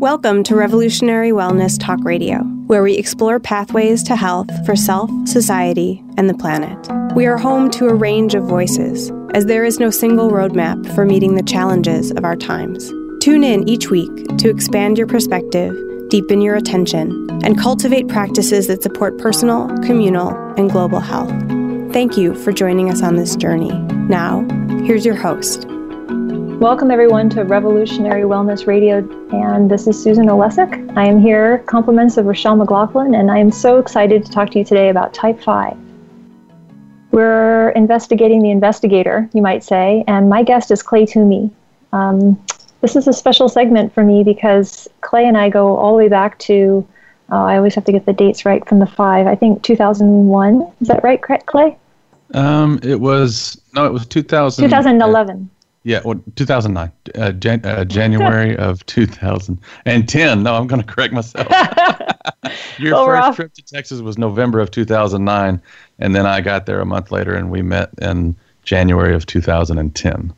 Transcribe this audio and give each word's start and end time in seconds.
Welcome 0.00 0.42
to 0.42 0.54
Revolutionary 0.54 1.30
Wellness 1.30 1.78
Talk 1.80 2.00
Radio, 2.04 2.40
where 2.66 2.82
we 2.82 2.98
explore 2.98 3.40
pathways 3.40 4.02
to 4.02 4.14
health 4.14 4.50
for 4.66 4.76
self, 4.76 5.10
society, 5.26 6.04
and 6.18 6.28
the 6.28 6.34
planet. 6.34 6.76
We 7.14 7.24
are 7.24 7.38
home 7.38 7.70
to 7.70 7.88
a 7.88 7.94
range 7.94 8.34
of 8.34 8.44
voices, 8.44 9.10
as 9.32 9.46
there 9.46 9.64
is 9.64 9.80
no 9.80 9.88
single 9.88 10.30
roadmap 10.30 10.94
for 10.94 11.06
meeting 11.06 11.34
the 11.34 11.42
challenges 11.42 12.10
of 12.10 12.26
our 12.26 12.36
times. 12.36 12.92
Tune 13.22 13.42
in 13.42 13.66
each 13.66 13.88
week 13.88 14.10
to 14.36 14.50
expand 14.50 14.98
your 14.98 15.06
perspective, 15.06 15.74
deepen 16.10 16.42
your 16.42 16.56
attention, 16.56 17.30
and 17.42 17.58
cultivate 17.58 18.06
practices 18.06 18.66
that 18.66 18.82
support 18.82 19.16
personal, 19.16 19.68
communal, 19.78 20.36
and 20.58 20.70
global 20.70 21.00
health. 21.00 21.32
Thank 21.94 22.18
you 22.18 22.34
for 22.34 22.52
joining 22.52 22.90
us 22.90 23.02
on 23.02 23.16
this 23.16 23.34
journey. 23.34 23.72
Now, 24.10 24.46
here's 24.84 25.06
your 25.06 25.16
host. 25.16 25.66
Welcome, 26.60 26.90
everyone, 26.90 27.28
to 27.30 27.44
Revolutionary 27.44 28.22
Wellness 28.22 28.66
Radio, 28.66 29.06
and 29.30 29.70
this 29.70 29.86
is 29.86 30.02
Susan 30.02 30.24
Olesek. 30.24 30.96
I 30.96 31.06
am 31.06 31.20
here, 31.20 31.58
compliments 31.66 32.16
of 32.16 32.24
Rochelle 32.24 32.56
McLaughlin, 32.56 33.14
and 33.14 33.30
I 33.30 33.36
am 33.36 33.50
so 33.50 33.78
excited 33.78 34.24
to 34.24 34.32
talk 34.32 34.50
to 34.52 34.60
you 34.60 34.64
today 34.64 34.88
about 34.88 35.12
type 35.12 35.38
5. 35.42 35.76
We're 37.10 37.70
investigating 37.72 38.40
the 38.40 38.50
investigator, 38.50 39.28
you 39.34 39.42
might 39.42 39.64
say, 39.64 40.02
and 40.08 40.30
my 40.30 40.42
guest 40.42 40.70
is 40.70 40.82
Clay 40.82 41.04
Toomey. 41.04 41.50
Um, 41.92 42.42
this 42.80 42.96
is 42.96 43.06
a 43.06 43.12
special 43.12 43.50
segment 43.50 43.92
for 43.92 44.02
me 44.02 44.24
because 44.24 44.88
Clay 45.02 45.28
and 45.28 45.36
I 45.36 45.50
go 45.50 45.76
all 45.76 45.92
the 45.92 45.98
way 45.98 46.08
back 46.08 46.38
to, 46.38 46.88
uh, 47.30 47.44
I 47.44 47.58
always 47.58 47.74
have 47.74 47.84
to 47.84 47.92
get 47.92 48.06
the 48.06 48.14
dates 48.14 48.46
right 48.46 48.66
from 48.66 48.78
the 48.78 48.86
five, 48.86 49.26
I 49.26 49.34
think 49.34 49.62
2001. 49.62 50.72
Is 50.80 50.88
that 50.88 51.04
right, 51.04 51.20
Clay? 51.20 51.76
Um, 52.32 52.80
it 52.82 52.98
was, 52.98 53.60
no, 53.74 53.84
it 53.84 53.92
was 53.92 54.06
2000. 54.06 54.64
2011. 54.64 55.50
Yeah, 55.86 56.00
well, 56.04 56.20
2009, 56.34 56.90
uh, 57.14 57.30
Jan- 57.30 57.64
uh, 57.64 57.84
January 57.84 58.56
of 58.58 58.84
2010. 58.86 60.42
No, 60.42 60.56
I'm 60.56 60.66
going 60.66 60.82
to 60.82 60.86
correct 60.86 61.14
myself. 61.14 61.46
Your 62.78 62.94
well, 62.94 63.06
first 63.06 63.36
trip 63.36 63.54
to 63.54 63.62
Texas 63.62 64.00
was 64.00 64.18
November 64.18 64.58
of 64.58 64.72
2009, 64.72 65.62
and 66.00 66.16
then 66.16 66.26
I 66.26 66.40
got 66.40 66.66
there 66.66 66.80
a 66.80 66.84
month 66.84 67.12
later, 67.12 67.36
and 67.36 67.52
we 67.52 67.62
met 67.62 67.90
in 68.02 68.34
January 68.64 69.14
of 69.14 69.26
2010. 69.26 70.34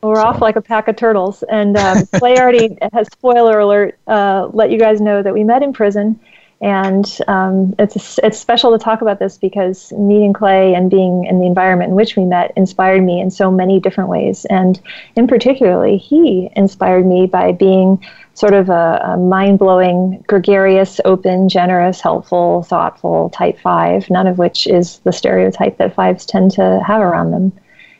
Well, 0.00 0.12
we're 0.12 0.14
so. 0.14 0.22
off 0.22 0.40
like 0.40 0.54
a 0.54 0.62
pack 0.62 0.86
of 0.86 0.94
turtles, 0.94 1.42
and 1.50 1.76
um, 1.76 2.06
Clay 2.14 2.38
already 2.38 2.78
has 2.92 3.08
spoiler 3.08 3.58
alert. 3.58 3.98
Uh, 4.06 4.48
let 4.52 4.70
you 4.70 4.78
guys 4.78 5.00
know 5.00 5.24
that 5.24 5.34
we 5.34 5.42
met 5.42 5.64
in 5.64 5.72
prison, 5.72 6.20
and 6.60 7.18
um, 7.28 7.74
it's 7.78 8.18
it's 8.22 8.38
special 8.38 8.76
to 8.76 8.82
talk 8.82 9.02
about 9.02 9.18
this 9.18 9.36
because 9.36 9.92
meeting 9.92 10.32
Clay 10.32 10.74
and 10.74 10.90
being 10.90 11.26
in 11.26 11.40
the 11.40 11.46
environment 11.46 11.90
in 11.90 11.96
which 11.96 12.16
we 12.16 12.24
met 12.24 12.52
inspired 12.56 13.02
me 13.02 13.20
in 13.20 13.30
so 13.30 13.50
many 13.50 13.80
different 13.80 14.08
ways. 14.08 14.44
And 14.46 14.80
in 15.16 15.26
particularly, 15.26 15.98
he 15.98 16.50
inspired 16.56 17.06
me 17.06 17.26
by 17.26 17.52
being 17.52 18.04
sort 18.34 18.54
of 18.54 18.68
a, 18.68 19.00
a 19.04 19.16
mind 19.16 19.58
blowing, 19.58 20.24
gregarious, 20.26 21.00
open, 21.04 21.48
generous, 21.48 22.00
helpful, 22.00 22.62
thoughtful 22.62 23.30
type 23.30 23.58
five. 23.60 24.08
None 24.08 24.26
of 24.26 24.38
which 24.38 24.66
is 24.66 24.98
the 25.00 25.12
stereotype 25.12 25.76
that 25.78 25.94
fives 25.94 26.24
tend 26.24 26.52
to 26.52 26.82
have 26.86 27.00
around 27.00 27.32
them. 27.32 27.52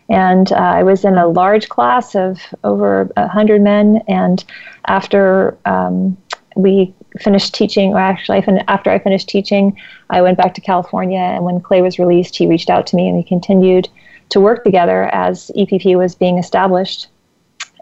And 0.08 0.52
uh, 0.52 0.56
I 0.56 0.82
was 0.82 1.04
in 1.04 1.16
a 1.16 1.26
large 1.26 1.68
class 1.68 2.14
of 2.14 2.40
over 2.62 3.04
100 3.16 3.62
men. 3.62 4.02
And 4.06 4.44
after 4.86 5.56
um, 5.64 6.16
we 6.56 6.94
finished 7.20 7.54
teaching, 7.54 7.92
or 7.92 7.98
actually, 7.98 8.42
after 8.68 8.90
I 8.90 8.98
finished 8.98 9.28
teaching, 9.28 9.78
I 10.10 10.22
went 10.22 10.38
back 10.38 10.54
to 10.54 10.60
California. 10.60 11.18
And 11.18 11.44
when 11.44 11.60
Clay 11.60 11.82
was 11.82 11.98
released, 11.98 12.36
he 12.36 12.46
reached 12.46 12.70
out 12.70 12.86
to 12.88 12.96
me 12.96 13.08
and 13.08 13.16
we 13.16 13.22
continued 13.22 13.88
to 14.30 14.40
work 14.40 14.64
together 14.64 15.04
as 15.14 15.50
EPP 15.56 15.96
was 15.96 16.14
being 16.14 16.38
established 16.38 17.08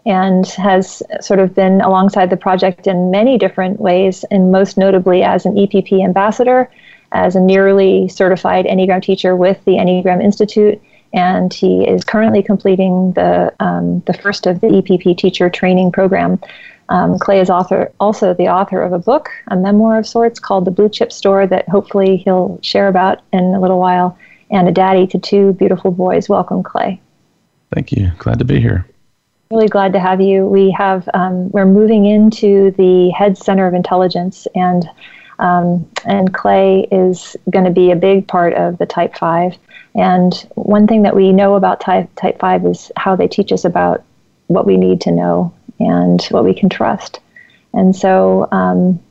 and 0.05 0.45
has 0.47 1.01
sort 1.21 1.39
of 1.39 1.55
been 1.55 1.79
alongside 1.81 2.29
the 2.29 2.37
project 2.37 2.87
in 2.87 3.09
many 3.09 3.37
different 3.37 3.79
ways, 3.79 4.25
and 4.31 4.51
most 4.51 4.77
notably 4.77 5.23
as 5.23 5.45
an 5.45 5.55
EPP 5.55 6.03
ambassador, 6.03 6.69
as 7.13 7.35
a 7.35 7.39
nearly 7.39 8.09
certified 8.09 8.65
Enneagram 8.65 9.01
teacher 9.01 9.35
with 9.35 9.63
the 9.65 9.73
Enneagram 9.73 10.21
Institute. 10.21 10.81
And 11.13 11.53
he 11.53 11.87
is 11.87 12.03
currently 12.03 12.41
completing 12.41 13.13
the, 13.13 13.53
um, 13.59 14.01
the 14.07 14.13
first 14.13 14.47
of 14.47 14.61
the 14.61 14.67
EPP 14.67 15.17
teacher 15.17 15.49
training 15.49 15.91
program. 15.91 16.39
Um, 16.89 17.17
Clay 17.17 17.39
is 17.39 17.49
author, 17.49 17.91
also 17.99 18.33
the 18.33 18.49
author 18.49 18.81
of 18.81 18.93
a 18.93 18.99
book, 18.99 19.29
a 19.47 19.55
memoir 19.55 19.97
of 19.97 20.07
sorts 20.07 20.39
called 20.39 20.65
The 20.65 20.71
Blue 20.71 20.89
Chip 20.89 21.11
Store, 21.11 21.47
that 21.47 21.67
hopefully 21.69 22.17
he'll 22.17 22.59
share 22.61 22.87
about 22.87 23.21
in 23.31 23.43
a 23.43 23.59
little 23.59 23.79
while, 23.79 24.17
and 24.51 24.67
a 24.67 24.71
daddy 24.71 25.07
to 25.07 25.19
two 25.19 25.53
beautiful 25.53 25.91
boys. 25.91 26.29
Welcome, 26.29 26.61
Clay. 26.61 27.01
Thank 27.73 27.91
you. 27.91 28.11
Glad 28.19 28.39
to 28.39 28.45
be 28.45 28.59
here. 28.59 28.85
Really 29.49 29.67
glad 29.67 29.93
to 29.93 29.99
have 29.99 30.19
you. 30.19 30.45
We 30.45 30.71
have 30.71 31.07
um, 31.13 31.49
we're 31.51 31.65
moving 31.65 32.05
into 32.05 32.71
the 32.71 33.09
head 33.11 33.37
center 33.37 33.67
of 33.67 33.73
intelligence, 33.73 34.47
and 34.55 34.89
um, 35.39 35.89
and 36.05 36.33
Clay 36.33 36.87
is 36.91 37.35
going 37.49 37.65
to 37.65 37.71
be 37.71 37.91
a 37.91 37.95
big 37.95 38.27
part 38.27 38.53
of 38.53 38.77
the 38.77 38.85
Type 38.85 39.15
Five. 39.15 39.57
And 39.95 40.33
one 40.55 40.87
thing 40.87 41.03
that 41.03 41.15
we 41.15 41.31
know 41.31 41.55
about 41.55 41.81
Type 41.81 42.09
Type 42.15 42.39
Five 42.39 42.65
is 42.65 42.91
how 42.97 43.15
they 43.15 43.27
teach 43.27 43.51
us 43.51 43.63
about 43.63 44.03
what 44.47 44.65
we 44.65 44.77
need 44.77 45.01
to 45.01 45.11
know 45.11 45.53
and 45.79 46.21
what 46.25 46.43
we 46.43 46.53
can 46.53 46.69
trust. 46.69 47.19
And 47.73 47.95
so 47.95 48.47
um, 48.51 49.01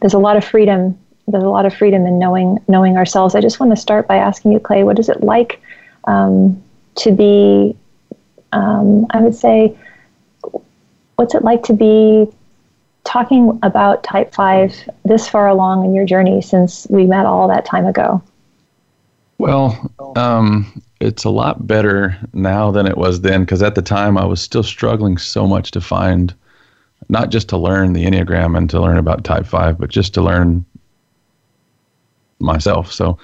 there's 0.00 0.14
a 0.14 0.18
lot 0.18 0.36
of 0.36 0.44
freedom. 0.44 0.98
There's 1.26 1.44
a 1.44 1.48
lot 1.48 1.66
of 1.66 1.74
freedom 1.74 2.06
in 2.06 2.18
knowing 2.18 2.58
knowing 2.68 2.96
ourselves. 2.96 3.34
I 3.34 3.40
just 3.40 3.60
want 3.60 3.72
to 3.72 3.76
start 3.76 4.06
by 4.06 4.16
asking 4.16 4.52
you, 4.52 4.60
Clay, 4.60 4.84
what 4.84 4.98
is 4.98 5.08
it 5.08 5.22
like 5.22 5.60
um, 6.04 6.62
to 6.96 7.12
be? 7.12 7.76
Um, 8.52 9.06
I 9.10 9.20
would 9.20 9.34
say, 9.34 9.76
what's 11.16 11.34
it 11.34 11.44
like 11.44 11.62
to 11.64 11.72
be 11.72 12.26
talking 13.04 13.58
about 13.62 14.02
Type 14.02 14.34
Five 14.34 14.74
this 15.04 15.28
far 15.28 15.48
along 15.48 15.84
in 15.84 15.94
your 15.94 16.04
journey 16.04 16.42
since 16.42 16.86
we 16.90 17.06
met 17.06 17.26
all 17.26 17.48
that 17.48 17.64
time 17.64 17.86
ago? 17.86 18.22
Well, 19.38 19.90
um, 20.16 20.82
it's 21.00 21.24
a 21.24 21.30
lot 21.30 21.66
better 21.66 22.16
now 22.34 22.70
than 22.70 22.86
it 22.86 22.98
was 22.98 23.22
then 23.22 23.40
because 23.42 23.62
at 23.62 23.74
the 23.74 23.82
time 23.82 24.18
I 24.18 24.24
was 24.24 24.40
still 24.40 24.62
struggling 24.62 25.16
so 25.16 25.46
much 25.46 25.70
to 25.72 25.80
find 25.80 26.34
not 27.08 27.30
just 27.30 27.48
to 27.48 27.56
learn 27.56 27.94
the 27.94 28.04
Enneagram 28.04 28.56
and 28.56 28.68
to 28.70 28.80
learn 28.80 28.98
about 28.98 29.24
type 29.24 29.46
5, 29.46 29.78
but 29.78 29.90
just 29.90 30.12
to 30.14 30.22
learn 30.22 30.64
myself. 32.38 32.92
So 32.92 33.18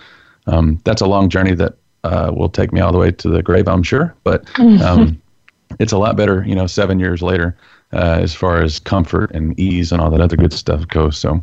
um, 0.46 0.80
that's 0.84 1.02
a 1.02 1.06
long 1.06 1.28
journey 1.28 1.54
that 1.54 1.74
uh, 2.02 2.32
will 2.34 2.48
take 2.48 2.72
me 2.72 2.80
all 2.80 2.92
the 2.92 2.98
way 2.98 3.10
to 3.10 3.28
the 3.28 3.42
grave, 3.42 3.68
I'm 3.68 3.82
sure. 3.82 4.14
But 4.24 4.48
um, 4.58 5.20
it's 5.78 5.92
a 5.92 5.98
lot 5.98 6.16
better, 6.16 6.44
you 6.46 6.54
know, 6.54 6.66
seven 6.66 6.98
years 6.98 7.22
later 7.22 7.56
uh, 7.92 8.18
as 8.20 8.34
far 8.34 8.62
as 8.62 8.78
comfort 8.78 9.30
and 9.32 9.58
ease 9.60 9.92
and 9.92 10.00
all 10.00 10.10
that 10.10 10.20
other 10.20 10.36
good 10.36 10.52
stuff 10.52 10.88
goes. 10.88 11.18
So 11.18 11.40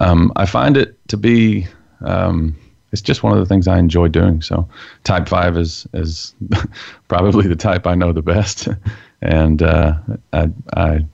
um, 0.00 0.32
I 0.36 0.46
find 0.46 0.76
it 0.76 0.98
to 1.08 1.16
be 1.16 1.66
um, 2.04 2.56
it's 2.92 3.02
just 3.02 3.22
one 3.22 3.32
of 3.32 3.38
the 3.38 3.46
things 3.46 3.68
I 3.68 3.78
enjoy 3.78 4.08
doing. 4.08 4.42
So 4.42 4.68
type 5.04 5.28
five 5.28 5.56
is 5.56 5.86
is 5.94 6.34
probably 7.08 7.46
the 7.46 7.56
type 7.56 7.86
I 7.86 7.94
know 7.94 8.12
the 8.12 8.22
best, 8.22 8.68
and 9.22 9.62
uh, 9.62 9.94
I, 10.32 10.50
I 10.76 11.06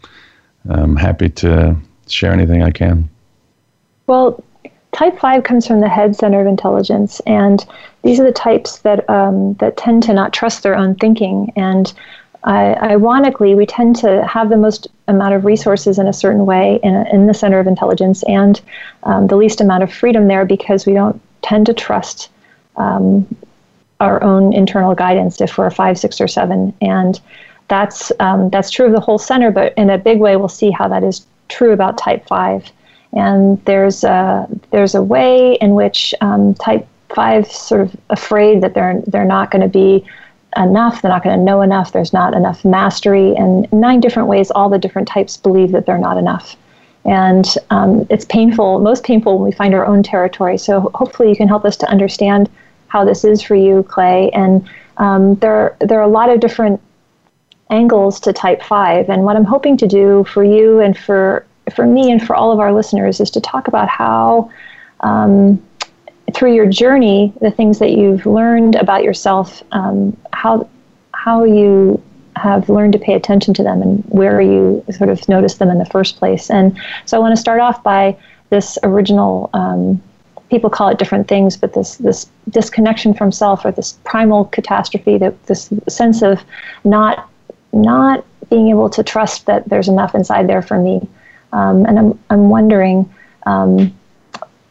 am 0.70 0.96
happy 0.96 1.28
to 1.28 1.76
share 2.08 2.32
anything 2.32 2.62
I 2.62 2.70
can. 2.70 3.08
Well, 4.06 4.42
type 4.92 5.18
five 5.18 5.44
comes 5.44 5.66
from 5.66 5.80
the 5.80 5.88
head 5.88 6.16
center 6.16 6.40
of 6.40 6.46
intelligence, 6.46 7.20
and 7.26 7.64
these 8.02 8.20
are 8.20 8.24
the 8.24 8.32
types 8.32 8.78
that 8.78 9.08
um, 9.10 9.54
that 9.54 9.76
tend 9.76 10.02
to 10.04 10.14
not 10.14 10.32
trust 10.32 10.62
their 10.62 10.76
own 10.76 10.94
thinking 10.96 11.52
and. 11.56 11.92
ironically, 12.46 13.56
we 13.56 13.66
tend 13.66 13.96
to 13.96 14.24
have 14.24 14.50
the 14.50 14.56
most 14.56 14.86
amount 15.08 15.34
of 15.34 15.44
resources 15.44 15.98
in 15.98 16.06
a 16.06 16.12
certain 16.12 16.46
way 16.46 16.78
in, 16.84 16.94
in 17.08 17.26
the 17.26 17.34
center 17.34 17.58
of 17.58 17.66
intelligence 17.66 18.22
and 18.28 18.60
um, 19.02 19.26
the 19.26 19.34
least 19.34 19.60
amount 19.60 19.82
of 19.82 19.92
freedom 19.92 20.28
there 20.28 20.44
because 20.44 20.86
we 20.86 20.92
don't 20.92 21.20
tend 21.42 21.66
to 21.66 21.74
trust 21.74 22.30
um, 22.76 23.26
our 24.00 24.22
own 24.22 24.52
internal 24.52 24.94
guidance 24.94 25.40
if 25.40 25.56
we're 25.56 25.66
a 25.66 25.70
five, 25.70 25.98
six, 25.98 26.20
or 26.20 26.28
seven. 26.28 26.74
And 26.80 27.20
that's 27.68 28.12
um, 28.20 28.50
that's 28.50 28.70
true 28.70 28.86
of 28.86 28.92
the 28.92 29.00
whole 29.00 29.18
center, 29.18 29.50
but 29.50 29.74
in 29.76 29.90
a 29.90 29.98
big 29.98 30.18
way, 30.18 30.36
we'll 30.36 30.48
see 30.48 30.70
how 30.70 30.88
that 30.88 31.02
is 31.02 31.26
true 31.48 31.72
about 31.72 31.98
type 31.98 32.26
five. 32.26 32.70
And 33.12 33.64
there's 33.64 34.04
a, 34.04 34.46
there's 34.70 34.94
a 34.94 35.02
way 35.02 35.54
in 35.54 35.74
which 35.74 36.14
um, 36.20 36.54
type 36.54 36.86
five 37.14 37.50
sort 37.50 37.80
of 37.80 37.96
afraid 38.10 38.60
that 38.62 38.74
they're 38.74 39.00
they're 39.06 39.24
not 39.24 39.50
going 39.50 39.62
to 39.62 39.68
be 39.68 40.04
enough, 40.56 41.02
they're 41.02 41.10
not 41.10 41.22
going 41.22 41.38
to 41.38 41.44
know 41.44 41.62
enough, 41.62 41.92
there's 41.92 42.12
not 42.12 42.34
enough 42.34 42.64
mastery, 42.64 43.34
and 43.36 43.70
nine 43.72 44.00
different 44.00 44.28
ways 44.28 44.50
all 44.50 44.68
the 44.68 44.78
different 44.78 45.08
types 45.08 45.36
believe 45.36 45.72
that 45.72 45.86
they're 45.86 45.98
not 45.98 46.16
enough. 46.16 46.56
And 47.06 47.46
um, 47.70 48.06
it's 48.10 48.24
painful, 48.24 48.80
most 48.80 49.04
painful 49.04 49.38
when 49.38 49.48
we 49.48 49.52
find 49.52 49.74
our 49.74 49.86
own 49.86 50.02
territory. 50.02 50.58
So 50.58 50.90
hopefully 50.94 51.28
you 51.28 51.36
can 51.36 51.48
help 51.48 51.64
us 51.64 51.76
to 51.78 51.88
understand 51.88 52.50
how 52.88 53.04
this 53.04 53.24
is 53.24 53.40
for 53.42 53.54
you, 53.54 53.84
Clay. 53.84 54.30
And 54.30 54.68
um, 54.96 55.36
there, 55.36 55.76
there 55.80 55.98
are 56.00 56.04
a 56.04 56.08
lot 56.08 56.30
of 56.30 56.40
different 56.40 56.80
angles 57.70 58.18
to 58.20 58.32
type 58.32 58.62
5. 58.62 59.08
And 59.08 59.24
what 59.24 59.36
I'm 59.36 59.44
hoping 59.44 59.76
to 59.78 59.86
do 59.86 60.24
for 60.24 60.44
you 60.44 60.80
and 60.80 60.96
for, 60.96 61.46
for 61.74 61.86
me 61.86 62.10
and 62.10 62.24
for 62.24 62.34
all 62.34 62.52
of 62.52 62.58
our 62.58 62.72
listeners 62.72 63.20
is 63.20 63.30
to 63.32 63.40
talk 63.40 63.68
about 63.68 63.88
how 63.88 64.50
um, 65.00 65.62
through 66.34 66.54
your 66.54 66.66
journey, 66.66 67.32
the 67.40 67.50
things 67.50 67.78
that 67.78 67.92
you've 67.92 68.26
learned 68.26 68.74
about 68.74 69.04
yourself, 69.04 69.62
um, 69.72 70.16
how 70.32 70.68
how 71.12 71.44
you 71.44 72.00
have 72.36 72.68
learned 72.68 72.92
to 72.92 72.98
pay 72.98 73.14
attention 73.14 73.54
to 73.54 73.62
them, 73.62 73.82
and 73.82 74.04
where 74.08 74.40
you 74.40 74.84
sort 74.90 75.10
of 75.10 75.28
noticed 75.28 75.58
them 75.58 75.70
in 75.70 75.78
the 75.78 75.86
first 75.86 76.16
place. 76.16 76.50
And 76.50 76.78
so, 77.04 77.16
I 77.16 77.20
want 77.20 77.32
to 77.34 77.40
start 77.40 77.60
off 77.60 77.82
by 77.82 78.16
this 78.50 78.78
original. 78.82 79.50
Um, 79.52 80.02
people 80.48 80.70
call 80.70 80.88
it 80.88 80.98
different 80.98 81.28
things, 81.28 81.56
but 81.56 81.72
this 81.74 81.96
this 81.96 82.30
disconnection 82.50 83.14
from 83.14 83.32
self, 83.32 83.64
or 83.64 83.72
this 83.72 83.98
primal 84.04 84.44
catastrophe, 84.46 85.18
that 85.18 85.46
this 85.46 85.72
sense 85.88 86.22
of 86.22 86.42
not 86.84 87.28
not 87.72 88.24
being 88.50 88.68
able 88.68 88.88
to 88.90 89.02
trust 89.02 89.46
that 89.46 89.68
there's 89.68 89.88
enough 89.88 90.14
inside 90.14 90.48
there 90.48 90.62
for 90.62 90.78
me. 90.78 91.06
Um, 91.52 91.84
and 91.86 91.98
I'm 91.98 92.18
I'm 92.30 92.48
wondering, 92.48 93.12
um, 93.46 93.96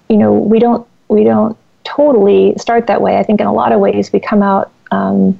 you 0.09 0.17
know, 0.17 0.33
we 0.33 0.59
don't 0.59 0.87
we 1.07 1.23
don't 1.23 1.57
totally 1.83 2.53
start 2.57 2.87
that 2.87 3.01
way. 3.01 3.17
I 3.17 3.23
think 3.23 3.41
in 3.41 3.47
a 3.47 3.53
lot 3.53 3.71
of 3.71 3.79
ways 3.79 4.11
we 4.11 4.19
come 4.19 4.41
out 4.41 4.71
um, 4.91 5.37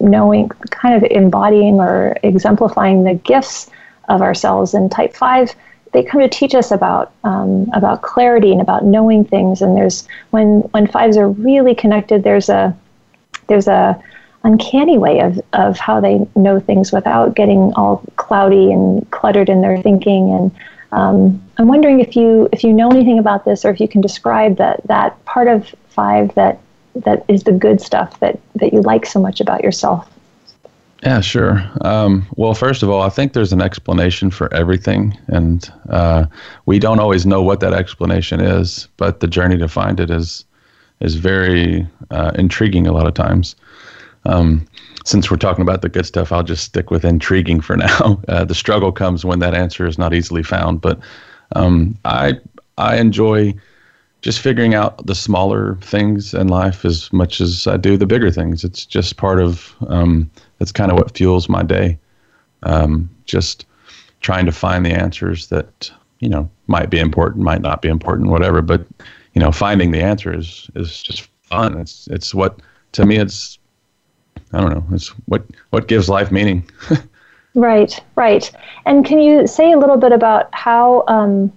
knowing, 0.00 0.48
kind 0.70 0.94
of 0.94 1.10
embodying 1.10 1.80
or 1.80 2.16
exemplifying 2.22 3.04
the 3.04 3.14
gifts 3.14 3.70
of 4.08 4.20
ourselves. 4.22 4.74
in 4.74 4.88
type 4.88 5.14
five, 5.14 5.54
they 5.92 6.02
come 6.02 6.20
to 6.20 6.28
teach 6.28 6.54
us 6.54 6.70
about 6.70 7.12
um, 7.22 7.70
about 7.72 8.02
clarity 8.02 8.52
and 8.52 8.60
about 8.60 8.84
knowing 8.84 9.24
things. 9.24 9.62
And 9.62 9.76
there's 9.76 10.06
when 10.30 10.60
when 10.72 10.86
fives 10.86 11.16
are 11.16 11.28
really 11.28 11.74
connected, 11.74 12.24
there's 12.24 12.48
a 12.48 12.76
there's 13.46 13.68
a 13.68 14.00
uncanny 14.42 14.98
way 14.98 15.20
of, 15.20 15.40
of 15.54 15.78
how 15.78 16.00
they 16.00 16.26
know 16.36 16.60
things 16.60 16.92
without 16.92 17.34
getting 17.34 17.72
all 17.74 18.02
cloudy 18.16 18.70
and 18.70 19.10
cluttered 19.10 19.48
in 19.48 19.62
their 19.62 19.80
thinking 19.80 20.30
and 20.32 20.50
um, 20.94 21.42
I'm 21.58 21.66
wondering 21.66 21.98
if 21.98 22.14
you 22.14 22.48
if 22.52 22.62
you 22.62 22.72
know 22.72 22.88
anything 22.88 23.18
about 23.18 23.44
this, 23.44 23.64
or 23.64 23.70
if 23.70 23.80
you 23.80 23.88
can 23.88 24.00
describe 24.00 24.56
that 24.58 24.80
that 24.86 25.22
part 25.24 25.48
of 25.48 25.74
five 25.88 26.32
that 26.36 26.60
that 26.94 27.24
is 27.28 27.44
the 27.44 27.52
good 27.52 27.80
stuff 27.80 28.18
that 28.20 28.38
that 28.56 28.72
you 28.72 28.80
like 28.82 29.06
so 29.06 29.20
much 29.20 29.40
about 29.40 29.62
yourself. 29.62 30.08
Yeah, 31.02 31.20
sure. 31.20 31.62
Um, 31.82 32.26
well, 32.36 32.54
first 32.54 32.82
of 32.82 32.88
all, 32.88 33.02
I 33.02 33.10
think 33.10 33.34
there's 33.34 33.52
an 33.52 33.60
explanation 33.60 34.30
for 34.30 34.52
everything, 34.54 35.18
and 35.26 35.70
uh, 35.90 36.24
we 36.64 36.78
don't 36.78 36.98
always 36.98 37.26
know 37.26 37.42
what 37.42 37.60
that 37.60 37.74
explanation 37.74 38.40
is. 38.40 38.88
But 38.96 39.20
the 39.20 39.26
journey 39.26 39.58
to 39.58 39.68
find 39.68 40.00
it 40.00 40.10
is 40.10 40.44
is 41.00 41.16
very 41.16 41.86
uh, 42.10 42.32
intriguing 42.36 42.86
a 42.86 42.92
lot 42.92 43.06
of 43.06 43.14
times. 43.14 43.54
Um, 44.24 44.66
since 45.04 45.30
we're 45.30 45.36
talking 45.36 45.60
about 45.60 45.82
the 45.82 45.90
good 45.90 46.06
stuff, 46.06 46.32
I'll 46.32 46.42
just 46.42 46.64
stick 46.64 46.90
with 46.90 47.04
intriguing 47.04 47.60
for 47.60 47.76
now. 47.76 48.22
Uh, 48.28 48.44
the 48.44 48.54
struggle 48.54 48.90
comes 48.90 49.24
when 49.24 49.40
that 49.40 49.54
answer 49.54 49.86
is 49.86 49.98
not 49.98 50.14
easily 50.14 50.42
found, 50.42 50.80
but 50.80 50.98
um, 51.54 51.98
I 52.06 52.38
I 52.78 52.96
enjoy 52.96 53.54
just 54.24 54.40
figuring 54.40 54.72
out 54.72 55.06
the 55.06 55.14
smaller 55.14 55.76
things 55.82 56.32
in 56.32 56.48
life 56.48 56.86
as 56.86 57.12
much 57.12 57.42
as 57.42 57.66
I 57.66 57.76
do 57.76 57.98
the 57.98 58.06
bigger 58.06 58.30
things. 58.30 58.64
It's 58.64 58.86
just 58.86 59.18
part 59.18 59.38
of 59.38 59.74
um, 59.88 60.30
that's 60.58 60.72
kind 60.72 60.90
of 60.90 60.96
what 60.96 61.14
fuels 61.14 61.46
my 61.46 61.62
day. 61.62 61.98
Um, 62.62 63.10
just 63.26 63.66
trying 64.22 64.46
to 64.46 64.52
find 64.52 64.86
the 64.86 64.92
answers 64.92 65.48
that 65.48 65.90
you 66.20 66.30
know 66.30 66.48
might 66.68 66.88
be 66.88 67.00
important, 67.00 67.44
might 67.44 67.60
not 67.60 67.82
be 67.82 67.90
important, 67.90 68.30
whatever. 68.30 68.62
But 68.62 68.86
you 69.34 69.42
know, 69.42 69.52
finding 69.52 69.90
the 69.90 70.00
answer 70.00 70.34
is 70.34 70.70
is 70.74 71.02
just 71.02 71.28
fun. 71.42 71.78
It's 71.78 72.06
it's 72.06 72.34
what 72.34 72.60
to 72.92 73.04
me 73.04 73.18
it's 73.18 73.58
I 74.54 74.60
don't 74.62 74.70
know. 74.70 74.86
It's 74.92 75.08
what 75.26 75.44
what 75.68 75.86
gives 75.86 76.08
life 76.08 76.32
meaning. 76.32 76.66
right, 77.54 78.02
right. 78.16 78.50
And 78.86 79.04
can 79.04 79.20
you 79.20 79.46
say 79.46 79.72
a 79.72 79.76
little 79.76 79.98
bit 79.98 80.12
about 80.12 80.48
how 80.54 81.04
um, 81.08 81.52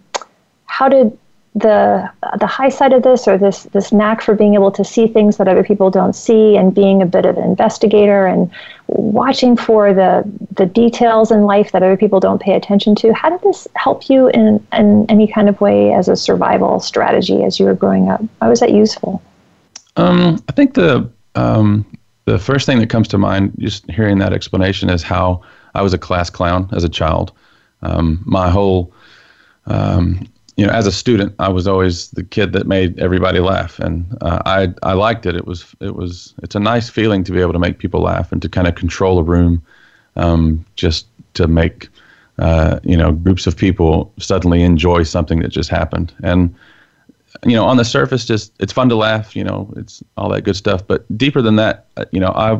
how 0.66 0.90
did 0.90 1.18
the 1.57 2.09
the 2.39 2.48
high 2.48 2.69
side 2.69 2.94
of 2.94 3.04
this, 3.04 3.27
or 3.27 3.38
this 3.38 3.63
this 3.63 3.92
knack 3.92 4.21
for 4.21 4.36
being 4.36 4.54
able 4.54 4.71
to 4.71 4.83
see 4.83 5.07
things 5.07 5.38
that 5.38 5.48
other 5.48 5.63
people 5.63 5.89
don't 5.89 6.13
see, 6.13 6.56
and 6.56 6.74
being 6.74 7.01
a 7.01 7.06
bit 7.06 7.25
of 7.25 7.38
an 7.38 7.44
investigator 7.44 8.25
and 8.25 8.50
watching 8.88 9.57
for 9.57 9.94
the 9.94 10.24
the 10.56 10.65
details 10.65 11.31
in 11.31 11.44
life 11.44 11.71
that 11.71 11.83
other 11.83 11.98
people 11.98 12.19
don't 12.19 12.42
pay 12.42 12.54
attention 12.54 12.95
to? 12.95 13.13
How 13.13 13.30
did 13.30 13.42
this 13.42 13.68
help 13.75 14.09
you 14.09 14.27
in 14.27 14.65
in 14.74 15.06
any 15.09 15.27
kind 15.27 15.50
of 15.50 15.59
way 15.59 15.94
as 15.94 16.07
a 16.07 16.15
survival 16.15 16.80
strategy 16.80 17.44
as 17.44 17.59
you 17.59 17.65
were 17.65 17.75
growing 17.75 18.09
up? 18.09 18.21
How 18.42 18.50
was 18.50 18.59
that 18.59 18.71
useful? 18.71 19.21
Um, 19.95 20.44
I 20.48 20.51
think 20.51 20.75
the 20.75 21.09
um, 21.36 21.86
the 22.25 22.38
first 22.38 22.65
thing 22.65 22.80
that 22.80 22.89
comes 22.89 23.07
to 23.09 23.18
mind, 23.18 23.54
just 23.57 23.89
hearing 23.89 24.19
that 24.19 24.33
explanation, 24.33 24.89
is 24.89 25.01
how 25.01 25.42
I 25.74 25.81
was 25.81 25.94
a 25.94 25.98
class 25.98 26.30
clown 26.30 26.69
as 26.74 26.83
a 26.83 26.89
child. 26.89 27.31
Um, 27.81 28.21
my 28.25 28.50
whole, 28.50 28.92
um, 29.68 30.27
you 30.57 30.65
know, 30.65 30.74
as 30.74 30.88
a 30.88 30.92
student, 30.92 31.36
I 31.38 31.50
was 31.50 31.68
always 31.68 32.09
the 32.12 32.24
kid 32.24 32.51
that 32.54 32.65
made 32.68 33.00
everybody 33.00 33.39
laugh, 33.39 33.80
and 33.80 34.06
uh, 34.21 34.42
I 34.45 34.74
I 34.81 34.94
liked 34.94 35.27
it. 35.27 35.36
It 35.36 35.45
was 35.45 35.75
it 35.80 35.95
was 35.95 36.33
it's 36.42 36.56
a 36.56 36.59
nice 36.59 36.89
feeling 36.89 37.24
to 37.25 37.31
be 37.31 37.39
able 37.39 37.54
to 37.54 37.59
make 37.59 37.77
people 37.77 38.01
laugh 38.01 38.31
and 38.31 38.42
to 38.42 38.50
kind 38.50 38.68
of 38.68 38.74
control 38.74 39.19
a 39.19 39.24
room, 39.24 39.62
um, 40.15 40.65
just 40.75 41.07
to 41.36 41.48
make. 41.48 41.89
Uh, 42.39 42.80
you 42.83 42.95
know, 42.95 43.12
groups 43.12 43.48
of 43.48 43.57
people 43.57 44.13
suddenly 44.19 44.62
enjoy 44.62 45.01
something 45.01 45.39
that 45.39 45.48
just 45.48 45.71
happened, 45.71 46.13
and 46.21 46.54
you 47.45 47.56
know, 47.56 47.65
on 47.65 47.77
the 47.77 47.86
surface, 47.86 48.25
just 48.25 48.54
it's 48.59 48.71
fun 48.71 48.89
to 48.89 48.95
laugh. 48.95 49.36
You 49.36 49.44
know, 49.44 49.74
it's 49.75 50.04
all 50.18 50.30
that 50.30 50.42
good 50.42 50.56
stuff. 50.56 50.86
But 50.86 51.06
deeper 51.18 51.42
than 51.42 51.56
that, 51.56 51.88
uh, 51.98 52.06
you 52.12 52.19
know, 52.19 52.31
I 52.36 52.59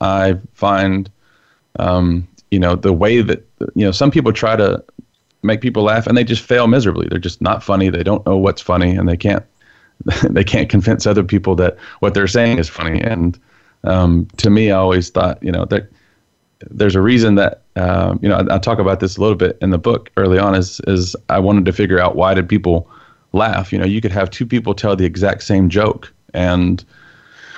I 0.00 0.38
find, 0.54 1.10
um, 1.78 2.26
you 2.50 2.58
know, 2.58 2.74
the 2.74 2.94
way 2.94 3.20
that 3.20 3.46
you 3.74 3.84
know 3.84 3.92
some 3.92 4.10
people 4.10 4.32
try 4.32 4.56
to 4.56 4.82
make 5.42 5.60
people 5.60 5.82
laugh 5.82 6.06
and 6.06 6.16
they 6.16 6.24
just 6.24 6.42
fail 6.42 6.66
miserably. 6.66 7.08
They're 7.08 7.18
just 7.18 7.40
not 7.40 7.62
funny. 7.62 7.90
They 7.90 8.02
don't 8.02 8.24
know 8.26 8.36
what's 8.36 8.62
funny, 8.62 8.94
and 8.96 9.08
they 9.08 9.16
can't 9.16 9.44
they 10.30 10.44
can't 10.44 10.68
convince 10.68 11.06
other 11.06 11.24
people 11.24 11.54
that 11.56 11.76
what 12.00 12.14
they're 12.14 12.28
saying 12.28 12.58
is 12.58 12.68
funny. 12.68 13.00
And 13.00 13.38
um, 13.84 14.28
to 14.38 14.50
me, 14.50 14.70
I 14.70 14.76
always 14.76 15.10
thought, 15.10 15.42
you 15.42 15.52
know, 15.52 15.64
that 15.66 15.90
there's 16.70 16.94
a 16.94 17.02
reason 17.02 17.34
that 17.36 17.62
um, 17.76 18.18
you 18.22 18.28
know 18.28 18.36
I, 18.36 18.56
I, 18.56 18.58
talk 18.58 18.78
about 18.78 19.00
this 19.00 19.16
a 19.16 19.20
little 19.20 19.36
bit 19.36 19.58
in 19.60 19.70
the 19.70 19.78
book 19.78 20.10
early 20.16 20.38
on. 20.38 20.54
Is 20.54 20.80
is 20.86 21.16
I 21.28 21.38
wanted 21.38 21.64
to 21.66 21.72
figure 21.72 21.98
out 21.98 22.16
why 22.16 22.34
did 22.34 22.48
people 22.48 22.88
laugh. 23.32 23.72
You 23.72 23.78
know, 23.78 23.86
you 23.86 24.00
could 24.00 24.12
have 24.12 24.30
two 24.30 24.46
people 24.46 24.74
tell 24.74 24.94
the 24.94 25.04
exact 25.04 25.42
same 25.42 25.68
joke, 25.68 26.12
and 26.34 26.84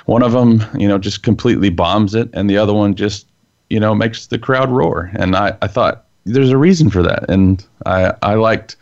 one 0.05 0.23
of 0.23 0.31
them, 0.31 0.63
you 0.77 0.87
know, 0.87 0.97
just 0.97 1.23
completely 1.23 1.69
bombs 1.69 2.15
it, 2.15 2.29
and 2.33 2.49
the 2.49 2.57
other 2.57 2.73
one 2.73 2.95
just, 2.95 3.27
you 3.69 3.79
know, 3.79 3.95
makes 3.95 4.27
the 4.27 4.39
crowd 4.39 4.69
roar. 4.69 5.11
And 5.15 5.35
I, 5.35 5.57
I 5.61 5.67
thought 5.67 6.05
there's 6.25 6.49
a 6.49 6.57
reason 6.57 6.89
for 6.89 7.03
that, 7.03 7.29
and 7.29 7.65
I, 7.85 8.13
I 8.21 8.33
liked 8.33 8.75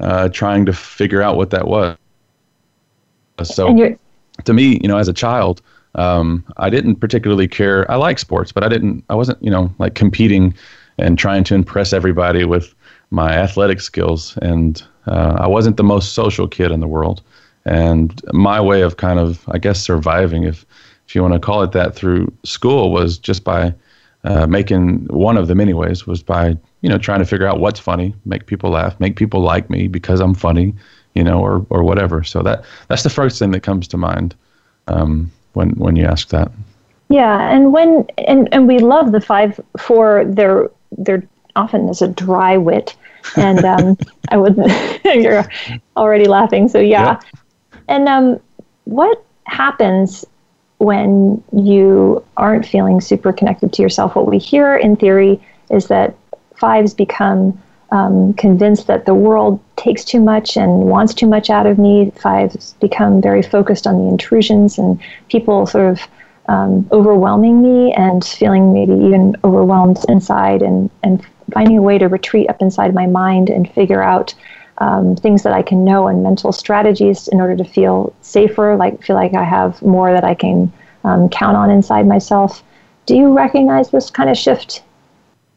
uh, 0.00 0.28
trying 0.28 0.66
to 0.66 0.72
figure 0.72 1.22
out 1.22 1.36
what 1.36 1.50
that 1.50 1.68
was. 1.68 1.96
So, 3.44 3.68
to 4.44 4.52
me, 4.52 4.78
you 4.82 4.88
know, 4.88 4.98
as 4.98 5.08
a 5.08 5.12
child, 5.12 5.62
um, 5.94 6.44
I 6.56 6.70
didn't 6.70 6.96
particularly 6.96 7.48
care. 7.48 7.88
I 7.90 7.96
like 7.96 8.18
sports, 8.18 8.52
but 8.52 8.64
I 8.64 8.68
didn't. 8.68 9.04
I 9.08 9.14
wasn't, 9.14 9.42
you 9.42 9.50
know, 9.50 9.72
like 9.78 9.94
competing 9.94 10.54
and 10.98 11.18
trying 11.18 11.44
to 11.44 11.54
impress 11.54 11.92
everybody 11.92 12.44
with 12.44 12.74
my 13.10 13.32
athletic 13.32 13.80
skills. 13.80 14.36
And 14.42 14.82
uh, 15.06 15.36
I 15.38 15.46
wasn't 15.46 15.76
the 15.76 15.84
most 15.84 16.14
social 16.14 16.48
kid 16.48 16.70
in 16.72 16.80
the 16.80 16.88
world, 16.88 17.22
and 17.64 18.20
my 18.32 18.60
way 18.60 18.82
of 18.82 18.96
kind 18.96 19.18
of, 19.18 19.48
I 19.48 19.58
guess, 19.58 19.80
surviving, 19.80 20.44
if 20.44 20.66
if 21.06 21.14
you 21.14 21.22
want 21.22 21.34
to 21.34 21.40
call 21.40 21.62
it 21.62 21.72
that, 21.72 21.94
through 21.94 22.32
school 22.44 22.90
was 22.90 23.18
just 23.18 23.44
by 23.44 23.74
uh, 24.24 24.46
making 24.46 25.06
one 25.08 25.36
of 25.36 25.48
them, 25.48 25.60
anyways, 25.60 26.06
was 26.06 26.22
by 26.22 26.56
you 26.82 26.88
know 26.88 26.98
trying 26.98 27.20
to 27.20 27.24
figure 27.24 27.46
out 27.46 27.60
what's 27.60 27.80
funny, 27.80 28.14
make 28.24 28.46
people 28.46 28.70
laugh, 28.70 28.98
make 29.00 29.16
people 29.16 29.40
like 29.40 29.70
me 29.70 29.88
because 29.88 30.20
I'm 30.20 30.34
funny, 30.34 30.74
you 31.14 31.24
know, 31.24 31.40
or 31.40 31.66
or 31.70 31.82
whatever. 31.82 32.22
So 32.22 32.42
that 32.42 32.64
that's 32.88 33.02
the 33.02 33.10
first 33.10 33.38
thing 33.38 33.50
that 33.52 33.60
comes 33.60 33.88
to 33.88 33.96
mind 33.96 34.34
um, 34.88 35.30
when 35.54 35.70
when 35.70 35.96
you 35.96 36.04
ask 36.04 36.28
that. 36.28 36.52
Yeah, 37.08 37.50
and 37.50 37.72
when 37.72 38.06
and 38.18 38.48
and 38.52 38.68
we 38.68 38.78
love 38.78 39.12
the 39.12 39.20
five 39.20 39.58
for 39.78 40.24
their 40.26 40.70
their 40.92 41.26
often 41.56 41.88
as 41.88 42.02
a 42.02 42.08
dry 42.08 42.56
wit 42.56 42.96
and 43.36 43.64
um, 43.64 43.98
I 44.28 44.36
would. 44.36 44.56
you're 45.04 45.44
already 45.96 46.26
laughing, 46.26 46.68
so 46.68 46.78
yeah. 46.78 47.20
And 47.88 48.08
um, 48.08 48.40
what 48.84 49.24
happens 49.44 50.24
when 50.78 51.42
you 51.52 52.24
aren't 52.36 52.66
feeling 52.66 53.00
super 53.00 53.32
connected 53.32 53.72
to 53.74 53.82
yourself? 53.82 54.14
What 54.14 54.26
we 54.26 54.38
hear 54.38 54.76
in 54.76 54.96
theory 54.96 55.40
is 55.70 55.88
that 55.88 56.16
fives 56.62 56.94
become 56.94 57.60
um, 57.90 58.34
convinced 58.34 58.86
that 58.86 59.04
the 59.04 59.14
world 59.14 59.58
takes 59.74 60.04
too 60.04 60.20
much 60.20 60.56
and 60.56 60.70
wants 60.94 61.12
too 61.12 61.26
much 61.26 61.50
out 61.50 61.66
of 61.66 61.76
me. 61.76 62.12
Five's 62.22 62.74
become 62.80 63.20
very 63.20 63.42
focused 63.42 63.84
on 63.84 63.98
the 63.98 64.08
intrusions 64.08 64.78
and 64.78 65.00
people 65.28 65.66
sort 65.66 65.90
of 65.92 66.00
um, 66.46 66.88
overwhelming 66.92 67.56
me 67.66 67.92
and 67.94 68.24
feeling 68.24 68.72
maybe 68.72 68.92
even 68.92 69.36
overwhelmed 69.42 69.98
inside 70.08 70.62
and, 70.62 70.88
and 71.02 71.26
finding 71.52 71.78
a 71.78 71.82
way 71.82 71.98
to 71.98 72.06
retreat 72.06 72.48
up 72.48 72.62
inside 72.62 72.94
my 72.94 73.06
mind 73.06 73.50
and 73.50 73.68
figure 73.72 74.02
out 74.02 74.32
um, 74.78 75.16
things 75.16 75.42
that 75.42 75.52
I 75.52 75.62
can 75.62 75.84
know 75.84 76.06
and 76.06 76.22
mental 76.22 76.52
strategies 76.52 77.26
in 77.26 77.40
order 77.40 77.56
to 77.56 77.64
feel 77.64 78.14
safer, 78.20 78.76
like 78.76 79.02
feel 79.02 79.16
like 79.16 79.34
I 79.34 79.44
have 79.44 79.82
more 79.82 80.12
that 80.12 80.24
I 80.24 80.36
can 80.36 80.72
um, 81.02 81.28
count 81.28 81.56
on 81.56 81.70
inside 81.70 82.06
myself. 82.06 82.62
Do 83.06 83.16
you 83.16 83.36
recognize 83.36 83.90
this 83.90 84.10
kind 84.10 84.30
of 84.30 84.38
shift 84.38 84.82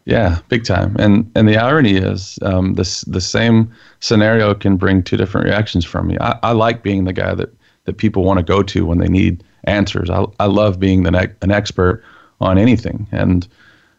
yeah, 0.06 0.40
big 0.50 0.64
time. 0.64 0.96
And 1.00 1.30
and 1.36 1.48
the 1.48 1.58
irony 1.58 1.96
is, 1.96 2.40
um, 2.42 2.76
this 2.76 3.02
the 3.02 3.22
same 3.22 3.72
scenario 4.00 4.54
can 4.54 4.78
bring 4.78 5.04
two 5.04 5.18
different 5.18 5.46
reactions 5.46 5.86
from 5.86 6.08
me. 6.08 6.18
I, 6.22 6.40
I 6.44 6.52
like 6.52 6.84
being 6.84 7.06
the 7.06 7.14
guy 7.14 7.36
that 7.36 7.50
that 7.86 7.98
people 7.98 8.24
want 8.24 8.38
to 8.38 8.44
go 8.44 8.64
to 8.64 8.86
when 8.86 9.00
they 9.00 9.08
need 9.10 9.44
answers. 9.64 10.10
I 10.10 10.26
I 10.40 10.46
love 10.46 10.80
being 10.80 11.04
the 11.04 11.12
ne- 11.12 11.34
an 11.42 11.52
expert 11.52 12.04
on 12.40 12.58
anything, 12.58 13.08
and 13.12 13.48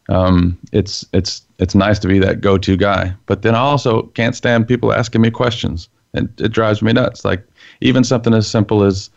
um, 0.09 0.59
it's 0.73 1.05
it's 1.13 1.43
it's 1.59 1.75
nice 1.75 1.99
to 2.01 2.09
be 2.09 2.19
that 2.21 2.41
go-to 2.41 2.77
guy. 2.77 3.15
But 3.27 3.43
then 3.43 3.55
I 3.55 3.59
also 3.61 4.03
can't 4.15 4.37
stand 4.37 4.69
people 4.69 4.93
asking 4.93 5.23
me 5.23 5.31
questions, 5.31 5.89
and 6.15 6.29
it 6.41 6.53
drives 6.53 6.83
me 6.83 6.93
nuts. 6.93 7.25
Like 7.25 7.45
even 7.81 8.05
something 8.05 8.35
as 8.35 8.47
simple 8.47 8.85
as, 8.85 9.11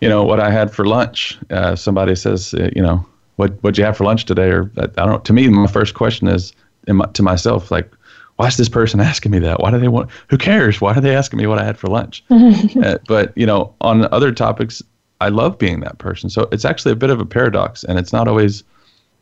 you 0.00 0.08
know, 0.08 0.24
what 0.24 0.40
I 0.40 0.50
had 0.50 0.72
for 0.72 0.86
lunch. 0.86 1.38
Uh, 1.50 1.76
somebody 1.76 2.14
says, 2.16 2.54
uh, 2.54 2.70
you 2.74 2.82
know, 2.82 3.04
what 3.36 3.52
what'd 3.62 3.78
you 3.78 3.84
have 3.84 3.96
for 3.96 4.04
lunch 4.04 4.24
today? 4.24 4.50
Or 4.50 4.70
I 4.76 4.86
don't 4.86 5.10
know. 5.10 5.18
To 5.18 5.32
me, 5.32 5.48
my 5.48 5.66
first 5.66 5.94
question 5.94 6.28
is 6.28 6.52
my, 6.88 7.06
to 7.06 7.22
myself, 7.22 7.70
like, 7.70 7.90
why 8.36 8.46
is 8.46 8.56
this 8.56 8.68
person 8.68 9.00
asking 9.00 9.32
me 9.32 9.38
that? 9.40 9.60
Why 9.60 9.70
do 9.70 9.78
they 9.78 9.88
want? 9.88 10.10
Who 10.28 10.38
cares? 10.38 10.80
Why 10.80 10.94
are 10.94 11.00
they 11.00 11.14
asking 11.14 11.38
me 11.38 11.46
what 11.46 11.58
I 11.58 11.64
had 11.64 11.78
for 11.78 11.88
lunch? 11.88 12.24
uh, 12.30 12.98
but 13.06 13.32
you 13.36 13.46
know, 13.46 13.74
on 13.80 14.12
other 14.12 14.32
topics, 14.32 14.82
I 15.20 15.28
love 15.28 15.58
being 15.58 15.80
that 15.80 15.98
person. 15.98 16.28
So 16.30 16.48
it's 16.52 16.64
actually 16.64 16.92
a 16.92 16.96
bit 16.96 17.10
of 17.10 17.20
a 17.20 17.26
paradox, 17.26 17.84
and 17.84 17.98
it's 17.98 18.12
not 18.12 18.28
always 18.28 18.62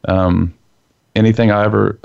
um, 0.09 0.53
anything 1.15 1.51
I 1.51 1.65
ever 1.65 1.99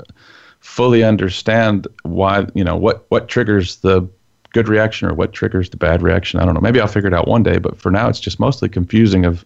fully 0.60 1.02
understand. 1.02 1.86
Why 2.02 2.46
you 2.54 2.64
know 2.64 2.76
what 2.76 3.04
what 3.08 3.28
triggers 3.28 3.76
the 3.76 4.08
good 4.52 4.68
reaction 4.68 5.08
or 5.08 5.14
what 5.14 5.32
triggers 5.32 5.70
the 5.70 5.76
bad 5.76 6.02
reaction? 6.02 6.40
I 6.40 6.44
don't 6.44 6.54
know. 6.54 6.60
Maybe 6.60 6.80
I'll 6.80 6.88
figure 6.88 7.08
it 7.08 7.14
out 7.14 7.28
one 7.28 7.42
day. 7.42 7.58
But 7.58 7.78
for 7.78 7.90
now, 7.90 8.08
it's 8.08 8.20
just 8.20 8.40
mostly 8.40 8.68
confusing 8.68 9.24
of 9.24 9.44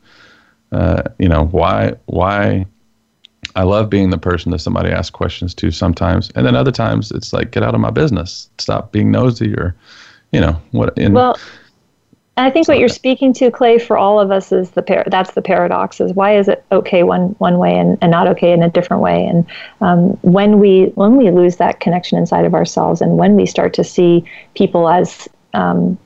uh, 0.74 1.02
you 1.18 1.28
know 1.28 1.46
why 1.46 1.92
why 2.06 2.66
I 3.54 3.62
love 3.62 3.88
being 3.88 4.10
the 4.10 4.18
person 4.18 4.50
that 4.50 4.58
somebody 4.58 4.90
asks 4.90 5.10
questions 5.10 5.54
to 5.54 5.70
sometimes, 5.70 6.30
and 6.34 6.44
then 6.44 6.56
other 6.56 6.72
times 6.72 7.12
it's 7.12 7.32
like 7.32 7.52
get 7.52 7.62
out 7.62 7.74
of 7.74 7.80
my 7.80 7.90
business, 7.90 8.50
stop 8.58 8.90
being 8.90 9.12
nosy, 9.12 9.54
or 9.54 9.76
you 10.32 10.40
know 10.40 10.60
what. 10.72 10.96
In, 10.98 11.12
well, 11.12 11.38
I 12.36 12.50
think 12.50 12.66
what 12.66 12.80
you're 12.80 12.88
speaking 12.88 13.32
to, 13.34 13.52
Clay, 13.52 13.78
for 13.78 13.96
all 13.96 14.18
of 14.18 14.32
us 14.32 14.50
is 14.50 14.72
the 14.72 14.82
par- 14.82 15.04
that's 15.06 15.34
the 15.34 15.42
paradox: 15.42 16.00
is 16.00 16.12
why 16.12 16.36
is 16.36 16.48
it 16.48 16.64
okay 16.72 17.04
one 17.04 17.36
one 17.38 17.58
way 17.58 17.78
and, 17.78 17.96
and 18.02 18.10
not 18.10 18.26
okay 18.26 18.52
in 18.52 18.62
a 18.64 18.68
different 18.68 19.00
way? 19.00 19.24
And 19.24 19.46
um, 19.80 20.18
when 20.22 20.58
we 20.58 20.86
when 20.96 21.16
we 21.16 21.30
lose 21.30 21.56
that 21.58 21.78
connection 21.78 22.18
inside 22.18 22.46
of 22.46 22.54
ourselves, 22.54 23.00
and 23.00 23.16
when 23.16 23.36
we 23.36 23.46
start 23.46 23.74
to 23.74 23.84
see 23.84 24.24
people 24.54 24.88
as 24.88 25.28
um, 25.52 25.96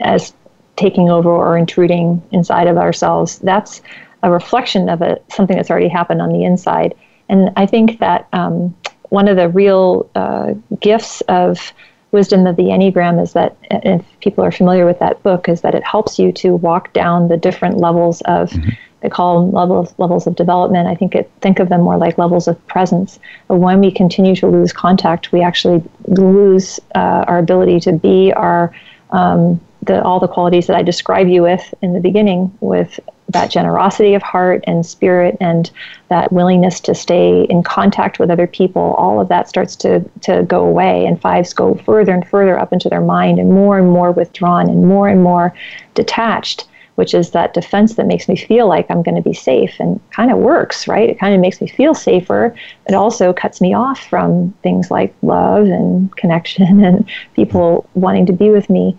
as 0.00 0.32
taking 0.76 1.10
over 1.10 1.30
or 1.30 1.58
intruding 1.58 2.22
inside 2.32 2.66
of 2.66 2.76
ourselves, 2.76 3.38
that's 3.40 3.82
a 4.22 4.30
reflection 4.30 4.88
of 4.88 5.02
a, 5.02 5.18
something 5.28 5.56
that's 5.56 5.70
already 5.70 5.88
happened 5.88 6.22
on 6.22 6.32
the 6.32 6.44
inside. 6.44 6.94
And 7.28 7.50
I 7.56 7.66
think 7.66 7.98
that 7.98 8.28
um, 8.32 8.74
one 9.10 9.28
of 9.28 9.36
the 9.36 9.48
real 9.48 10.08
uh, 10.14 10.54
gifts 10.80 11.20
of 11.22 11.72
wisdom 12.12 12.46
of 12.46 12.56
the 12.56 12.64
Enneagram 12.64 13.22
is 13.22 13.32
that, 13.32 13.56
if 13.70 14.04
people 14.20 14.44
are 14.44 14.52
familiar 14.52 14.86
with 14.86 14.98
that 14.98 15.22
book, 15.22 15.48
is 15.48 15.62
that 15.62 15.74
it 15.74 15.82
helps 15.82 16.18
you 16.18 16.30
to 16.32 16.54
walk 16.54 16.92
down 16.92 17.28
the 17.28 17.36
different 17.36 17.78
levels 17.78 18.20
of, 18.22 18.50
mm-hmm. 18.50 18.70
they 19.00 19.08
call 19.08 19.40
them 19.40 19.52
levels, 19.52 19.94
levels 19.98 20.26
of 20.26 20.36
development. 20.36 20.88
I 20.88 20.94
think 20.94 21.14
it, 21.14 21.30
think 21.40 21.58
of 21.58 21.68
them 21.68 21.80
more 21.80 21.96
like 21.96 22.18
levels 22.18 22.48
of 22.48 22.66
presence. 22.66 23.18
But 23.48 23.56
when 23.56 23.80
we 23.80 23.90
continue 23.90 24.36
to 24.36 24.46
lose 24.46 24.72
contact, 24.72 25.32
we 25.32 25.42
actually 25.42 25.82
lose 26.06 26.78
uh, 26.94 27.24
our 27.26 27.38
ability 27.38 27.80
to 27.80 27.92
be 27.92 28.32
our 28.34 28.74
um, 29.10 29.58
the, 29.82 30.02
all 30.02 30.20
the 30.20 30.28
qualities 30.28 30.66
that 30.68 30.76
I 30.76 30.82
describe 30.82 31.28
you 31.28 31.42
with 31.42 31.74
in 31.82 31.92
the 31.92 32.00
beginning, 32.00 32.56
with 32.60 33.00
that 33.28 33.50
generosity 33.50 34.14
of 34.14 34.22
heart 34.22 34.62
and 34.66 34.84
spirit 34.84 35.36
and 35.40 35.70
that 36.08 36.32
willingness 36.32 36.80
to 36.80 36.94
stay 36.94 37.44
in 37.44 37.62
contact 37.62 38.18
with 38.18 38.30
other 38.30 38.46
people, 38.46 38.94
all 38.98 39.20
of 39.20 39.28
that 39.28 39.48
starts 39.48 39.74
to, 39.76 40.00
to 40.20 40.44
go 40.44 40.64
away. 40.64 41.04
And 41.06 41.20
fives 41.20 41.52
go 41.52 41.74
further 41.74 42.12
and 42.12 42.26
further 42.28 42.58
up 42.58 42.72
into 42.72 42.88
their 42.88 43.00
mind 43.00 43.38
and 43.38 43.50
more 43.50 43.78
and 43.78 43.90
more 43.90 44.12
withdrawn 44.12 44.68
and 44.68 44.86
more 44.86 45.08
and 45.08 45.22
more 45.22 45.54
detached, 45.94 46.68
which 46.96 47.14
is 47.14 47.30
that 47.30 47.54
defense 47.54 47.94
that 47.94 48.06
makes 48.06 48.28
me 48.28 48.36
feel 48.36 48.68
like 48.68 48.88
I'm 48.90 49.02
going 49.02 49.16
to 49.16 49.22
be 49.22 49.34
safe 49.34 49.74
and 49.80 49.98
kind 50.10 50.30
of 50.30 50.38
works, 50.38 50.86
right? 50.86 51.08
It 51.08 51.18
kind 51.18 51.34
of 51.34 51.40
makes 51.40 51.60
me 51.60 51.66
feel 51.66 51.94
safer. 51.94 52.54
It 52.86 52.94
also 52.94 53.32
cuts 53.32 53.60
me 53.60 53.74
off 53.74 54.06
from 54.06 54.52
things 54.62 54.90
like 54.90 55.14
love 55.22 55.66
and 55.66 56.14
connection 56.16 56.84
and 56.84 57.08
people 57.34 57.88
wanting 57.94 58.26
to 58.26 58.32
be 58.32 58.50
with 58.50 58.70
me 58.70 58.96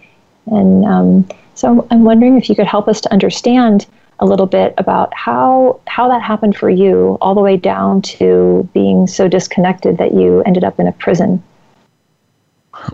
and 0.47 0.85
um, 0.85 1.27
so 1.55 1.87
I'm 1.91 2.03
wondering 2.03 2.37
if 2.37 2.49
you 2.49 2.55
could 2.55 2.67
help 2.67 2.87
us 2.87 3.01
to 3.01 3.11
understand 3.11 3.85
a 4.19 4.25
little 4.25 4.45
bit 4.45 4.73
about 4.77 5.13
how 5.13 5.79
how 5.87 6.07
that 6.07 6.21
happened 6.21 6.55
for 6.55 6.69
you, 6.69 7.17
all 7.21 7.35
the 7.35 7.41
way 7.41 7.57
down 7.57 8.01
to 8.01 8.67
being 8.73 9.07
so 9.07 9.27
disconnected 9.27 9.97
that 9.97 10.13
you 10.13 10.41
ended 10.43 10.63
up 10.63 10.79
in 10.79 10.87
a 10.87 10.91
prison. 10.93 11.43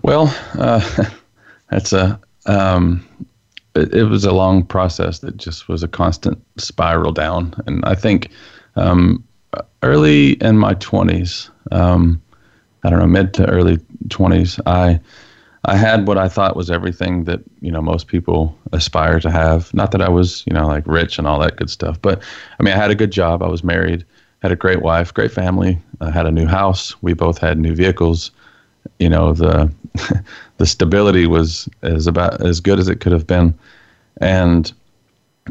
Well, 0.04 0.36
uh, 0.58 1.06
that's 1.70 1.94
a 1.94 2.20
um, 2.46 3.08
it, 3.76 3.94
it, 3.94 4.04
was 4.06 4.26
a 4.26 4.32
long 4.32 4.64
process 4.64 5.20
that 5.20 5.38
just 5.38 5.68
was 5.68 5.84
a 5.84 5.88
constant 5.88 6.42
spiral 6.58 7.12
down, 7.12 7.54
and 7.68 7.84
I 7.86 7.96
think 7.96 8.32
um, 8.76 9.24
early 9.84 10.32
in 10.34 10.58
my 10.58 10.74
twenties, 10.76 11.52
um, 11.72 12.22
I 12.84 12.90
don't 12.90 13.00
know, 13.00 13.08
mid 13.08 13.34
to 13.36 13.48
early 13.48 13.80
twenties, 14.10 14.60
I 14.66 15.00
I 15.66 15.76
had 15.76 16.08
what 16.08 16.18
I 16.18 16.30
thought 16.30 16.56
was 16.56 16.72
everything 16.72 17.26
that 17.26 17.42
you 17.62 17.72
know 17.72 17.82
most 17.82 18.08
people 18.08 18.58
aspire 18.72 19.20
to 19.20 19.32
have. 19.32 19.74
Not 19.74 19.92
that 19.92 20.02
I 20.02 20.10
was 20.10 20.44
you 20.46 20.54
know 20.54 20.68
like 20.68 20.86
rich 20.88 21.18
and 21.18 21.28
all 21.28 21.40
that 21.40 21.58
good 21.58 21.70
stuff, 21.70 22.02
but 22.02 22.22
I 22.60 22.64
mean 22.64 22.74
I 22.74 22.78
had 22.78 22.92
a 22.92 22.96
good 22.96 23.12
job. 23.12 23.44
I 23.44 23.48
was 23.48 23.64
married, 23.64 24.06
had 24.42 24.52
a 24.52 24.56
great 24.56 24.82
wife, 24.82 25.14
great 25.14 25.32
family. 25.32 25.78
I 26.02 26.12
had 26.12 26.26
a 26.26 26.32
new 26.32 26.46
house. 26.46 27.02
We 27.02 27.14
both 27.14 27.38
had 27.38 27.60
new 27.60 27.76
vehicles. 27.76 28.32
You 29.00 29.10
know 29.10 29.34
the 29.34 29.72
the 30.58 30.66
stability 30.66 31.28
was 31.28 31.68
as 31.82 32.08
about 32.08 32.42
as 32.42 32.60
good 32.62 32.80
as 32.80 32.88
it 32.88 33.02
could 33.02 33.12
have 33.12 33.28
been, 33.28 33.54
and 34.22 34.72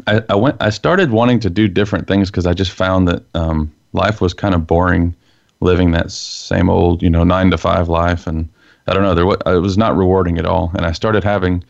I, 0.07 0.23
I 0.29 0.35
went. 0.35 0.57
I 0.59 0.71
started 0.71 1.11
wanting 1.11 1.39
to 1.41 1.49
do 1.49 1.67
different 1.67 2.07
things 2.07 2.31
because 2.31 2.47
I 2.47 2.53
just 2.53 2.71
found 2.71 3.07
that 3.07 3.23
um, 3.35 3.71
life 3.93 4.21
was 4.21 4.33
kind 4.33 4.55
of 4.55 4.65
boring, 4.65 5.15
living 5.61 5.91
that 5.91 6.11
same 6.11 6.69
old 6.69 7.03
you 7.03 7.09
know 7.11 7.23
nine 7.23 7.51
to 7.51 7.57
five 7.57 7.89
life 7.89 8.25
and 8.25 8.49
I 8.89 8.93
don't 8.93 9.03
know. 9.03 9.13
There, 9.13 9.55
it 9.55 9.59
was 9.59 9.77
not 9.77 9.95
rewarding 9.95 10.37
at 10.39 10.45
all, 10.45 10.71
and 10.75 10.85
I 10.85 10.91
started 10.93 11.23
having 11.23 11.63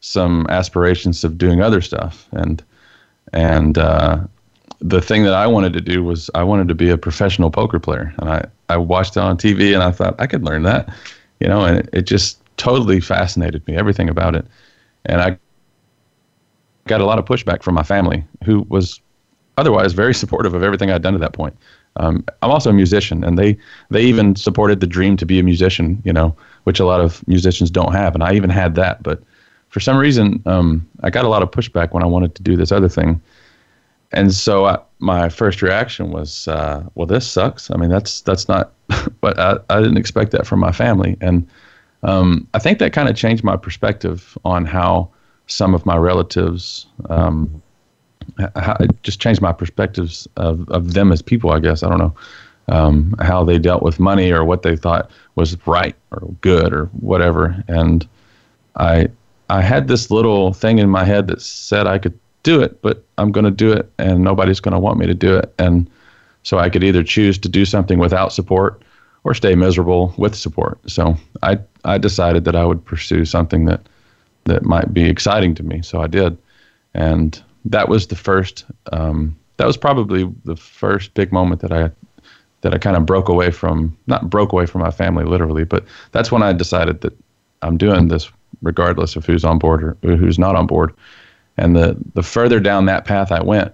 some 0.00 0.46
aspirations 0.50 1.24
of 1.24 1.38
doing 1.38 1.60
other 1.60 1.80
stuff. 1.80 2.28
And 2.32 2.62
and 3.32 3.78
uh, 3.78 4.18
the 4.80 5.00
thing 5.00 5.22
that 5.24 5.34
I 5.34 5.46
wanted 5.46 5.72
to 5.74 5.80
do 5.80 6.02
was 6.02 6.30
I 6.34 6.42
wanted 6.42 6.68
to 6.68 6.74
be 6.74 6.90
a 6.90 6.98
professional 6.98 7.50
poker 7.50 7.78
player, 7.78 8.12
and 8.18 8.28
I 8.28 8.44
I 8.68 8.76
watched 8.76 9.16
it 9.16 9.20
on 9.20 9.38
TV, 9.38 9.72
and 9.72 9.82
I 9.82 9.92
thought 9.92 10.16
I 10.18 10.26
could 10.26 10.44
learn 10.44 10.64
that, 10.64 10.92
you 11.40 11.48
know, 11.48 11.64
and 11.64 11.78
it, 11.78 11.88
it 11.92 12.02
just 12.02 12.40
totally 12.56 13.00
fascinated 13.00 13.66
me, 13.66 13.76
everything 13.76 14.08
about 14.08 14.34
it, 14.34 14.46
and 15.06 15.20
I 15.20 15.38
got 16.86 17.00
a 17.00 17.04
lot 17.04 17.18
of 17.18 17.24
pushback 17.24 17.62
from 17.62 17.74
my 17.74 17.82
family, 17.82 18.24
who 18.44 18.66
was 18.68 19.00
otherwise 19.56 19.92
very 19.92 20.14
supportive 20.22 20.54
of 20.54 20.62
everything 20.62 20.90
I'd 20.90 21.02
done 21.02 21.12
to 21.12 21.18
that 21.20 21.34
point. 21.34 21.56
Um, 21.96 22.24
I'm 22.42 22.50
also 22.50 22.70
a 22.70 22.72
musician, 22.72 23.22
and 23.22 23.38
they 23.38 23.56
they 23.90 24.02
even 24.02 24.34
supported 24.36 24.80
the 24.80 24.86
dream 24.86 25.16
to 25.16 25.26
be 25.26 25.38
a 25.38 25.42
musician, 25.42 26.02
you 26.04 26.12
know, 26.12 26.36
which 26.64 26.80
a 26.80 26.84
lot 26.84 27.00
of 27.00 27.26
musicians 27.28 27.70
don't 27.70 27.92
have, 27.92 28.14
and 28.14 28.22
I 28.22 28.34
even 28.34 28.50
had 28.50 28.74
that. 28.74 29.02
But 29.02 29.22
for 29.68 29.80
some 29.80 29.96
reason, 29.96 30.42
um, 30.46 30.88
I 31.02 31.10
got 31.10 31.24
a 31.24 31.28
lot 31.28 31.42
of 31.42 31.50
pushback 31.50 31.92
when 31.92 32.02
I 32.02 32.06
wanted 32.06 32.34
to 32.34 32.42
do 32.42 32.56
this 32.56 32.72
other 32.72 32.88
thing, 32.88 33.20
and 34.12 34.32
so 34.32 34.66
I, 34.66 34.78
my 34.98 35.28
first 35.28 35.62
reaction 35.62 36.10
was, 36.10 36.48
uh, 36.48 36.82
"Well, 36.94 37.06
this 37.06 37.26
sucks." 37.26 37.70
I 37.70 37.76
mean, 37.76 37.90
that's 37.90 38.20
that's 38.22 38.48
not, 38.48 38.72
but 39.20 39.38
I, 39.38 39.58
I 39.70 39.80
didn't 39.80 39.98
expect 39.98 40.32
that 40.32 40.46
from 40.46 40.60
my 40.60 40.72
family, 40.72 41.16
and 41.20 41.46
um, 42.02 42.48
I 42.54 42.58
think 42.58 42.78
that 42.80 42.92
kind 42.92 43.08
of 43.08 43.16
changed 43.16 43.44
my 43.44 43.56
perspective 43.56 44.36
on 44.44 44.64
how 44.64 45.10
some 45.46 45.74
of 45.74 45.84
my 45.84 45.96
relatives 45.96 46.86
um, 47.10 47.62
how, 48.56 48.76
it 48.80 49.02
just 49.02 49.20
changed 49.20 49.40
my 49.40 49.52
perspectives 49.52 50.26
of, 50.36 50.68
of 50.70 50.94
them 50.94 51.12
as 51.12 51.20
people, 51.20 51.50
I 51.50 51.60
guess. 51.60 51.82
I 51.82 51.88
don't 51.88 51.98
know 51.98 52.14
um, 52.68 53.14
how 53.20 53.44
they 53.44 53.58
dealt 53.58 53.82
with 53.82 54.00
money 54.00 54.30
or 54.32 54.44
what 54.44 54.62
they 54.62 54.76
thought 54.76 55.10
was 55.34 55.56
right 55.66 55.94
or 56.10 56.28
good 56.40 56.72
or 56.72 56.86
whatever. 57.00 57.62
And 57.68 58.06
I, 58.76 59.08
I 59.50 59.60
had 59.60 59.88
this 59.88 60.10
little 60.10 60.52
thing 60.52 60.78
in 60.78 60.88
my 60.88 61.04
head 61.04 61.26
that 61.28 61.42
said 61.42 61.86
I 61.86 61.98
could 61.98 62.18
do 62.42 62.60
it, 62.60 62.80
but 62.82 63.04
I'm 63.18 63.32
going 63.32 63.44
to 63.44 63.50
do 63.50 63.72
it 63.72 63.90
and 63.98 64.22
nobody's 64.22 64.60
going 64.60 64.72
to 64.72 64.78
want 64.78 64.98
me 64.98 65.06
to 65.06 65.14
do 65.14 65.36
it. 65.36 65.52
And 65.58 65.90
so 66.42 66.58
I 66.58 66.70
could 66.70 66.84
either 66.84 67.02
choose 67.02 67.38
to 67.38 67.48
do 67.48 67.64
something 67.64 67.98
without 67.98 68.32
support 68.32 68.82
or 69.24 69.34
stay 69.34 69.54
miserable 69.54 70.14
with 70.16 70.34
support. 70.34 70.78
So 70.86 71.16
I 71.42 71.58
I 71.84 71.98
decided 71.98 72.44
that 72.44 72.54
I 72.54 72.64
would 72.64 72.84
pursue 72.84 73.24
something 73.24 73.64
that 73.64 73.80
that 74.44 74.62
might 74.62 74.92
be 74.92 75.04
exciting 75.04 75.54
to 75.56 75.62
me. 75.62 75.82
So 75.82 76.02
I 76.02 76.06
did, 76.06 76.36
and 76.92 77.42
that 77.64 77.88
was 77.88 78.06
the 78.06 78.16
first. 78.16 78.64
Um, 78.92 79.36
that 79.56 79.66
was 79.66 79.76
probably 79.76 80.30
the 80.44 80.56
first 80.56 81.14
big 81.14 81.32
moment 81.32 81.62
that 81.62 81.72
I 81.72 81.90
that 82.64 82.74
I 82.74 82.78
kind 82.78 82.96
of 82.96 83.04
broke 83.04 83.28
away 83.28 83.50
from 83.50 83.96
not 84.06 84.30
broke 84.30 84.52
away 84.52 84.64
from 84.66 84.80
my 84.80 84.90
family 84.90 85.24
literally, 85.24 85.64
but 85.64 85.84
that's 86.12 86.32
when 86.32 86.42
I 86.42 86.52
decided 86.52 87.02
that 87.02 87.16
I'm 87.62 87.76
doing 87.76 88.08
this 88.08 88.30
regardless 88.62 89.16
of 89.16 89.26
who's 89.26 89.44
on 89.44 89.58
board 89.58 89.96
or 90.02 90.16
who's 90.16 90.38
not 90.38 90.56
on 90.56 90.66
board. 90.66 90.94
And 91.58 91.76
the 91.76 91.96
the 92.14 92.22
further 92.22 92.58
down 92.60 92.86
that 92.86 93.04
path 93.04 93.30
I 93.30 93.42
went, 93.42 93.72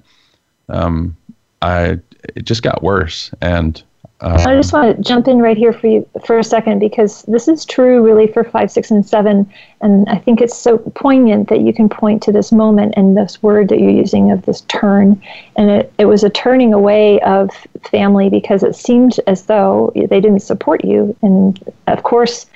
um, 0.69 1.17
I 1.63 2.01
it 2.35 2.45
just 2.45 2.63
got 2.63 2.83
worse. 2.83 3.31
And 3.41 3.81
um, 4.23 4.47
I 4.47 4.55
just 4.55 4.73
want 4.73 4.97
to 4.97 5.03
jump 5.03 5.29
in 5.29 5.39
right 5.39 5.57
here 5.57 5.73
for 5.73 5.87
you 5.87 6.09
for 6.25 6.39
a 6.39 6.45
second 6.45 6.79
because 6.79 7.23
this 7.23 7.49
is 7.49 7.65
true 7.65 8.03
really 8.03 8.27
for 8.27 8.45
five, 8.45 8.71
six, 8.71 8.91
and 8.91 9.07
seven, 9.07 9.51
and 9.81 10.09
I 10.09 10.19
think 10.19 10.41
it's 10.41 10.57
so 10.57 10.79
poignant 10.79 11.49
that 11.49 11.61
you 11.61 11.73
can 11.73 11.89
point 11.89 12.23
to 12.25 12.33
this 12.33 12.53
moment 12.53 12.95
and 12.97 13.17
this 13.17 13.43
word 13.43 13.71
that 13.71 13.81
you're 13.81 13.91
using 13.91 14.31
of 14.31 14.45
this 14.45 14.61
turn, 14.63 15.21
and 15.57 15.71
it, 15.71 15.93
it 15.99 16.05
was 16.05 16.23
a 16.23 16.31
turning 16.31 16.75
away 16.75 17.21
of 17.21 17.51
family 17.91 18.29
because 18.29 18.63
it 18.63 18.77
seemed 18.77 19.19
as 19.27 19.47
though 19.47 19.91
they 19.95 20.21
didn't 20.21 20.41
support 20.41 20.85
you, 20.85 21.17
and 21.23 21.73
of 21.87 22.03
course 22.03 22.47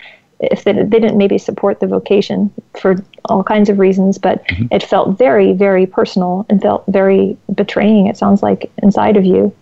if 0.40 0.64
they, 0.64 0.72
they 0.72 1.00
didn't 1.00 1.16
maybe 1.16 1.38
support 1.38 1.80
the 1.80 1.86
vocation 1.86 2.52
for 2.78 2.96
all 3.26 3.42
kinds 3.42 3.70
of 3.70 3.78
reasons, 3.78 4.18
but 4.18 4.46
mm-hmm. 4.48 4.66
it 4.70 4.82
felt 4.82 5.16
very, 5.16 5.52
very 5.52 5.86
personal 5.86 6.44
and 6.50 6.60
felt 6.60 6.84
very 6.88 7.36
betraying. 7.54 8.06
It 8.06 8.16
sounds 8.16 8.42
like 8.42 8.70
inside 8.82 9.16
of 9.16 9.24
you. 9.24 9.54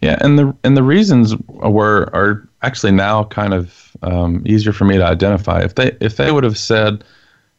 Yeah, 0.00 0.16
and 0.20 0.38
the 0.38 0.56
and 0.62 0.76
the 0.76 0.82
reasons 0.82 1.34
were 1.48 2.08
are 2.12 2.48
actually 2.62 2.92
now 2.92 3.24
kind 3.24 3.52
of 3.52 3.96
um, 4.02 4.42
easier 4.46 4.72
for 4.72 4.84
me 4.84 4.96
to 4.96 5.04
identify. 5.04 5.60
If 5.62 5.74
they 5.74 5.96
if 6.00 6.16
they 6.16 6.30
would 6.30 6.44
have 6.44 6.58
said, 6.58 7.02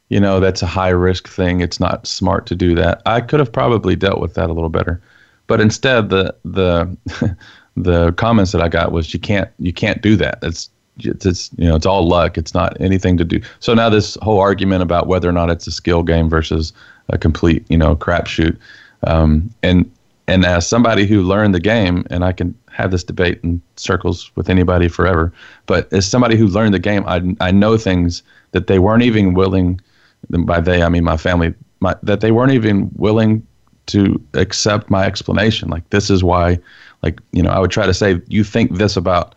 you 0.10 0.20
know, 0.20 0.40
that's 0.40 0.62
a 0.62 0.68
high 0.68 0.90
risk 0.90 1.28
thing, 1.28 1.60
it's 1.60 1.80
not 1.80 2.08
smart 2.08 2.46
to 2.48 2.56
do 2.56 2.76
that. 2.76 3.02
I 3.06 3.22
could 3.22 3.40
have 3.40 3.52
probably 3.52 3.96
dealt 3.96 4.22
with 4.22 4.36
that 4.36 4.50
a 4.50 4.54
little 4.54 4.70
better, 4.70 5.02
but 5.48 5.60
instead 5.60 6.10
the 6.10 6.34
the 6.46 6.96
the 7.76 8.14
comments 8.14 8.54
that 8.54 8.62
I 8.62 8.70
got 8.70 8.92
was 8.94 9.14
you 9.14 9.20
can't 9.20 9.50
you 9.60 9.74
can't 9.74 10.02
do 10.02 10.16
that. 10.16 10.40
That's 10.40 10.70
it's, 11.00 11.26
it's 11.26 11.50
you 11.58 11.68
know 11.68 11.76
it's 11.76 11.86
all 11.86 12.08
luck. 12.08 12.38
It's 12.38 12.54
not 12.54 12.80
anything 12.80 13.18
to 13.18 13.26
do. 13.26 13.42
So 13.60 13.74
now 13.74 13.90
this 13.90 14.18
whole 14.22 14.40
argument 14.40 14.82
about 14.82 15.08
whether 15.08 15.28
or 15.28 15.34
not 15.34 15.50
it's 15.50 15.68
a 15.68 15.72
skill 15.72 16.04
game 16.04 16.30
versus 16.30 16.72
a 17.10 17.18
complete 17.18 17.66
you 17.70 17.78
know 17.78 17.98
crapshoot, 17.98 18.58
um, 19.04 19.54
and 19.62 19.92
and 20.30 20.46
as 20.46 20.68
somebody 20.68 21.06
who 21.06 21.22
learned 21.22 21.56
the 21.56 21.60
game, 21.60 22.06
and 22.10 22.24
I 22.24 22.32
can 22.32 22.56
have 22.72 22.92
this 22.92 23.04
debate 23.04 23.40
in 23.44 23.62
circles 23.76 24.32
with 24.36 24.50
anybody 24.50 24.88
forever, 24.88 25.34
but 25.66 25.92
as 25.92 26.08
somebody 26.08 26.38
who 26.38 26.48
learned 26.48 26.74
the 26.74 26.80
game, 26.80 27.04
I 27.08 27.36
I 27.42 27.52
know 27.52 27.78
things 27.78 28.24
that 28.52 28.68
they 28.68 28.80
weren't 28.80 29.04
even 29.04 29.34
willing. 29.34 29.82
By 30.30 30.60
they, 30.60 30.84
I 30.84 30.90
mean 30.90 31.04
my 31.04 31.18
family. 31.18 31.54
My, 31.82 31.96
that 32.04 32.20
they 32.20 32.32
weren't 32.32 32.52
even 32.52 32.90
willing 32.96 33.46
to 33.88 34.22
accept 34.34 34.90
my 34.90 35.06
explanation. 35.06 35.70
Like 35.70 35.90
this 35.92 36.10
is 36.10 36.24
why, 36.24 36.60
like 37.04 37.22
you 37.32 37.42
know, 37.42 37.52
I 37.52 37.60
would 37.60 37.72
try 37.72 37.86
to 37.86 37.94
say, 37.94 38.22
you 38.28 38.44
think 38.44 38.76
this 38.76 38.98
about 38.98 39.36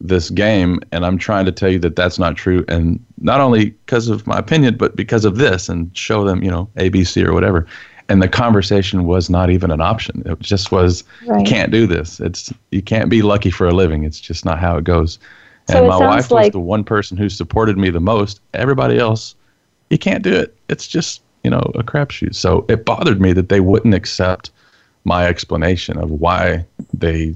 this 0.00 0.30
game 0.30 0.80
and 0.92 1.04
i'm 1.04 1.18
trying 1.18 1.44
to 1.44 1.52
tell 1.52 1.70
you 1.70 1.78
that 1.78 1.96
that's 1.96 2.18
not 2.18 2.36
true 2.36 2.64
and 2.68 3.04
not 3.18 3.40
only 3.40 3.70
because 3.70 4.08
of 4.08 4.26
my 4.26 4.38
opinion 4.38 4.76
but 4.76 4.96
because 4.96 5.24
of 5.24 5.36
this 5.36 5.68
and 5.68 5.96
show 5.96 6.24
them 6.24 6.42
you 6.42 6.50
know 6.50 6.68
abc 6.76 7.24
or 7.24 7.32
whatever 7.32 7.66
and 8.08 8.22
the 8.22 8.28
conversation 8.28 9.04
was 9.04 9.30
not 9.30 9.50
even 9.50 9.70
an 9.70 9.80
option. 9.80 10.22
It 10.26 10.38
just 10.40 10.70
was 10.70 11.04
right. 11.26 11.40
you 11.40 11.46
can't 11.46 11.72
do 11.72 11.86
this. 11.86 12.20
It's 12.20 12.52
you 12.70 12.82
can't 12.82 13.08
be 13.08 13.22
lucky 13.22 13.50
for 13.50 13.66
a 13.66 13.72
living. 13.72 14.04
It's 14.04 14.20
just 14.20 14.44
not 14.44 14.58
how 14.58 14.76
it 14.76 14.84
goes. 14.84 15.18
So 15.70 15.78
and 15.78 15.88
my 15.88 15.98
wife 15.98 16.30
like- 16.30 16.46
was 16.46 16.52
the 16.52 16.60
one 16.60 16.84
person 16.84 17.16
who 17.16 17.28
supported 17.28 17.78
me 17.78 17.90
the 17.90 18.00
most. 18.00 18.40
Everybody 18.52 18.98
else 18.98 19.34
you 19.90 19.98
can't 19.98 20.22
do 20.22 20.34
it. 20.34 20.56
It's 20.68 20.86
just 20.86 21.22
you 21.42 21.50
know 21.50 21.70
a 21.74 21.82
crapshoot. 21.82 22.34
So 22.34 22.64
it 22.68 22.84
bothered 22.84 23.20
me 23.20 23.32
that 23.32 23.48
they 23.48 23.60
wouldn't 23.60 23.94
accept 23.94 24.50
my 25.04 25.26
explanation 25.26 25.98
of 25.98 26.10
why 26.10 26.66
they 26.92 27.34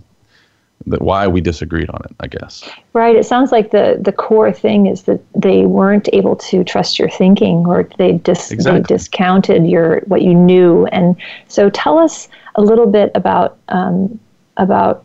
that 0.86 1.02
why 1.02 1.26
we 1.26 1.40
disagreed 1.40 1.90
on 1.90 2.00
it, 2.04 2.14
I 2.20 2.26
guess. 2.26 2.68
Right. 2.92 3.16
It 3.16 3.26
sounds 3.26 3.52
like 3.52 3.70
the 3.70 3.98
the 4.00 4.12
core 4.12 4.52
thing 4.52 4.86
is 4.86 5.02
that 5.04 5.20
they 5.34 5.66
weren't 5.66 6.08
able 6.12 6.36
to 6.36 6.64
trust 6.64 6.98
your 6.98 7.08
thinking, 7.08 7.66
or 7.66 7.88
they 7.98 8.12
dis 8.12 8.50
exactly. 8.50 8.80
they 8.80 8.86
discounted 8.86 9.66
your 9.66 10.00
what 10.06 10.22
you 10.22 10.34
knew. 10.34 10.86
And 10.86 11.16
so, 11.48 11.70
tell 11.70 11.98
us 11.98 12.28
a 12.54 12.62
little 12.62 12.86
bit 12.86 13.10
about 13.14 13.58
um, 13.68 14.18
about 14.56 15.04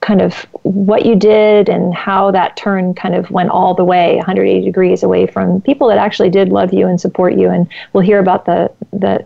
kind 0.00 0.22
of 0.22 0.46
what 0.62 1.04
you 1.04 1.16
did 1.16 1.68
and 1.68 1.92
how 1.92 2.30
that 2.30 2.56
turn 2.56 2.94
kind 2.94 3.14
of 3.14 3.30
went 3.30 3.50
all 3.50 3.74
the 3.74 3.84
way 3.84 4.16
180 4.16 4.64
degrees 4.64 5.02
away 5.02 5.26
from 5.26 5.60
people 5.62 5.88
that 5.88 5.98
actually 5.98 6.30
did 6.30 6.48
love 6.48 6.72
you 6.72 6.86
and 6.86 7.00
support 7.00 7.34
you. 7.34 7.50
And 7.50 7.68
we'll 7.92 8.04
hear 8.04 8.18
about 8.18 8.46
the 8.46 8.70
the 8.92 9.24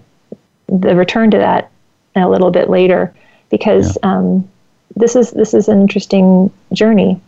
the 0.68 0.96
return 0.96 1.30
to 1.30 1.38
that 1.38 1.70
a 2.16 2.28
little 2.28 2.50
bit 2.50 2.68
later 2.68 3.14
because. 3.48 3.96
Yeah. 4.02 4.10
Um, 4.10 4.48
this 4.96 5.16
is 5.16 5.30
this 5.32 5.54
is 5.54 5.68
an 5.68 5.80
interesting 5.80 6.52
journey. 6.72 7.20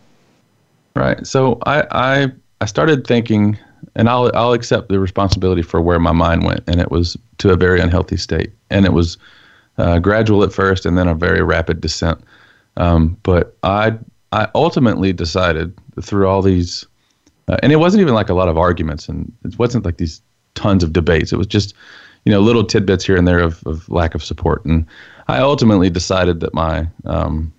Right. 0.97 1.27
So 1.27 1.59
I 1.67 1.87
I, 1.91 2.33
I 2.61 2.67
started 2.67 3.07
thinking, 3.07 3.59
and 3.95 4.09
I'll 4.09 4.31
I'll 4.35 4.53
accept 4.53 4.89
the 4.89 4.99
responsibility 4.99 5.63
for 5.63 5.81
where 5.81 5.99
my 5.99 6.13
mind 6.13 6.45
went, 6.45 6.63
and 6.67 6.81
it 6.81 6.91
was 6.91 7.17
to 7.39 7.51
a 7.51 7.57
very 7.57 7.81
unhealthy 7.81 8.17
state, 8.17 8.53
and 8.71 8.85
it 8.85 8.93
was 8.93 9.19
uh, 9.79 9.99
gradual 9.99 10.43
at 10.45 10.53
first, 10.53 10.87
and 10.87 10.97
then 10.97 11.09
a 11.09 11.15
very 11.15 11.43
rapid 11.43 11.81
descent. 11.81 12.21
Um, 12.77 13.17
but 13.23 13.57
I 13.63 13.99
I 14.33 14.49
ultimately 14.55 15.13
decided 15.13 15.73
through 16.01 16.29
all 16.29 16.43
these, 16.43 16.87
uh, 17.49 17.57
and 17.63 17.73
it 17.73 17.77
wasn't 17.77 18.01
even 18.01 18.15
like 18.15 18.29
a 18.29 18.35
lot 18.35 18.49
of 18.49 18.59
arguments, 18.59 19.09
and 19.09 19.33
it 19.45 19.59
wasn't 19.59 19.85
like 19.85 19.97
these 19.97 20.21
tons 20.55 20.85
of 20.85 20.93
debates. 20.93 21.33
It 21.33 21.37
was 21.37 21.47
just 21.47 21.75
you 22.25 22.33
know 22.33 22.41
little 22.41 22.65
tidbits 22.65 23.05
here 23.05 23.17
and 23.17 23.27
there 23.27 23.41
of, 23.41 23.65
of 23.67 23.89
lack 23.89 24.15
of 24.15 24.23
support, 24.23 24.65
and 24.65 24.87
I 25.29 25.39
ultimately 25.39 25.91
decided 25.91 26.41
that 26.41 26.55
my 26.55 26.89
um, 27.05 27.53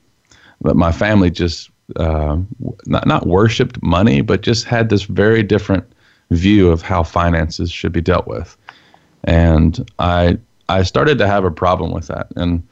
that 0.61 0.75
my 0.75 0.91
family 0.91 1.29
just 1.29 1.69
uh, 1.97 2.37
not 2.85 3.07
not 3.07 3.27
worshipped 3.27 3.81
money, 3.81 4.21
but 4.21 4.41
just 4.41 4.65
had 4.65 4.89
this 4.89 5.03
very 5.03 5.43
different 5.43 5.85
view 6.31 6.69
of 6.71 6.81
how 6.81 7.03
finances 7.03 7.71
should 7.71 7.91
be 7.91 8.01
dealt 8.01 8.27
with, 8.27 8.57
and 9.23 9.89
I 9.99 10.37
I 10.69 10.83
started 10.83 11.17
to 11.19 11.27
have 11.27 11.43
a 11.43 11.51
problem 11.51 11.91
with 11.91 12.07
that, 12.07 12.27
and 12.35 12.65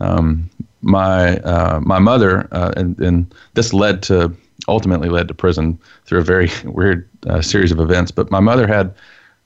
um, 0.00 0.48
my 0.82 1.38
uh, 1.38 1.80
my 1.82 1.98
mother 1.98 2.48
uh, 2.52 2.72
and, 2.76 2.98
and 3.00 3.34
this 3.54 3.72
led 3.72 4.02
to 4.04 4.34
ultimately 4.66 5.08
led 5.08 5.28
to 5.28 5.34
prison 5.34 5.78
through 6.04 6.20
a 6.20 6.24
very 6.24 6.50
weird 6.64 7.08
uh, 7.26 7.40
series 7.40 7.72
of 7.72 7.80
events. 7.80 8.10
But 8.10 8.30
my 8.30 8.40
mother 8.40 8.66
had 8.66 8.94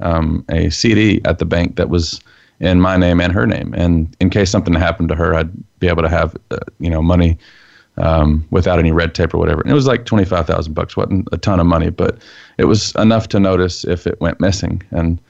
um, 0.00 0.44
a 0.48 0.70
CD 0.70 1.20
at 1.24 1.38
the 1.38 1.44
bank 1.44 1.76
that 1.76 1.88
was 1.88 2.20
in 2.62 2.80
my 2.80 2.96
name 2.96 3.20
and 3.20 3.32
her 3.32 3.46
name. 3.46 3.74
And 3.76 4.16
in 4.20 4.30
case 4.30 4.48
something 4.48 4.72
happened 4.72 5.08
to 5.10 5.16
her, 5.16 5.34
I'd 5.34 5.50
be 5.80 5.88
able 5.88 6.02
to 6.02 6.08
have, 6.08 6.36
uh, 6.52 6.58
you 6.78 6.88
know, 6.88 7.02
money 7.02 7.36
um, 7.98 8.46
without 8.50 8.78
any 8.78 8.92
red 8.92 9.14
tape 9.14 9.34
or 9.34 9.38
whatever. 9.38 9.60
And 9.60 9.70
it 9.70 9.74
was 9.74 9.86
like 9.86 10.06
twenty 10.06 10.24
five 10.24 10.46
thousand 10.46 10.72
bucks, 10.72 10.96
wasn't 10.96 11.28
a 11.32 11.36
ton 11.36 11.60
of 11.60 11.66
money, 11.66 11.90
but 11.90 12.18
it 12.56 12.64
was 12.64 12.94
enough 12.94 13.28
to 13.28 13.40
notice 13.40 13.84
if 13.84 14.06
it 14.06 14.18
went 14.20 14.40
missing. 14.40 14.80
And 14.92 15.20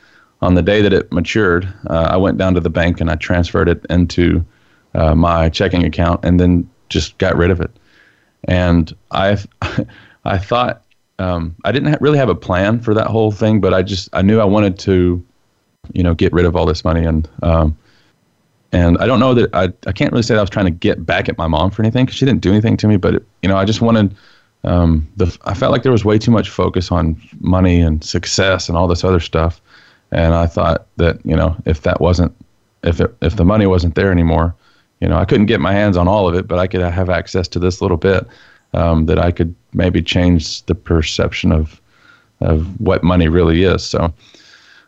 on 0.42 0.54
the 0.54 0.62
day 0.62 0.82
that 0.82 0.92
it 0.92 1.10
matured, 1.10 1.72
uh, 1.88 2.08
I 2.10 2.16
went 2.18 2.36
down 2.36 2.54
to 2.54 2.60
the 2.60 2.70
bank 2.70 3.00
and 3.00 3.10
I 3.10 3.16
transferred 3.16 3.68
it 3.68 3.84
into 3.88 4.44
uh, 4.94 5.14
my 5.14 5.48
checking 5.48 5.84
account, 5.84 6.24
and 6.24 6.38
then 6.38 6.68
just 6.90 7.16
got 7.16 7.36
rid 7.36 7.50
of 7.50 7.60
it. 7.60 7.70
And 8.44 8.94
I, 9.10 9.38
I 10.24 10.36
thought 10.36 10.84
um, 11.18 11.56
I 11.64 11.72
didn't 11.72 11.92
ha- 11.92 11.98
really 12.00 12.18
have 12.18 12.28
a 12.28 12.34
plan 12.34 12.80
for 12.80 12.92
that 12.92 13.06
whole 13.06 13.30
thing, 13.32 13.60
but 13.62 13.72
I 13.72 13.82
just 13.82 14.10
I 14.12 14.20
knew 14.20 14.38
I 14.38 14.44
wanted 14.44 14.78
to 14.80 15.24
you 15.92 16.02
know, 16.02 16.14
get 16.14 16.32
rid 16.32 16.44
of 16.44 16.56
all 16.56 16.66
this 16.66 16.84
money. 16.84 17.04
And 17.04 17.28
um, 17.42 17.76
and 18.72 18.96
I 18.98 19.06
don't 19.06 19.20
know 19.20 19.34
that 19.34 19.54
I 19.54 19.72
I 19.86 19.92
can't 19.92 20.12
really 20.12 20.22
say 20.22 20.34
that 20.34 20.40
I 20.40 20.42
was 20.42 20.50
trying 20.50 20.66
to 20.66 20.70
get 20.70 21.04
back 21.04 21.28
at 21.28 21.36
my 21.38 21.46
mom 21.46 21.70
for 21.70 21.82
anything 21.82 22.04
because 22.04 22.16
she 22.16 22.24
didn't 22.24 22.40
do 22.40 22.50
anything 22.50 22.76
to 22.78 22.88
me. 22.88 22.96
But 22.96 23.16
it, 23.16 23.26
you 23.42 23.48
know, 23.48 23.56
I 23.56 23.64
just 23.64 23.80
wanted 23.80 24.14
um, 24.64 25.08
the 25.16 25.36
I 25.44 25.54
felt 25.54 25.72
like 25.72 25.82
there 25.82 25.92
was 25.92 26.04
way 26.04 26.18
too 26.18 26.30
much 26.30 26.48
focus 26.48 26.90
on 26.90 27.20
money 27.40 27.80
and 27.80 28.02
success 28.02 28.68
and 28.68 28.78
all 28.78 28.88
this 28.88 29.04
other 29.04 29.20
stuff. 29.20 29.60
And 30.10 30.34
I 30.34 30.46
thought 30.46 30.86
that 30.96 31.24
you 31.24 31.36
know 31.36 31.56
if 31.66 31.82
that 31.82 32.00
wasn't 32.00 32.34
if 32.82 33.00
it, 33.00 33.14
if 33.20 33.36
the 33.36 33.44
money 33.44 33.66
wasn't 33.66 33.94
there 33.94 34.10
anymore, 34.10 34.54
you 35.00 35.08
know, 35.08 35.16
I 35.16 35.24
couldn't 35.24 35.46
get 35.46 35.60
my 35.60 35.72
hands 35.72 35.96
on 35.96 36.08
all 36.08 36.28
of 36.28 36.34
it, 36.34 36.48
but 36.48 36.58
I 36.58 36.66
could 36.66 36.80
have 36.80 37.10
access 37.10 37.48
to 37.48 37.58
this 37.58 37.80
little 37.80 37.96
bit 37.96 38.26
um, 38.74 39.06
that 39.06 39.18
I 39.18 39.30
could 39.30 39.54
maybe 39.72 40.02
change 40.02 40.64
the 40.66 40.74
perception 40.74 41.52
of 41.52 41.80
of 42.40 42.80
what 42.80 43.04
money 43.04 43.28
really 43.28 43.62
is. 43.62 43.84
So 43.84 44.12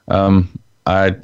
um, 0.09 0.49
I 0.87 1.17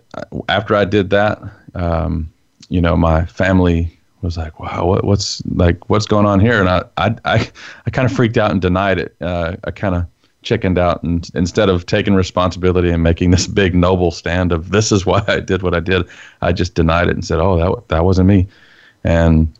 after 0.48 0.74
I 0.74 0.84
did 0.84 1.10
that, 1.10 1.40
um, 1.74 2.32
you 2.68 2.80
know, 2.80 2.96
my 2.96 3.26
family 3.26 3.96
was 4.22 4.36
like, 4.36 4.58
"Wow, 4.60 4.86
what, 4.86 5.04
what's 5.04 5.42
like 5.46 5.88
what's 5.90 6.06
going 6.06 6.26
on 6.26 6.40
here?" 6.40 6.60
And 6.60 6.68
I 6.68 6.84
I 6.96 7.16
I, 7.24 7.50
I 7.86 7.90
kind 7.90 8.06
of 8.10 8.16
freaked 8.16 8.38
out 8.38 8.50
and 8.50 8.60
denied 8.60 8.98
it. 8.98 9.14
Uh, 9.20 9.56
I 9.64 9.70
kind 9.70 9.94
of 9.94 10.06
chickened 10.42 10.78
out, 10.78 11.02
and 11.02 11.28
instead 11.34 11.68
of 11.68 11.84
taking 11.86 12.14
responsibility 12.14 12.90
and 12.90 13.02
making 13.02 13.30
this 13.30 13.46
big 13.46 13.74
noble 13.74 14.10
stand 14.10 14.52
of 14.52 14.70
this 14.70 14.92
is 14.92 15.04
why 15.04 15.22
I 15.26 15.40
did 15.40 15.62
what 15.62 15.74
I 15.74 15.80
did, 15.80 16.08
I 16.40 16.52
just 16.52 16.74
denied 16.74 17.08
it 17.08 17.14
and 17.14 17.24
said, 17.24 17.40
"Oh, 17.40 17.56
that 17.58 17.88
that 17.88 18.04
wasn't 18.04 18.28
me," 18.28 18.48
and 19.04 19.52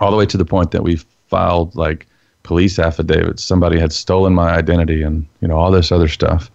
all 0.00 0.10
the 0.10 0.16
way 0.16 0.26
to 0.26 0.36
the 0.36 0.44
point 0.44 0.70
that 0.72 0.82
we 0.82 0.96
filed 1.28 1.74
like 1.74 2.06
police 2.44 2.78
affidavits. 2.78 3.42
Somebody 3.42 3.78
had 3.80 3.92
stolen 3.92 4.34
my 4.34 4.50
identity 4.50 5.02
and, 5.02 5.26
you 5.40 5.48
know, 5.48 5.56
all 5.56 5.70
this 5.70 5.90
other 5.90 6.08
stuff. 6.08 6.50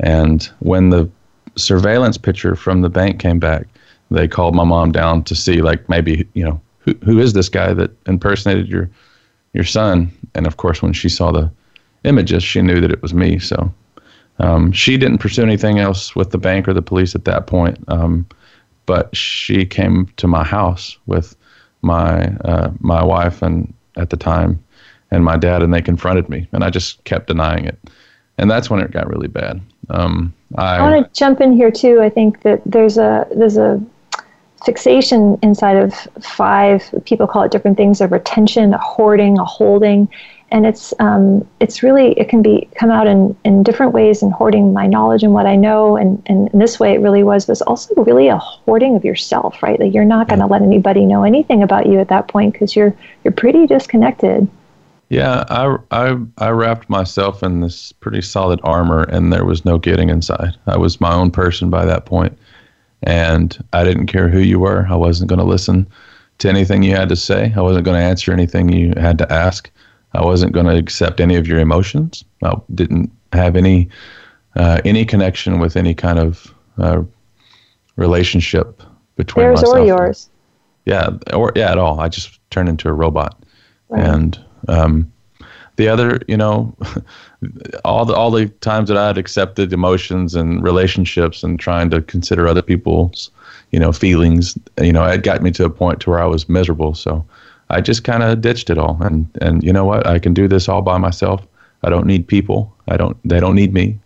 And 0.00 0.48
when 0.58 0.90
the 0.90 1.08
surveillance 1.56 2.18
picture 2.18 2.56
from 2.56 2.82
the 2.82 2.88
bank 2.88 3.20
came 3.20 3.38
back, 3.38 3.66
they 4.10 4.28
called 4.28 4.54
my 4.54 4.64
mom 4.64 4.92
down 4.92 5.24
to 5.24 5.34
see, 5.34 5.62
like, 5.62 5.88
maybe, 5.88 6.28
you 6.34 6.44
know, 6.44 6.60
who, 6.78 6.94
who 7.04 7.18
is 7.18 7.32
this 7.32 7.48
guy 7.48 7.74
that 7.74 7.90
impersonated 8.06 8.68
your 8.68 8.88
your 9.52 9.64
son? 9.64 10.10
And 10.34 10.46
of 10.46 10.56
course, 10.58 10.82
when 10.82 10.92
she 10.92 11.08
saw 11.08 11.32
the 11.32 11.50
images, 12.04 12.42
she 12.42 12.60
knew 12.60 12.80
that 12.80 12.92
it 12.92 13.02
was 13.02 13.14
me. 13.14 13.38
So 13.38 13.72
um, 14.38 14.70
she 14.72 14.96
didn't 14.96 15.18
pursue 15.18 15.42
anything 15.42 15.78
else 15.78 16.14
with 16.14 16.30
the 16.30 16.38
bank 16.38 16.68
or 16.68 16.74
the 16.74 16.82
police 16.82 17.14
at 17.14 17.24
that 17.24 17.46
point. 17.46 17.78
Um, 17.88 18.26
but 18.84 19.16
she 19.16 19.64
came 19.64 20.06
to 20.18 20.26
my 20.28 20.44
house 20.44 20.98
with 21.06 21.34
my 21.82 22.26
uh, 22.44 22.70
my 22.80 23.02
wife 23.02 23.42
and 23.42 23.72
at 23.96 24.10
the 24.10 24.16
time 24.16 24.62
and 25.10 25.24
my 25.24 25.36
dad, 25.36 25.62
and 25.62 25.72
they 25.72 25.82
confronted 25.82 26.28
me, 26.28 26.48
and 26.52 26.64
I 26.64 26.70
just 26.70 27.02
kept 27.04 27.28
denying 27.28 27.64
it, 27.64 27.78
and 28.38 28.50
that's 28.50 28.70
when 28.70 28.80
it 28.80 28.90
got 28.90 29.08
really 29.08 29.28
bad. 29.28 29.60
Um, 29.90 30.32
I, 30.56 30.76
I 30.76 30.90
want 30.90 31.12
to 31.12 31.18
jump 31.18 31.40
in 31.40 31.52
here 31.52 31.70
too. 31.70 32.00
I 32.00 32.08
think 32.08 32.42
that 32.42 32.62
there's 32.66 32.98
a 32.98 33.26
there's 33.34 33.56
a 33.56 33.82
fixation 34.64 35.38
inside 35.42 35.76
of 35.76 35.94
five. 36.22 36.82
People 37.04 37.26
call 37.26 37.42
it 37.42 37.52
different 37.52 37.76
things: 37.76 38.00
a 38.00 38.08
retention, 38.08 38.74
a 38.74 38.78
hoarding, 38.78 39.38
a 39.38 39.44
holding, 39.44 40.08
and 40.50 40.64
it's 40.66 40.94
um, 41.00 41.46
it's 41.60 41.82
really 41.82 42.12
it 42.12 42.28
can 42.28 42.42
be 42.42 42.68
come 42.76 42.90
out 42.90 43.06
in, 43.06 43.36
in 43.44 43.62
different 43.62 43.92
ways 43.92 44.22
in 44.22 44.30
hoarding 44.30 44.72
my 44.72 44.86
knowledge 44.86 45.22
and 45.22 45.32
what 45.32 45.46
I 45.46 45.56
know 45.56 45.96
and, 45.96 46.22
and 46.26 46.48
in 46.48 46.58
this 46.58 46.78
way 46.78 46.94
it 46.94 47.00
really 47.00 47.22
was 47.22 47.48
was 47.48 47.62
also 47.62 47.94
really 47.94 48.28
a 48.28 48.36
hoarding 48.36 48.94
of 48.94 49.04
yourself 49.04 49.62
right 49.62 49.78
like 49.78 49.92
you're 49.92 50.04
not 50.04 50.28
going 50.28 50.38
to 50.38 50.46
let 50.46 50.62
anybody 50.62 51.04
know 51.04 51.24
anything 51.24 51.62
about 51.62 51.86
you 51.86 51.98
at 51.98 52.08
that 52.08 52.28
point 52.28 52.52
because 52.52 52.76
you're 52.76 52.94
you're 53.24 53.32
pretty 53.32 53.66
disconnected 53.66 54.48
yeah 55.08 55.44
I, 55.48 55.76
I 55.90 56.16
I 56.38 56.48
wrapped 56.50 56.88
myself 56.88 57.42
in 57.42 57.60
this 57.60 57.92
pretty 57.92 58.22
solid 58.22 58.60
armor 58.62 59.04
and 59.04 59.32
there 59.32 59.44
was 59.44 59.64
no 59.64 59.78
getting 59.78 60.10
inside 60.10 60.56
I 60.66 60.76
was 60.76 61.00
my 61.00 61.12
own 61.12 61.30
person 61.30 61.70
by 61.70 61.84
that 61.84 62.06
point 62.06 62.36
and 63.02 63.56
I 63.72 63.84
didn't 63.84 64.06
care 64.06 64.28
who 64.28 64.40
you 64.40 64.58
were 64.58 64.86
I 64.90 64.96
wasn't 64.96 65.28
going 65.28 65.38
to 65.38 65.44
listen 65.44 65.86
to 66.38 66.48
anything 66.48 66.82
you 66.82 66.94
had 66.94 67.08
to 67.08 67.16
say 67.16 67.52
I 67.56 67.60
wasn't 67.60 67.84
going 67.84 67.98
to 67.98 68.04
answer 68.04 68.32
anything 68.32 68.68
you 68.68 68.92
had 68.96 69.18
to 69.18 69.32
ask 69.32 69.70
I 70.16 70.24
wasn't 70.24 70.52
going 70.52 70.66
to 70.66 70.76
accept 70.76 71.20
any 71.20 71.36
of 71.36 71.46
your 71.46 71.58
emotions. 71.58 72.24
I 72.42 72.54
didn't 72.74 73.10
have 73.32 73.54
any 73.56 73.88
uh, 74.56 74.80
any 74.84 75.04
connection 75.04 75.58
with 75.58 75.76
any 75.76 75.94
kind 75.94 76.18
of 76.18 76.54
uh, 76.78 77.02
relationship 77.96 78.82
between 79.16 79.44
Theirs 79.44 79.60
myself. 79.60 79.76
or 79.76 79.84
yours. 79.84 80.30
Yeah, 80.86 81.10
or 81.34 81.52
yeah, 81.54 81.70
at 81.70 81.78
all. 81.78 82.00
I 82.00 82.08
just 82.08 82.38
turned 82.50 82.68
into 82.68 82.88
a 82.88 82.92
robot, 82.92 83.42
right. 83.88 84.04
and 84.04 84.42
um, 84.68 85.10
the 85.76 85.88
other, 85.88 86.20
you 86.26 86.36
know, 86.36 86.74
all 87.84 88.04
the 88.04 88.14
all 88.14 88.30
the 88.30 88.46
times 88.60 88.88
that 88.88 88.96
I 88.96 89.08
had 89.08 89.18
accepted 89.18 89.72
emotions 89.72 90.34
and 90.34 90.62
relationships 90.62 91.42
and 91.42 91.58
trying 91.60 91.90
to 91.90 92.02
consider 92.02 92.48
other 92.48 92.62
people's, 92.62 93.30
you 93.70 93.78
know, 93.78 93.92
feelings, 93.92 94.58
you 94.80 94.92
know, 94.92 95.04
it 95.04 95.22
got 95.22 95.42
me 95.42 95.50
to 95.52 95.64
a 95.64 95.70
point 95.70 96.00
to 96.00 96.10
where 96.10 96.20
I 96.20 96.26
was 96.26 96.48
miserable. 96.48 96.94
So 96.94 97.24
I 97.70 97.80
just 97.80 98.04
kind 98.04 98.22
of 98.22 98.40
ditched 98.40 98.70
it 98.70 98.78
all. 98.78 98.98
And 99.00 99.28
and 99.40 99.62
you 99.62 99.72
know 99.72 99.84
what? 99.84 100.06
I 100.06 100.18
can 100.18 100.34
do 100.34 100.48
this 100.48 100.68
all 100.68 100.82
by 100.82 100.98
myself. 100.98 101.46
I 101.82 101.90
don't 101.90 102.06
need 102.06 102.26
people. 102.26 102.74
I 102.88 102.96
don't. 102.96 103.16
They 103.24 103.40
don't 103.40 103.54
need 103.54 103.72
me. 103.72 103.98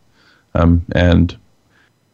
Um, 0.55 0.85
and 0.92 1.37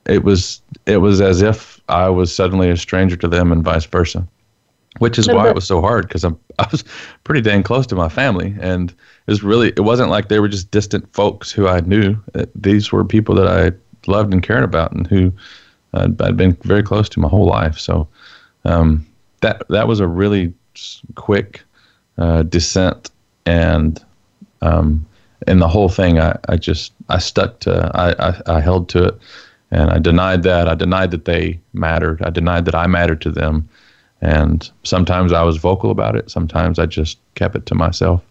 it 0.04 0.22
was 0.22 0.60
it 0.84 0.98
was 0.98 1.20
as 1.20 1.42
if 1.42 1.80
I 1.88 2.08
was 2.08 2.34
suddenly 2.34 2.70
a 2.70 2.76
stranger 2.76 3.16
to 3.16 3.28
them, 3.28 3.52
and 3.52 3.64
vice 3.64 3.86
versa. 3.86 4.26
Which 4.98 5.18
is 5.18 5.28
why 5.28 5.48
it 5.48 5.54
was 5.54 5.66
so 5.66 5.80
hard 5.80 6.08
because 6.08 6.24
I'm 6.24 6.38
I 6.58 6.66
was 6.70 6.84
pretty 7.24 7.40
dang 7.40 7.62
close 7.62 7.86
to 7.88 7.94
my 7.94 8.08
family, 8.08 8.54
and 8.60 8.90
it 8.90 9.30
was 9.30 9.42
really 9.42 9.68
it 9.68 9.84
wasn't 9.84 10.10
like 10.10 10.28
they 10.28 10.40
were 10.40 10.48
just 10.48 10.70
distant 10.70 11.12
folks 11.12 11.50
who 11.50 11.68
I 11.68 11.80
knew. 11.80 12.16
These 12.54 12.92
were 12.92 13.04
people 13.04 13.34
that 13.36 13.48
I 13.48 13.72
loved 14.10 14.32
and 14.32 14.42
cared 14.42 14.64
about, 14.64 14.92
and 14.92 15.06
who 15.06 15.32
uh, 15.94 16.08
I'd 16.20 16.36
been 16.36 16.56
very 16.62 16.82
close 16.82 17.08
to 17.10 17.20
my 17.20 17.28
whole 17.28 17.46
life. 17.46 17.78
So 17.78 18.08
um, 18.64 19.06
that 19.40 19.66
that 19.68 19.88
was 19.88 20.00
a 20.00 20.06
really 20.06 20.52
quick 21.14 21.62
uh, 22.18 22.42
descent, 22.42 23.10
and 23.44 24.02
um, 24.62 25.06
in 25.46 25.58
the 25.58 25.68
whole 25.68 25.88
thing, 25.88 26.18
I, 26.18 26.38
I 26.48 26.56
just 26.56 26.92
I 27.08 27.18
stuck 27.18 27.60
to 27.60 27.90
I, 27.94 28.28
I, 28.30 28.56
I 28.56 28.60
held 28.60 28.88
to 28.90 29.04
it, 29.04 29.18
and 29.70 29.90
I 29.90 29.98
denied 29.98 30.42
that. 30.44 30.68
I 30.68 30.74
denied 30.74 31.10
that 31.10 31.24
they 31.24 31.60
mattered. 31.72 32.22
I 32.22 32.30
denied 32.30 32.64
that 32.66 32.74
I 32.74 32.86
mattered 32.86 33.20
to 33.22 33.30
them, 33.30 33.68
and 34.20 34.70
sometimes 34.82 35.32
I 35.32 35.42
was 35.42 35.56
vocal 35.56 35.90
about 35.90 36.16
it. 36.16 36.30
Sometimes 36.30 36.78
I 36.78 36.86
just 36.86 37.18
kept 37.34 37.54
it 37.54 37.66
to 37.66 37.74
myself. 37.74 38.22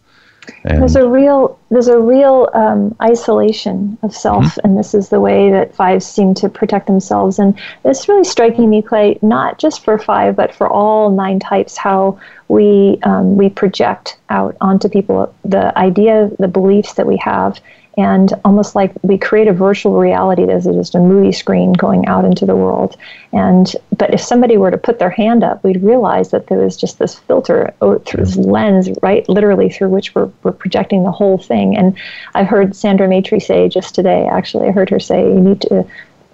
And 0.63 0.81
there's 0.81 0.95
a 0.95 1.07
real 1.07 1.57
there's 1.69 1.87
a 1.87 1.99
real 1.99 2.49
um, 2.53 2.95
isolation 3.01 3.97
of 4.03 4.15
self, 4.15 4.45
mm-hmm. 4.45 4.59
and 4.63 4.77
this 4.77 4.93
is 4.93 5.09
the 5.09 5.19
way 5.19 5.49
that 5.49 5.73
fives 5.73 6.05
seem 6.05 6.33
to 6.35 6.49
protect 6.49 6.87
themselves. 6.87 7.39
And 7.39 7.59
it's 7.83 8.07
really 8.07 8.23
striking 8.23 8.69
me, 8.69 8.81
Clay, 8.81 9.17
not 9.21 9.57
just 9.57 9.83
for 9.83 9.97
five, 9.97 10.35
but 10.35 10.53
for 10.53 10.69
all 10.69 11.09
nine 11.09 11.39
types, 11.39 11.77
how 11.77 12.19
we 12.47 12.99
um, 13.03 13.37
we 13.37 13.49
project 13.49 14.17
out 14.29 14.55
onto 14.61 14.87
people 14.87 15.33
the 15.43 15.75
idea, 15.77 16.29
the 16.37 16.47
beliefs 16.47 16.93
that 16.93 17.07
we 17.07 17.17
have, 17.17 17.59
and 17.97 18.33
almost 18.43 18.75
like 18.75 18.91
we 19.03 19.17
create 19.17 19.47
a 19.47 19.53
virtual 19.53 19.97
reality 19.97 20.45
that 20.45 20.57
is 20.57 20.65
just 20.65 20.95
a 20.95 20.99
movie 20.99 21.31
screen 21.31 21.71
going 21.73 22.05
out 22.07 22.25
into 22.25 22.45
the 22.45 22.55
world. 22.55 22.97
And 23.31 23.73
but 23.97 24.13
if 24.13 24.21
somebody 24.21 24.57
were 24.57 24.71
to 24.71 24.77
put 24.77 24.99
their 24.99 25.09
hand 25.09 25.43
up, 25.43 25.63
we'd 25.63 25.81
realize 25.81 26.31
that 26.31 26.47
there 26.47 26.57
was 26.57 26.75
just 26.75 26.99
this 26.99 27.15
filter 27.15 27.73
through 27.79 28.25
this 28.25 28.35
lens, 28.35 28.89
right, 29.01 29.27
literally 29.29 29.69
through 29.69 29.89
which 29.89 30.13
we're, 30.13 30.29
we're 30.43 30.51
projecting 30.51 31.03
the 31.03 31.11
whole 31.11 31.37
thing. 31.37 31.77
And 31.77 31.97
I 32.33 32.43
heard 32.43 32.75
Sandra 32.75 33.07
Maitri 33.07 33.39
say 33.39 33.69
just 33.69 33.95
today, 33.95 34.27
actually, 34.27 34.67
I 34.67 34.71
heard 34.71 34.89
her 34.89 34.99
say 34.99 35.21
you 35.21 35.39
need 35.39 35.61
to. 35.61 35.87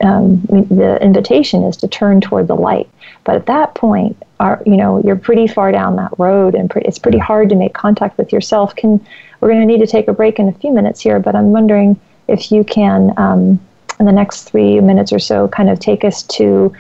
Um, 0.04 0.42
the 0.50 0.98
invitation 1.00 1.62
is 1.62 1.78
to 1.78 1.88
turn 1.88 2.22
toward 2.22 2.48
the 2.48 2.56
light, 2.56 2.90
but 3.24 3.36
at 3.36 3.46
that 3.46 3.76
point, 3.76 4.18
are 4.42 4.62
you 4.66 4.76
know 4.76 5.02
you're 5.04 5.16
pretty 5.16 5.48
far 5.48 5.72
down 5.72 5.96
that 5.96 6.12
road, 6.18 6.56
and 6.56 6.70
pre- 6.70 6.82
it's 6.82 7.00
pretty 7.00 7.20
hard 7.20 7.48
to 7.50 7.56
make 7.56 7.74
contact 7.74 8.18
with 8.18 8.34
yourself. 8.34 8.76
Can 8.76 9.00
we're 9.40 9.50
going 9.50 9.62
to 9.62 9.66
need 9.66 9.80
to 9.80 9.88
take 9.88 10.08
a 10.08 10.14
break 10.14 10.40
in 10.40 10.48
a 10.48 10.54
few 10.54 10.74
minutes 10.74 11.00
here, 11.00 11.20
but 11.20 11.36
I'm 11.36 11.52
wondering 11.52 12.00
if 12.28 12.52
you 12.52 12.64
can, 12.64 13.14
um, 13.18 13.60
in 14.00 14.06
the 14.06 14.12
next 14.12 14.44
three 14.44 14.80
minutes 14.80 15.12
or 15.14 15.20
so, 15.20 15.48
kind 15.48 15.70
of 15.70 15.80
take 15.80 16.04
us 16.04 16.24
to 16.24 16.74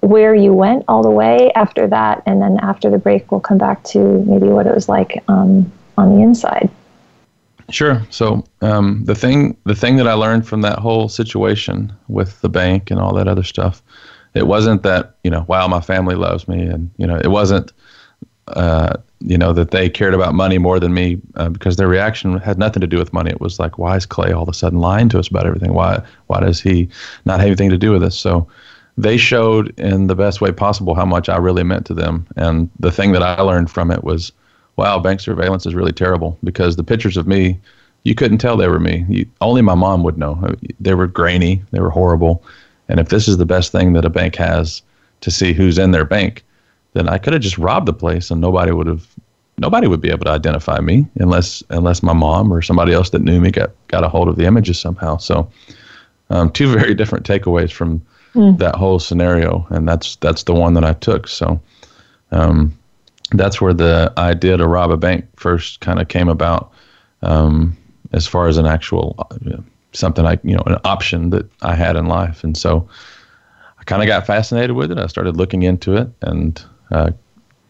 where 0.00 0.34
you 0.34 0.52
went 0.52 0.84
all 0.86 1.02
the 1.02 1.10
way 1.10 1.50
after 1.54 1.86
that, 1.88 2.22
and 2.26 2.40
then 2.40 2.58
after 2.60 2.90
the 2.90 2.98
break, 2.98 3.30
we'll 3.30 3.40
come 3.40 3.58
back 3.58 3.82
to 3.84 3.98
maybe 4.24 4.48
what 4.48 4.66
it 4.66 4.74
was 4.74 4.88
like 4.88 5.22
um, 5.28 5.70
on 5.96 6.14
the 6.14 6.22
inside. 6.22 6.70
Sure. 7.70 8.02
So 8.10 8.44
um, 8.60 9.04
the 9.04 9.14
thing, 9.14 9.56
the 9.64 9.74
thing 9.74 9.96
that 9.96 10.06
I 10.06 10.12
learned 10.12 10.46
from 10.46 10.60
that 10.62 10.78
whole 10.78 11.08
situation 11.08 11.92
with 12.08 12.40
the 12.42 12.50
bank 12.50 12.90
and 12.90 13.00
all 13.00 13.14
that 13.14 13.28
other 13.28 13.42
stuff, 13.42 13.82
it 14.34 14.46
wasn't 14.46 14.82
that 14.82 15.16
you 15.24 15.30
know, 15.30 15.44
wow, 15.48 15.66
my 15.68 15.80
family 15.80 16.14
loves 16.14 16.48
me, 16.48 16.62
and 16.62 16.90
you 16.98 17.06
know, 17.06 17.16
it 17.16 17.28
wasn't 17.28 17.72
uh, 18.48 18.96
you 19.20 19.38
know 19.38 19.52
that 19.52 19.70
they 19.70 19.88
cared 19.88 20.14
about 20.14 20.34
money 20.34 20.58
more 20.58 20.78
than 20.78 20.92
me 20.92 21.18
uh, 21.36 21.48
because 21.48 21.76
their 21.76 21.88
reaction 21.88 22.38
had 22.38 22.58
nothing 22.58 22.80
to 22.80 22.86
do 22.86 22.98
with 22.98 23.12
money. 23.12 23.30
It 23.30 23.40
was 23.40 23.58
like, 23.58 23.78
why 23.78 23.96
is 23.96 24.06
Clay 24.06 24.32
all 24.32 24.42
of 24.42 24.48
a 24.48 24.54
sudden 24.54 24.80
lying 24.80 25.08
to 25.10 25.18
us 25.18 25.28
about 25.28 25.46
everything? 25.46 25.72
Why 25.72 26.02
why 26.26 26.40
does 26.40 26.60
he 26.60 26.88
not 27.24 27.40
have 27.40 27.46
anything 27.46 27.70
to 27.70 27.78
do 27.78 27.92
with 27.92 28.02
this? 28.02 28.18
So 28.18 28.46
they 28.96 29.16
showed 29.16 29.78
in 29.78 30.06
the 30.06 30.14
best 30.14 30.40
way 30.40 30.52
possible 30.52 30.94
how 30.94 31.04
much 31.04 31.28
I 31.28 31.36
really 31.36 31.64
meant 31.64 31.86
to 31.86 31.94
them. 31.94 32.26
And 32.36 32.70
the 32.78 32.92
thing 32.92 33.12
that 33.12 33.22
I 33.22 33.40
learned 33.40 33.70
from 33.70 33.90
it 33.90 34.04
was, 34.04 34.32
wow, 34.76 34.98
bank 34.98 35.20
surveillance 35.20 35.66
is 35.66 35.74
really 35.74 35.92
terrible 35.92 36.38
because 36.44 36.76
the 36.76 36.84
pictures 36.84 37.16
of 37.16 37.26
me, 37.26 37.58
you 38.04 38.14
couldn't 38.14 38.38
tell 38.38 38.56
they 38.56 38.68
were 38.68 38.78
me. 38.78 39.04
You, 39.08 39.26
only 39.40 39.62
my 39.62 39.74
mom 39.74 40.02
would 40.04 40.18
know. 40.18 40.54
They 40.78 40.94
were 40.94 41.06
grainy, 41.08 41.62
they 41.72 41.80
were 41.80 41.90
horrible. 41.90 42.44
And 42.94 43.00
if 43.00 43.08
this 43.08 43.26
is 43.26 43.38
the 43.38 43.44
best 43.44 43.72
thing 43.72 43.92
that 43.94 44.04
a 44.04 44.08
bank 44.08 44.36
has 44.36 44.80
to 45.22 45.28
see 45.28 45.52
who's 45.52 45.78
in 45.78 45.90
their 45.90 46.04
bank, 46.04 46.44
then 46.92 47.08
I 47.08 47.18
could 47.18 47.32
have 47.32 47.42
just 47.42 47.58
robbed 47.58 47.86
the 47.86 47.92
place 47.92 48.30
and 48.30 48.40
nobody 48.40 48.70
would 48.70 48.86
have 48.86 49.04
nobody 49.58 49.88
would 49.88 50.00
be 50.00 50.10
able 50.10 50.26
to 50.26 50.30
identify 50.30 50.78
me 50.78 51.04
unless 51.16 51.64
unless 51.70 52.04
my 52.04 52.12
mom 52.12 52.52
or 52.52 52.62
somebody 52.62 52.92
else 52.92 53.10
that 53.10 53.22
knew 53.22 53.40
me 53.40 53.50
got 53.50 53.72
got 53.88 54.04
a 54.04 54.08
hold 54.08 54.28
of 54.28 54.36
the 54.36 54.44
images 54.44 54.78
somehow. 54.78 55.16
So 55.16 55.50
um, 56.30 56.52
two 56.52 56.72
very 56.78 56.94
different 56.94 57.26
takeaways 57.26 57.72
from 57.72 58.00
mm. 58.32 58.56
that 58.58 58.76
whole 58.76 59.00
scenario, 59.00 59.66
and 59.70 59.88
that's 59.88 60.14
that's 60.14 60.44
the 60.44 60.54
one 60.54 60.74
that 60.74 60.84
I 60.84 60.92
took. 60.92 61.26
So 61.26 61.60
um, 62.30 62.78
that's 63.32 63.60
where 63.60 63.74
the 63.74 64.12
idea 64.18 64.56
to 64.56 64.68
rob 64.68 64.92
a 64.92 64.96
bank 64.96 65.26
first 65.34 65.80
kind 65.80 66.00
of 66.00 66.06
came 66.06 66.28
about, 66.28 66.70
um, 67.22 67.76
as 68.12 68.24
far 68.28 68.46
as 68.46 68.56
an 68.56 68.66
actual 68.66 69.16
uh, 69.18 69.56
something 69.94 70.26
I 70.26 70.38
you 70.42 70.54
know 70.54 70.62
an 70.66 70.78
option 70.84 71.30
that 71.30 71.50
I 71.62 71.74
had 71.74 71.96
in 71.96 72.06
life, 72.06 72.44
and 72.44 72.56
so 72.56 72.88
I 73.78 73.84
kind 73.84 74.02
of 74.02 74.06
got 74.08 74.26
fascinated 74.26 74.72
with 74.72 74.90
it. 74.90 74.98
I 74.98 75.06
started 75.06 75.36
looking 75.36 75.62
into 75.62 75.96
it 75.96 76.08
and 76.22 76.62
uh, 76.90 77.10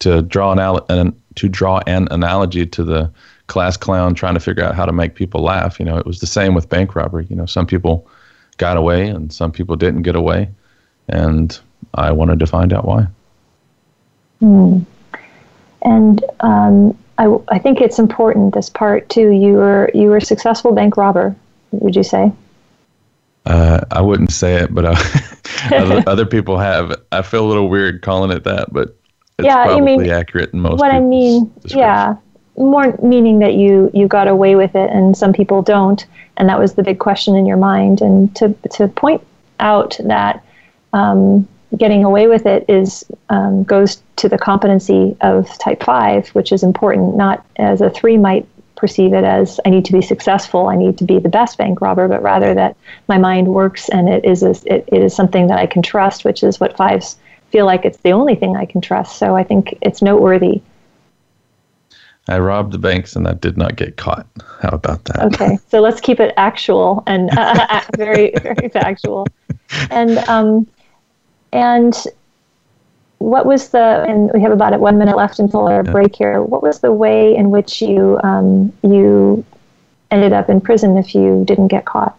to 0.00 0.22
draw 0.22 0.52
an, 0.52 0.80
an 0.88 1.20
to 1.36 1.48
draw 1.48 1.80
an 1.86 2.08
analogy 2.10 2.66
to 2.66 2.84
the 2.84 3.10
class 3.46 3.76
clown 3.76 4.14
trying 4.14 4.34
to 4.34 4.40
figure 4.40 4.64
out 4.64 4.74
how 4.74 4.86
to 4.86 4.92
make 4.92 5.14
people 5.14 5.42
laugh. 5.42 5.78
You 5.78 5.86
know, 5.86 5.96
it 5.96 6.06
was 6.06 6.20
the 6.20 6.26
same 6.26 6.54
with 6.54 6.68
bank 6.68 6.94
robbery. 6.94 7.26
You 7.28 7.36
know, 7.36 7.46
some 7.46 7.66
people 7.66 8.08
got 8.56 8.76
away 8.76 9.08
and 9.08 9.32
some 9.32 9.52
people 9.52 9.76
didn't 9.76 10.02
get 10.02 10.16
away, 10.16 10.48
and 11.08 11.58
I 11.94 12.12
wanted 12.12 12.40
to 12.40 12.46
find 12.46 12.72
out 12.72 12.84
why. 12.84 13.06
Hmm. 14.40 14.80
And 15.82 16.24
um, 16.40 16.96
I, 17.18 17.36
I 17.48 17.58
think 17.58 17.80
it's 17.80 17.98
important 17.98 18.54
this 18.54 18.70
part 18.70 19.08
too. 19.08 19.30
You 19.30 19.54
were 19.54 19.90
you 19.94 20.08
were 20.08 20.16
a 20.16 20.22
successful 20.22 20.72
bank 20.72 20.96
robber. 20.96 21.36
Would 21.80 21.96
you 21.96 22.02
say? 22.02 22.32
Uh, 23.46 23.80
I 23.90 24.00
wouldn't 24.00 24.32
say 24.32 24.54
it, 24.54 24.74
but 24.74 24.84
uh, 24.84 24.96
other, 25.74 26.02
other, 26.06 26.26
people 26.26 26.58
have. 26.58 26.94
I 27.12 27.22
feel 27.22 27.44
a 27.44 27.48
little 27.48 27.68
weird 27.68 28.02
calling 28.02 28.30
it 28.30 28.44
that, 28.44 28.72
but 28.72 28.96
it's 29.38 29.46
yeah, 29.46 29.64
probably 29.64 29.98
mean, 29.98 30.10
accurate 30.10 30.52
in 30.52 30.60
most. 30.60 30.80
What 30.80 30.92
I 30.92 31.00
mean, 31.00 31.52
yeah, 31.66 32.16
more 32.56 32.96
meaning 33.02 33.40
that 33.40 33.54
you 33.54 33.90
you 33.92 34.08
got 34.08 34.28
away 34.28 34.56
with 34.56 34.74
it, 34.74 34.90
and 34.90 35.16
some 35.16 35.32
people 35.32 35.60
don't, 35.60 36.04
and 36.36 36.48
that 36.48 36.58
was 36.58 36.74
the 36.74 36.82
big 36.82 36.98
question 36.98 37.36
in 37.36 37.44
your 37.46 37.56
mind. 37.56 38.00
And 38.00 38.34
to 38.36 38.54
to 38.72 38.88
point 38.88 39.22
out 39.60 39.98
that 40.04 40.42
um, 40.92 41.46
getting 41.76 42.04
away 42.04 42.28
with 42.28 42.46
it 42.46 42.64
is 42.68 43.04
um, 43.28 43.64
goes 43.64 44.02
to 44.16 44.28
the 44.28 44.38
competency 44.38 45.16
of 45.20 45.48
type 45.58 45.82
five, 45.82 46.28
which 46.28 46.52
is 46.52 46.62
important, 46.62 47.16
not 47.16 47.44
as 47.56 47.80
a 47.80 47.90
three 47.90 48.16
might 48.16 48.46
perceive 48.84 49.14
it 49.14 49.24
as 49.24 49.58
I 49.64 49.70
need 49.70 49.86
to 49.86 49.94
be 49.94 50.02
successful, 50.02 50.68
I 50.68 50.76
need 50.76 50.98
to 50.98 51.04
be 51.04 51.18
the 51.18 51.30
best 51.30 51.56
bank 51.56 51.80
robber, 51.80 52.06
but 52.06 52.22
rather 52.22 52.52
that 52.52 52.76
my 53.08 53.16
mind 53.16 53.48
works 53.48 53.88
and 53.88 54.10
it 54.10 54.26
is 54.26 54.42
a, 54.42 54.50
it, 54.66 54.84
it 54.88 55.02
is 55.02 55.16
something 55.16 55.46
that 55.46 55.58
I 55.58 55.64
can 55.64 55.80
trust, 55.80 56.26
which 56.26 56.42
is 56.42 56.60
what 56.60 56.76
fives 56.76 57.16
feel 57.50 57.64
like 57.64 57.86
it's 57.86 57.96
the 57.98 58.12
only 58.12 58.34
thing 58.34 58.56
I 58.56 58.66
can 58.66 58.82
trust. 58.82 59.16
So 59.16 59.34
I 59.36 59.42
think 59.42 59.78
it's 59.80 60.02
noteworthy. 60.02 60.60
I 62.28 62.38
robbed 62.40 62.72
the 62.72 62.78
banks 62.78 63.16
and 63.16 63.26
I 63.26 63.32
did 63.32 63.56
not 63.56 63.76
get 63.76 63.96
caught. 63.96 64.26
How 64.60 64.68
about 64.68 65.02
that? 65.06 65.32
Okay, 65.32 65.56
so 65.68 65.80
let's 65.80 66.02
keep 66.02 66.20
it 66.20 66.34
actual 66.36 67.02
and 67.06 67.30
uh, 67.38 67.80
very 67.96 68.34
very 68.42 68.68
factual. 68.68 69.26
And 69.90 70.18
um, 70.28 70.66
and 71.54 71.94
what 73.24 73.46
was 73.46 73.70
the 73.70 74.04
and 74.06 74.30
we 74.34 74.40
have 74.42 74.52
about 74.52 74.78
one 74.80 74.98
minute 74.98 75.16
left 75.16 75.38
until 75.38 75.66
our 75.66 75.82
break 75.82 76.14
here. 76.14 76.42
What 76.42 76.62
was 76.62 76.80
the 76.80 76.92
way 76.92 77.34
in 77.34 77.50
which 77.50 77.80
you 77.80 78.20
um, 78.22 78.70
you 78.82 79.44
ended 80.10 80.34
up 80.34 80.50
in 80.50 80.60
prison 80.60 80.98
if 80.98 81.14
you 81.14 81.42
didn't 81.46 81.68
get 81.68 81.86
caught? 81.86 82.18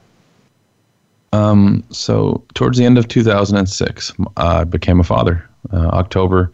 Um, 1.31 1.83
so 1.91 2.43
towards 2.55 2.77
the 2.77 2.85
end 2.85 2.97
of 2.97 3.07
2006 3.07 4.13
i 4.37 4.63
became 4.63 4.99
a 4.99 5.03
father. 5.03 5.47
Uh, 5.71 5.89
october 5.89 6.51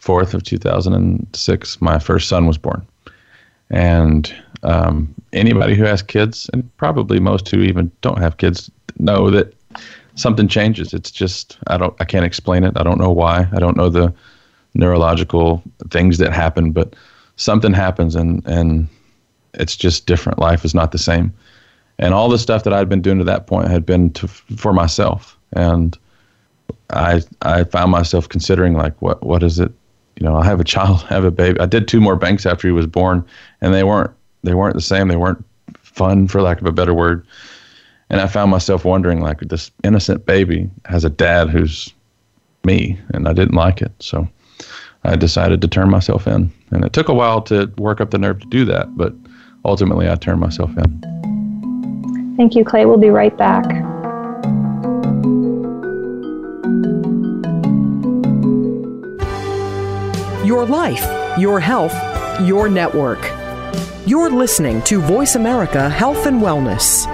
4th 0.00 0.34
of 0.34 0.42
2006 0.42 1.80
my 1.80 1.98
first 1.98 2.28
son 2.28 2.46
was 2.46 2.56
born. 2.56 2.86
And 3.70 4.34
um, 4.62 5.14
anybody 5.32 5.74
who 5.74 5.84
has 5.84 6.02
kids 6.02 6.48
and 6.52 6.76
probably 6.78 7.20
most 7.20 7.48
who 7.48 7.60
even 7.60 7.90
don't 8.00 8.20
have 8.20 8.38
kids 8.38 8.70
know 8.98 9.30
that 9.30 9.54
something 10.14 10.48
changes. 10.48 10.92
It's 10.94 11.10
just 11.10 11.58
I 11.66 11.76
don't 11.76 11.94
I 12.00 12.04
can't 12.04 12.24
explain 12.24 12.64
it. 12.64 12.76
I 12.76 12.82
don't 12.82 12.98
know 12.98 13.10
why. 13.10 13.48
I 13.52 13.58
don't 13.58 13.76
know 13.76 13.88
the 13.88 14.12
neurological 14.74 15.62
things 15.90 16.18
that 16.18 16.32
happen, 16.32 16.72
but 16.72 16.94
something 17.36 17.72
happens 17.72 18.14
and 18.14 18.44
and 18.46 18.88
it's 19.54 19.76
just 19.76 20.06
different. 20.06 20.38
Life 20.38 20.64
is 20.64 20.74
not 20.74 20.92
the 20.92 20.98
same. 20.98 21.32
And 21.98 22.12
all 22.12 22.28
the 22.28 22.38
stuff 22.38 22.64
that 22.64 22.72
I'd 22.72 22.88
been 22.88 23.02
doing 23.02 23.18
to 23.18 23.24
that 23.24 23.46
point 23.46 23.68
had 23.68 23.86
been 23.86 24.10
to, 24.14 24.26
for 24.26 24.72
myself. 24.72 25.38
And 25.52 25.96
I 26.90 27.22
I 27.42 27.64
found 27.64 27.90
myself 27.92 28.28
considering 28.28 28.74
like 28.74 29.00
what 29.00 29.22
what 29.22 29.42
is 29.42 29.58
it? 29.58 29.72
You 30.16 30.24
know, 30.26 30.36
I 30.36 30.44
have 30.44 30.60
a 30.60 30.64
child, 30.64 31.04
I 31.10 31.14
have 31.14 31.24
a 31.24 31.30
baby. 31.30 31.60
I 31.60 31.66
did 31.66 31.88
two 31.88 32.00
more 32.00 32.16
banks 32.16 32.46
after 32.46 32.68
he 32.68 32.72
was 32.72 32.86
born, 32.86 33.24
and 33.60 33.74
they 33.74 33.84
weren't 33.84 34.10
they 34.42 34.54
weren't 34.54 34.74
the 34.74 34.82
same. 34.82 35.08
They 35.08 35.16
weren't 35.16 35.44
fun, 35.78 36.26
for 36.26 36.42
lack 36.42 36.60
of 36.60 36.66
a 36.66 36.72
better 36.72 36.92
word 36.92 37.24
and 38.14 38.20
I 38.20 38.28
found 38.28 38.48
myself 38.48 38.84
wondering, 38.84 39.20
like, 39.20 39.40
this 39.40 39.72
innocent 39.82 40.24
baby 40.24 40.70
has 40.84 41.04
a 41.04 41.10
dad 41.10 41.50
who's 41.50 41.92
me, 42.64 42.96
and 43.12 43.26
I 43.26 43.32
didn't 43.32 43.56
like 43.56 43.82
it. 43.82 43.90
So 43.98 44.28
I 45.02 45.16
decided 45.16 45.60
to 45.62 45.66
turn 45.66 45.90
myself 45.90 46.28
in. 46.28 46.52
And 46.70 46.84
it 46.84 46.92
took 46.92 47.08
a 47.08 47.12
while 47.12 47.42
to 47.42 47.72
work 47.76 48.00
up 48.00 48.12
the 48.12 48.18
nerve 48.18 48.38
to 48.38 48.46
do 48.46 48.64
that, 48.66 48.96
but 48.96 49.12
ultimately 49.64 50.08
I 50.08 50.14
turned 50.14 50.38
myself 50.38 50.70
in. 50.78 52.34
Thank 52.36 52.54
you, 52.54 52.64
Clay. 52.64 52.86
We'll 52.86 52.98
be 52.98 53.10
right 53.10 53.36
back. 53.36 53.64
Your 60.46 60.66
life, 60.66 61.04
your 61.36 61.58
health, 61.58 61.94
your 62.42 62.68
network. 62.68 63.28
You're 64.06 64.30
listening 64.30 64.82
to 64.82 65.00
Voice 65.00 65.34
America 65.34 65.90
Health 65.90 66.26
and 66.26 66.40
Wellness. 66.40 67.08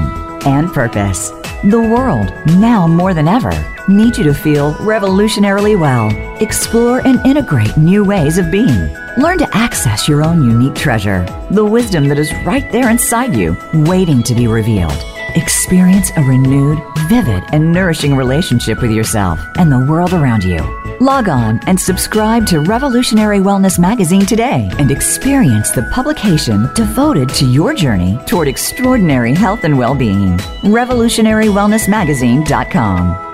and 0.46 0.70
purpose. 0.72 1.31
The 1.64 1.81
world, 1.81 2.31
now 2.59 2.87
more 2.87 3.14
than 3.14 3.27
ever, 3.27 3.53
needs 3.88 4.18
you 4.18 4.24
to 4.24 4.35
feel 4.35 4.74
revolutionarily 4.74 5.79
well. 5.79 6.11
Explore 6.42 7.00
and 7.07 7.24
integrate 7.24 7.77
new 7.79 8.05
ways 8.05 8.37
of 8.37 8.50
being. 8.50 8.94
Learn 9.16 9.38
to 9.38 9.48
access 9.57 10.07
your 10.07 10.22
own 10.22 10.42
unique 10.42 10.74
treasure, 10.74 11.24
the 11.50 11.64
wisdom 11.64 12.09
that 12.09 12.18
is 12.18 12.33
right 12.44 12.70
there 12.70 12.90
inside 12.90 13.35
you, 13.35 13.57
waiting 13.72 14.22
to 14.24 14.35
be 14.35 14.46
revealed. 14.46 15.03
Experience 15.37 16.11
a 16.16 16.22
renewed, 16.22 16.79
vivid, 17.09 17.42
and 17.53 17.72
nourishing 17.72 18.14
relationship 18.14 18.83
with 18.83 18.90
yourself 18.90 19.40
and 19.57 19.72
the 19.72 19.87
world 19.87 20.12
around 20.12 20.44
you. 20.44 20.84
Log 21.01 21.29
on 21.29 21.61
and 21.67 21.79
subscribe 21.79 22.47
to 22.47 22.61
Revolutionary 22.61 23.39
Wellness 23.39 23.79
Magazine 23.79 24.25
today 24.27 24.69
and 24.79 24.91
experience 24.91 25.71
the 25.71 25.83
publication 25.93 26.69
devoted 26.75 27.29
to 27.31 27.47
your 27.47 27.75
journey 27.75 28.19
toward 28.27 28.49
extraordinary 28.49 29.35
health 29.35 29.65
and 29.65 29.79
well 29.79 29.95
being. 29.95 30.37
RevolutionaryWellnessMagazine.com. 30.63 33.25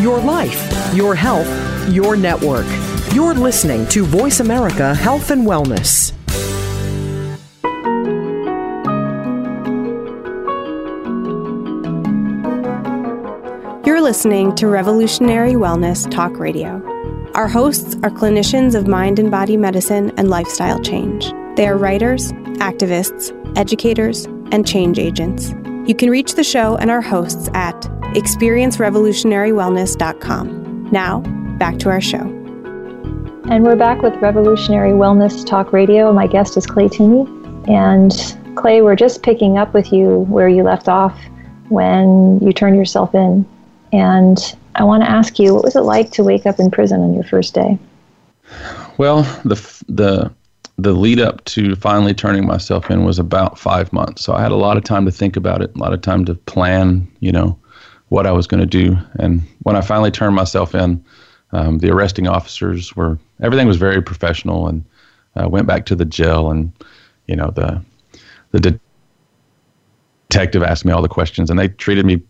your 0.00 0.20
life, 0.20 0.94
your 0.94 1.14
health, 1.14 1.48
your 1.88 2.16
network. 2.16 2.66
You're 3.14 3.34
listening 3.34 3.86
to 3.88 4.04
Voice 4.04 4.40
America 4.40 4.94
Health 4.94 5.30
and 5.30 5.46
Wellness. 5.46 6.12
You're 13.98 14.06
listening 14.06 14.54
to 14.54 14.68
Revolutionary 14.68 15.54
Wellness 15.54 16.08
Talk 16.08 16.38
Radio. 16.38 16.80
Our 17.34 17.48
hosts 17.48 17.96
are 18.04 18.10
clinicians 18.10 18.76
of 18.76 18.86
mind 18.86 19.18
and 19.18 19.28
body 19.28 19.56
medicine 19.56 20.12
and 20.16 20.30
lifestyle 20.30 20.80
change. 20.80 21.32
They 21.56 21.66
are 21.66 21.76
writers, 21.76 22.30
activists, 22.60 23.32
educators, 23.58 24.26
and 24.52 24.64
change 24.64 25.00
agents. 25.00 25.52
You 25.84 25.96
can 25.96 26.10
reach 26.10 26.36
the 26.36 26.44
show 26.44 26.76
and 26.76 26.92
our 26.92 27.00
hosts 27.00 27.48
at 27.54 27.74
experiencerevolutionarywellness.com. 28.14 30.92
Now, 30.92 31.18
back 31.58 31.80
to 31.80 31.88
our 31.88 32.00
show. 32.00 32.22
And 33.50 33.64
we're 33.64 33.74
back 33.74 34.02
with 34.02 34.14
Revolutionary 34.22 34.92
Wellness 34.92 35.44
Talk 35.44 35.72
Radio. 35.72 36.12
My 36.12 36.28
guest 36.28 36.56
is 36.56 36.66
Clay 36.66 36.88
Toomey. 36.88 37.28
And 37.66 38.12
Clay, 38.54 38.80
we're 38.80 38.94
just 38.94 39.24
picking 39.24 39.58
up 39.58 39.74
with 39.74 39.92
you 39.92 40.20
where 40.28 40.48
you 40.48 40.62
left 40.62 40.86
off 40.86 41.18
when 41.68 42.38
you 42.38 42.52
turned 42.52 42.76
yourself 42.76 43.12
in. 43.12 43.44
And 43.92 44.38
I 44.74 44.84
want 44.84 45.02
to 45.02 45.10
ask 45.10 45.38
you, 45.38 45.54
what 45.54 45.64
was 45.64 45.76
it 45.76 45.80
like 45.80 46.10
to 46.12 46.22
wake 46.22 46.46
up 46.46 46.58
in 46.58 46.70
prison 46.70 47.00
on 47.00 47.14
your 47.14 47.24
first 47.24 47.54
day? 47.54 47.78
Well, 48.98 49.22
the 49.44 49.56
the 49.88 50.32
the 50.78 50.92
lead 50.92 51.18
up 51.20 51.44
to 51.44 51.74
finally 51.74 52.14
turning 52.14 52.46
myself 52.46 52.90
in 52.90 53.04
was 53.04 53.18
about 53.18 53.58
five 53.58 53.92
months. 53.92 54.22
So 54.22 54.32
I 54.32 54.42
had 54.42 54.52
a 54.52 54.56
lot 54.56 54.76
of 54.76 54.84
time 54.84 55.04
to 55.06 55.10
think 55.10 55.36
about 55.36 55.60
it, 55.60 55.74
a 55.74 55.78
lot 55.78 55.92
of 55.92 56.02
time 56.02 56.24
to 56.26 56.34
plan, 56.34 57.08
you 57.18 57.32
know, 57.32 57.58
what 58.10 58.26
I 58.26 58.32
was 58.32 58.46
going 58.46 58.60
to 58.60 58.66
do. 58.66 58.96
And 59.18 59.42
when 59.64 59.74
I 59.74 59.80
finally 59.80 60.12
turned 60.12 60.36
myself 60.36 60.74
in, 60.74 61.04
um, 61.52 61.78
the 61.78 61.90
arresting 61.90 62.28
officers 62.28 62.94
were 62.94 63.18
everything 63.40 63.66
was 63.66 63.76
very 63.76 64.02
professional, 64.02 64.68
and 64.68 64.84
uh, 65.34 65.48
went 65.48 65.66
back 65.66 65.86
to 65.86 65.96
the 65.96 66.04
jail, 66.04 66.50
and 66.50 66.72
you 67.26 67.36
know 67.36 67.50
the 67.50 67.82
the 68.50 68.60
de- 68.60 68.80
detective 70.28 70.62
asked 70.62 70.84
me 70.84 70.92
all 70.92 71.02
the 71.02 71.08
questions, 71.08 71.50
and 71.50 71.58
they 71.58 71.68
treated 71.68 72.04
me 72.04 72.20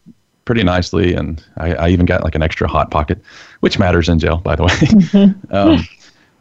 pretty 0.48 0.64
nicely, 0.64 1.12
and 1.12 1.44
I, 1.58 1.74
I, 1.74 1.88
even 1.90 2.06
got 2.06 2.24
like 2.24 2.34
an 2.34 2.42
extra 2.42 2.66
hot 2.66 2.90
pocket, 2.90 3.20
which 3.61 3.78
matters 3.78 4.08
in 4.08 4.18
jail, 4.18 4.38
by 4.38 4.56
the 4.56 4.62
way. 4.62 4.70
Mm-hmm. 4.70 5.54
um, 5.54 5.87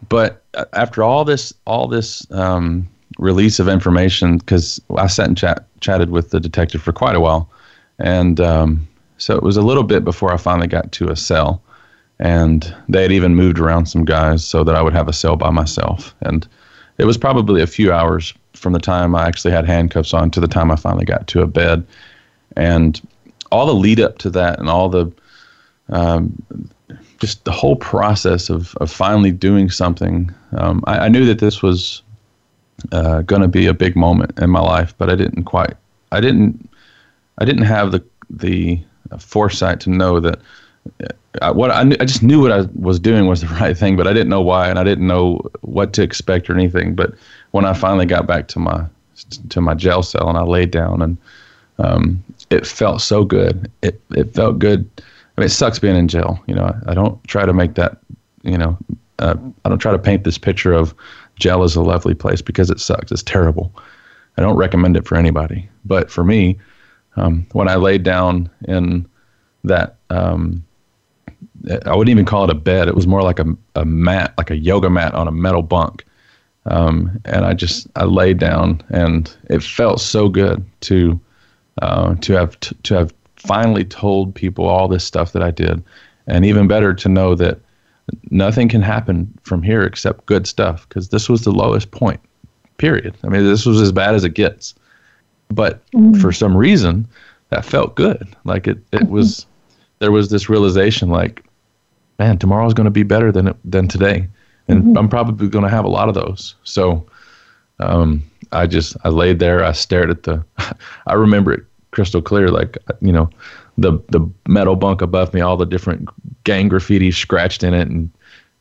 but 0.08 0.46
uh, 0.54 0.63
after 0.72 1.04
all 1.04 1.26
this, 1.26 1.54
all 1.65 1.89
this 1.89 2.26
um, 2.32 2.88
release 3.20 3.60
of 3.60 3.67
information, 3.67 4.38
because 4.38 4.80
I 4.98 5.08
sat 5.08 5.28
and 5.28 5.38
chat, 5.38 5.65
chatted 5.82 6.10
with 6.10 6.30
the 6.30 6.39
detective 6.39 6.82
for 6.82 6.93
quite 6.93 7.15
a 7.15 7.20
while, 7.20 7.50
and 8.00 8.39
um, 8.39 8.88
so 9.17 9.36
it 9.36 9.43
was 9.43 9.58
a 9.58 9.62
little 9.62 9.84
bit 9.84 10.06
before 10.06 10.34
I 10.34 10.38
finally 10.38 10.67
got 10.67 10.89
to 10.93 11.10
a 11.10 11.15
cell, 11.17 11.62
and 12.17 12.74
they 12.88 13.02
had 13.02 13.12
even 13.12 13.36
moved 13.36 13.60
around 13.60 13.88
some 13.88 14.06
guys 14.06 14.41
so 14.41 14.63
that 14.63 14.74
I 14.74 14.82
would 14.82 14.93
have 14.93 15.10
a 15.10 15.13
cell 15.13 15.36
by 15.36 15.50
myself, 15.50 16.15
and 16.22 16.48
it 16.98 17.04
was 17.04 17.17
probably 17.17 17.62
a 17.62 17.67
few 17.67 17.91
hours 17.91 18.34
from 18.54 18.72
the 18.72 18.80
time 18.80 19.15
I 19.15 19.28
actually 19.28 19.52
had 19.52 19.65
handcuffs 19.65 20.13
on 20.13 20.32
to 20.32 20.39
the 20.39 20.48
time 20.48 20.72
I 20.72 20.78
finally 20.78 21.04
got 21.04 21.28
to 21.28 21.41
a 21.41 21.46
bed, 21.46 21.86
and 22.56 23.02
all 23.52 23.66
the 23.66 23.74
lead 23.74 24.00
up 24.00 24.18
to 24.20 24.30
that 24.32 24.60
and 24.60 24.70
all 24.70 24.90
the 24.90 25.12
um, 25.90 26.42
just 27.20 27.44
the 27.46 27.52
whole 27.52 27.76
process 27.76 28.50
of, 28.50 28.76
of 28.76 28.92
finally 28.92 29.32
doing 29.32 29.70
something. 29.70 30.34
Um, 30.58 30.84
I, 30.86 31.00
I, 31.00 31.08
knew 31.08 31.26
that 31.26 31.40
this 31.40 31.62
was 31.62 32.02
uh, 32.92 33.22
going 33.22 33.42
to 33.42 33.48
be 33.48 33.66
a 33.66 33.74
big 33.74 33.96
moment 33.96 34.38
in 34.40 34.50
my 34.50 34.60
life, 34.60 34.94
but 34.98 35.10
I 35.10 35.16
didn't 35.16 35.46
quite. 35.46 35.76
I 36.12 36.20
didn't. 36.22 36.70
I 37.40 37.46
didn't 37.46 37.64
have 37.64 37.92
the 37.92 38.04
the 38.30 38.80
foresight 39.20 39.80
to 39.82 39.90
know 39.90 40.20
that. 40.20 40.40
I, 41.42 41.50
uh, 41.50 41.54
what 41.54 41.70
I, 41.70 41.84
knew, 41.84 41.96
I 42.00 42.06
just 42.06 42.24
knew 42.24 42.42
what 42.42 42.52
I 42.52 42.62
was 42.74 43.00
doing 43.00 43.28
was 43.28 43.42
the 43.42 43.48
right 43.62 43.78
thing, 43.78 43.96
but 43.96 44.08
I 44.08 44.14
didn't 44.14 44.30
know 44.30 44.42
why, 44.42 44.70
and 44.70 44.80
I 44.80 44.84
didn't 44.84 45.08
know 45.08 45.42
what 45.62 45.94
to 45.94 46.02
expect 46.02 46.50
or 46.50 46.54
anything. 46.54 46.96
But 46.96 47.14
when 47.52 47.66
I 47.66 47.74
finally 47.74 48.06
got 48.06 48.28
back 48.28 48.48
to 48.50 48.60
my 48.60 48.86
to 49.50 49.62
my 49.62 49.74
jail 49.74 50.04
cell 50.04 50.30
and 50.30 50.38
I 50.38 50.44
laid 50.44 50.72
down, 50.72 51.02
and 51.02 51.18
um, 51.80 52.24
it 52.50 52.66
felt 52.66 53.02
so 53.02 53.24
good. 53.26 53.72
It 53.82 54.02
it 54.12 54.34
felt 54.34 54.60
good 54.60 54.90
I 55.38 55.42
mean, 55.42 55.46
it 55.46 55.52
sucks 55.52 55.78
being 55.78 55.96
in 55.96 56.08
jail. 56.08 56.44
You 56.48 56.56
know, 56.56 56.64
I, 56.64 56.92
I 56.92 56.94
don't 56.94 57.24
try 57.26 57.46
to 57.46 57.54
make 57.54 57.76
that, 57.76 57.98
you 58.42 58.58
know, 58.58 58.78
uh, 59.20 59.36
I 59.66 59.70
don't 59.70 59.78
try 59.78 59.92
to 59.92 60.00
paint 60.00 60.24
this 60.24 60.38
picture 60.38 60.74
of 60.74 60.96
jail 61.36 61.64
as 61.64 61.76
a 61.76 61.82
lovely 61.82 62.16
place 62.16 62.42
because 62.42 62.72
it 62.72 62.80
sucks. 62.80 63.12
It's 63.12 63.24
terrible. 63.24 63.72
I 64.38 64.42
don't 64.42 64.58
recommend 64.58 64.98
it 64.98 65.08
for 65.08 65.16
anybody. 65.16 65.70
But 65.86 66.10
for 66.10 66.24
me, 66.24 66.58
um, 67.16 67.46
when 67.52 67.68
I 67.68 67.76
laid 67.76 68.04
down 68.04 68.50
in 68.68 69.08
that, 69.64 69.98
um, 70.10 70.64
I 71.86 71.96
wouldn't 71.96 72.10
even 72.10 72.26
call 72.26 72.44
it 72.46 72.50
a 72.50 72.56
bed. 72.56 72.88
It 72.88 72.96
was 72.96 73.08
more 73.08 73.22
like 73.22 73.40
a, 73.40 73.46
a 73.76 73.86
mat, 73.86 74.34
like 74.38 74.50
a 74.50 74.58
yoga 74.58 74.90
mat 74.90 75.14
on 75.14 75.28
a 75.28 75.32
metal 75.32 75.62
bunk. 75.62 76.04
Um, 76.66 77.20
and 77.26 77.46
I 77.46 77.54
just 77.54 77.88
I 77.96 78.04
laid 78.04 78.40
down, 78.40 78.82
and 78.90 79.34
it 79.50 79.64
felt 79.64 80.02
so 80.02 80.28
good 80.28 80.66
to 80.82 81.20
uh, 81.82 82.16
to 82.16 82.34
have 82.34 82.60
t- 82.60 82.76
to 82.84 82.96
have 82.96 83.13
finally 83.36 83.86
told 83.86 84.34
people 84.34 84.66
all 84.66 84.88
this 84.88 85.04
stuff 85.04 85.32
that 85.34 85.44
I 85.44 85.52
did. 85.52 85.84
And 86.28 86.46
even 86.46 86.68
better 86.68 86.94
to 86.94 87.10
know 87.10 87.36
that 87.36 87.60
nothing 88.32 88.68
can 88.68 88.82
happen 88.82 89.34
from 89.44 89.63
here 89.63 89.84
except 89.84 90.26
good 90.26 90.48
stuff 90.48 90.88
because 90.88 91.10
this 91.10 91.30
was 91.30 91.44
the 91.44 91.52
lowest 91.52 91.92
point, 91.92 92.20
period. 92.78 93.16
I 93.24 93.28
mean, 93.28 93.46
this 93.46 93.66
was 93.66 93.82
as 93.82 93.92
bad 93.92 94.16
as 94.16 94.24
it 94.24 94.34
gets. 94.34 94.76
But 95.50 95.86
mm-hmm. 95.92 96.20
for 96.20 96.32
some 96.32 96.56
reason, 96.56 97.08
that 97.50 97.63
felt 97.63 97.96
good. 97.96 98.28
Like 98.44 98.68
it, 98.68 98.80
it 98.92 99.02
mm-hmm. 99.02 99.13
was, 99.13 99.46
there 100.00 100.12
was 100.12 100.30
this 100.30 100.50
realization 100.50 101.10
like, 101.10 101.46
man, 102.20 102.38
tomorrow's 102.38 102.74
going 102.74 102.86
to 102.86 102.92
be 102.92 103.04
better 103.04 103.32
than, 103.32 103.58
than 103.63 103.88
today. 103.88 104.28
And 104.68 104.84
mm-hmm. 104.84 104.98
I'm 104.98 105.08
probably 105.08 105.48
going 105.48 105.63
to 105.63 105.70
have 105.70 105.86
a 105.86 105.90
lot 105.90 106.10
of 106.10 106.16
those. 106.16 106.56
So, 106.63 107.06
um, 107.80 108.24
I 108.52 108.68
just, 108.68 108.96
I 109.04 109.10
laid 109.10 109.40
there, 109.40 109.63
I 109.63 109.72
stared 109.72 110.10
at 110.10 110.24
the, 110.24 110.44
I 111.08 111.13
remember 111.13 111.54
it 111.54 111.66
crystal 111.98 112.22
clear. 112.22 112.50
Like 112.50 112.78
you 113.02 113.12
know, 113.12 113.30
the 113.78 113.94
the 114.10 114.30
metal 114.48 114.76
bunk 114.76 115.02
above 115.02 115.34
me, 115.34 115.42
all 115.42 115.58
the 115.58 115.66
different 115.66 116.10
gang 116.44 116.68
graffiti 116.68 117.12
scratched 117.12 117.63
in 117.63 117.74
it, 117.74 117.88
and 117.88 118.12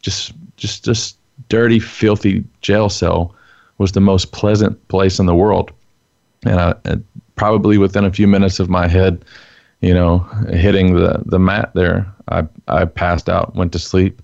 just 0.00 0.33
just 0.57 0.85
just 0.85 1.18
dirty, 1.48 1.79
filthy 1.79 2.44
jail 2.62 2.88
cell 2.88 3.35
was 3.79 3.92
the 3.92 4.00
most 4.00 4.33
pleasant 4.33 4.88
place 4.88 5.18
in 5.18 5.26
the 5.26 5.35
world. 5.35 5.70
And 6.46 6.61
I, 6.61 6.74
probably 7.35 7.76
within 7.76 8.05
a 8.05 8.12
few 8.12 8.26
minutes 8.26 8.59
of 8.59 8.70
my 8.70 8.88
head, 8.88 9.22
you 9.83 9.92
know, 9.92 10.18
hitting 10.50 10.94
the 10.94 11.22
the 11.26 11.38
mat 11.38 11.72
there, 11.74 12.07
I 12.29 12.44
I 12.68 12.87
passed 12.87 13.29
out, 13.29 13.55
went 13.55 13.72
to 13.72 13.79
sleep. 13.79 14.22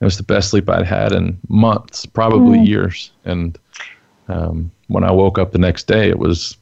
It 0.00 0.04
was 0.04 0.16
the 0.16 0.22
best 0.22 0.50
sleep 0.50 0.70
I'd 0.70 0.86
had 0.86 1.12
in 1.12 1.36
months, 1.48 2.06
probably 2.06 2.58
mm. 2.58 2.66
years. 2.68 3.10
And 3.24 3.58
um, 4.28 4.70
when 4.88 5.04
I 5.04 5.10
woke 5.10 5.38
up 5.38 5.52
the 5.52 5.58
next 5.58 5.86
day, 5.86 6.08
it 6.08 6.18
was 6.18 6.56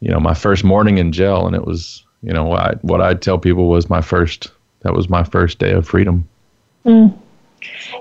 you 0.00 0.10
know, 0.10 0.18
my 0.18 0.34
first 0.34 0.64
morning 0.64 0.98
in 0.98 1.12
jail, 1.12 1.46
and 1.46 1.54
it 1.54 1.66
was, 1.66 2.04
you 2.22 2.32
know, 2.32 2.44
what 2.44 2.60
I 2.60 2.74
what 2.82 3.00
I 3.00 3.14
tell 3.14 3.38
people 3.38 3.68
was 3.68 3.88
my 3.88 4.00
first. 4.00 4.50
That 4.80 4.94
was 4.94 5.10
my 5.10 5.22
first 5.22 5.58
day 5.58 5.72
of 5.72 5.86
freedom. 5.86 6.26
Mm. 6.86 7.16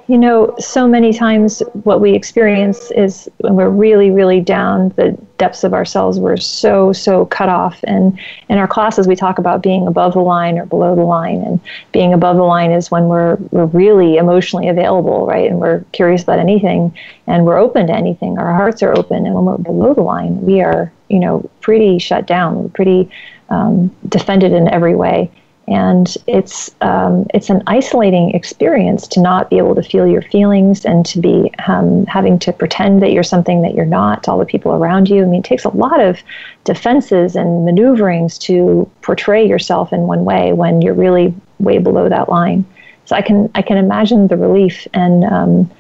You 0.08 0.18
know, 0.18 0.56
so 0.58 0.88
many 0.88 1.12
times 1.12 1.62
what 1.84 2.00
we 2.00 2.14
experience 2.14 2.92
is 2.92 3.30
when 3.40 3.56
we're 3.56 3.70
really, 3.70 4.10
really 4.10 4.40
down 4.40 4.90
the 4.96 5.18
depths 5.38 5.64
of 5.64 5.74
ourselves, 5.74 6.20
we're 6.20 6.38
so, 6.38 6.94
so 6.94 7.26
cut 7.26 7.50
off. 7.50 7.80
And 7.84 8.18
in 8.48 8.58
our 8.58 8.68
classes, 8.68 9.08
we 9.08 9.16
talk 9.16 9.38
about 9.38 9.62
being 9.62 9.88
above 9.88 10.14
the 10.14 10.20
line 10.20 10.58
or 10.58 10.66
below 10.66 10.96
the 10.96 11.04
line. 11.04 11.42
And 11.42 11.60
being 11.92 12.14
above 12.14 12.38
the 12.38 12.44
line 12.44 12.72
is 12.72 12.90
when 12.90 13.08
we're, 13.08 13.36
we're 13.52 13.66
really 13.66 14.18
emotionally 14.18 14.70
available, 14.70 15.26
right? 15.26 15.50
And 15.50 15.60
we're 15.60 15.84
curious 15.92 16.24
about 16.24 16.40
anything 16.40 16.96
and 17.28 17.46
we're 17.46 17.58
open 17.58 17.88
to 17.88 17.94
anything. 17.94 18.38
Our 18.38 18.54
hearts 18.54 18.82
are 18.82 18.98
open. 18.98 19.26
And 19.26 19.36
when 19.36 19.46
we're 19.46 19.58
below 19.58 19.94
the 19.94 20.02
line, 20.02 20.42
we 20.42 20.62
are, 20.62 20.92
you 21.10 21.20
know, 21.20 21.50
pretty 21.62 22.00
shut 22.00 22.26
down, 22.26 22.70
pretty 22.70 23.10
um, 23.50 23.96
defended 24.08 24.54
in 24.54 24.68
every 24.70 24.96
way 24.96 25.32
and 25.70 26.18
it's 26.26 26.72
um, 26.82 27.28
it's 27.34 27.50
an 27.50 27.62
isolating 27.68 28.32
experience 28.32 29.08
to 29.10 29.22
not 29.22 29.50
be 29.50 29.58
able 29.60 29.76
to 29.76 29.84
feel 29.84 30.08
your 30.08 30.24
feelings 30.24 30.84
and 30.84 31.06
to 31.06 31.20
be 31.20 31.52
um, 31.68 32.06
having 32.08 32.40
to 32.40 32.52
pretend 32.52 33.02
that 33.04 33.12
you're 33.12 33.24
something 33.24 33.62
that 33.62 33.76
you're 33.76 33.86
not 33.86 34.24
to 34.24 34.32
all 34.32 34.40
the 34.40 34.46
people 34.46 34.74
around 34.74 35.10
you. 35.10 35.22
I 35.22 35.26
mean, 35.26 35.42
it 35.42 35.46
takes 35.46 35.66
a 35.66 35.70
lot 35.70 36.00
of 36.00 36.22
defenses 36.64 37.36
and 37.36 37.66
maneuverings 37.66 38.38
to 38.40 38.90
portray 39.02 39.48
yourself 39.48 39.94
in 39.94 40.02
one 40.02 40.26
way 40.26 40.54
when 40.54 40.82
you're 40.82 40.96
really 40.96 41.34
way 41.60 41.78
below 41.78 42.10
that 42.10 42.30
line. 42.30 42.66
So 43.06 43.16
I 43.16 43.22
can 43.22 43.52
I 43.54 43.62
can 43.62 43.78
imagine 43.78 44.28
the 44.28 44.38
relief 44.38 44.88
and 44.94 45.24
um, 45.24 45.72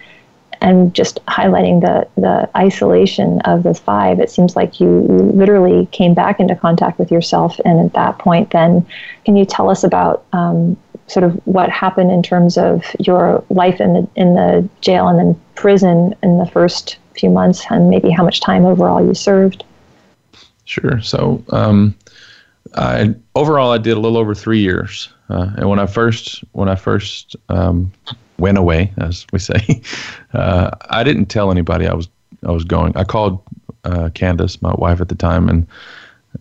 and 0.62 0.94
just 0.94 1.24
highlighting 1.26 1.82
the 1.82 2.08
the 2.20 2.50
isolation 2.58 3.40
of 3.42 3.64
the 3.64 3.74
five 3.74 4.20
it 4.20 4.30
seems 4.30 4.56
like 4.56 4.80
you 4.80 4.90
literally 5.34 5.86
came 5.88 6.14
back 6.14 6.40
into 6.40 6.56
contact 6.56 7.00
with 7.00 7.12
yourself. 7.12 7.60
And 7.66 7.80
at 7.86 7.94
that 7.94 8.20
point 8.20 8.52
then 8.52 8.86
can 9.26 9.36
you 9.36 9.46
tell 9.46 9.70
us 9.70 9.84
about 9.84 10.26
um, 10.34 10.78
sort 11.08 11.24
of 11.24 11.34
what 11.46 11.70
happened 11.70 12.12
in 12.12 12.22
terms 12.22 12.58
of 12.58 12.84
your 13.00 13.44
life 13.50 13.80
in 13.82 13.94
the 13.94 14.08
in 14.16 14.36
the 14.36 14.68
jail 14.82 15.08
and 15.08 15.18
then 15.18 15.42
prison 15.56 16.16
in 16.24 16.38
the 16.38 16.46
first 16.46 16.98
few 17.18 17.30
months 17.30 17.66
and 17.70 17.90
maybe 17.90 18.10
how 18.10 18.24
much 18.24 18.40
time 18.42 18.66
overall 18.66 19.06
you 19.06 19.14
served? 19.14 19.64
Sure. 20.66 21.02
So 21.02 21.44
um, 21.50 21.96
I 22.76 23.16
overall 23.36 23.72
I 23.72 23.78
did 23.78 23.98
a 23.98 24.00
little 24.00 24.18
over 24.18 24.36
three 24.36 24.60
years, 24.60 25.10
uh, 25.30 25.52
and 25.58 25.70
when 25.70 25.80
I 25.80 25.88
first 25.88 26.44
when 26.52 26.70
I 26.70 26.76
first 26.76 27.36
um, 27.50 27.92
went 28.40 28.58
away, 28.58 28.94
as 28.98 29.26
we 29.32 29.40
say. 29.40 29.82
Uh, 30.32 30.70
I 30.92 31.04
didn't 31.04 31.26
tell 31.26 31.50
anybody 31.50 31.88
I 31.88 31.94
was 31.96 32.08
I 32.46 32.52
was 32.52 32.64
going. 32.64 32.96
I 32.96 33.04
called 33.04 33.42
uh, 33.84 34.10
Candace, 34.14 34.62
my 34.62 34.76
wife 34.78 35.02
at 35.02 35.10
the 35.10 35.16
time, 35.16 35.50
and 35.50 35.66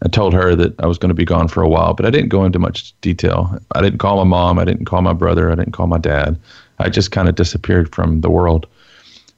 I 0.02 0.08
told 0.08 0.34
her 0.34 0.54
that 0.54 0.78
I 0.78 0.86
was 0.86 0.98
going 0.98 1.08
to 1.08 1.14
be 1.14 1.24
gone 1.24 1.48
for 1.48 1.62
a 1.62 1.68
while, 1.68 1.94
but 1.94 2.04
I 2.04 2.10
didn't 2.10 2.28
go 2.28 2.44
into 2.44 2.58
much 2.58 2.92
detail. 3.00 3.58
I 3.74 3.80
didn't 3.80 3.98
call 3.98 4.18
my 4.18 4.28
mom. 4.28 4.58
I 4.58 4.66
didn't 4.66 4.84
call 4.84 5.00
my 5.00 5.14
brother. 5.14 5.50
I 5.50 5.54
didn't 5.54 5.72
call 5.72 5.86
my 5.86 5.96
dad. 5.96 6.38
I 6.78 6.90
just 6.90 7.12
kind 7.12 7.30
of 7.30 7.34
disappeared 7.34 7.94
from 7.94 8.20
the 8.20 8.28
world. 8.28 8.66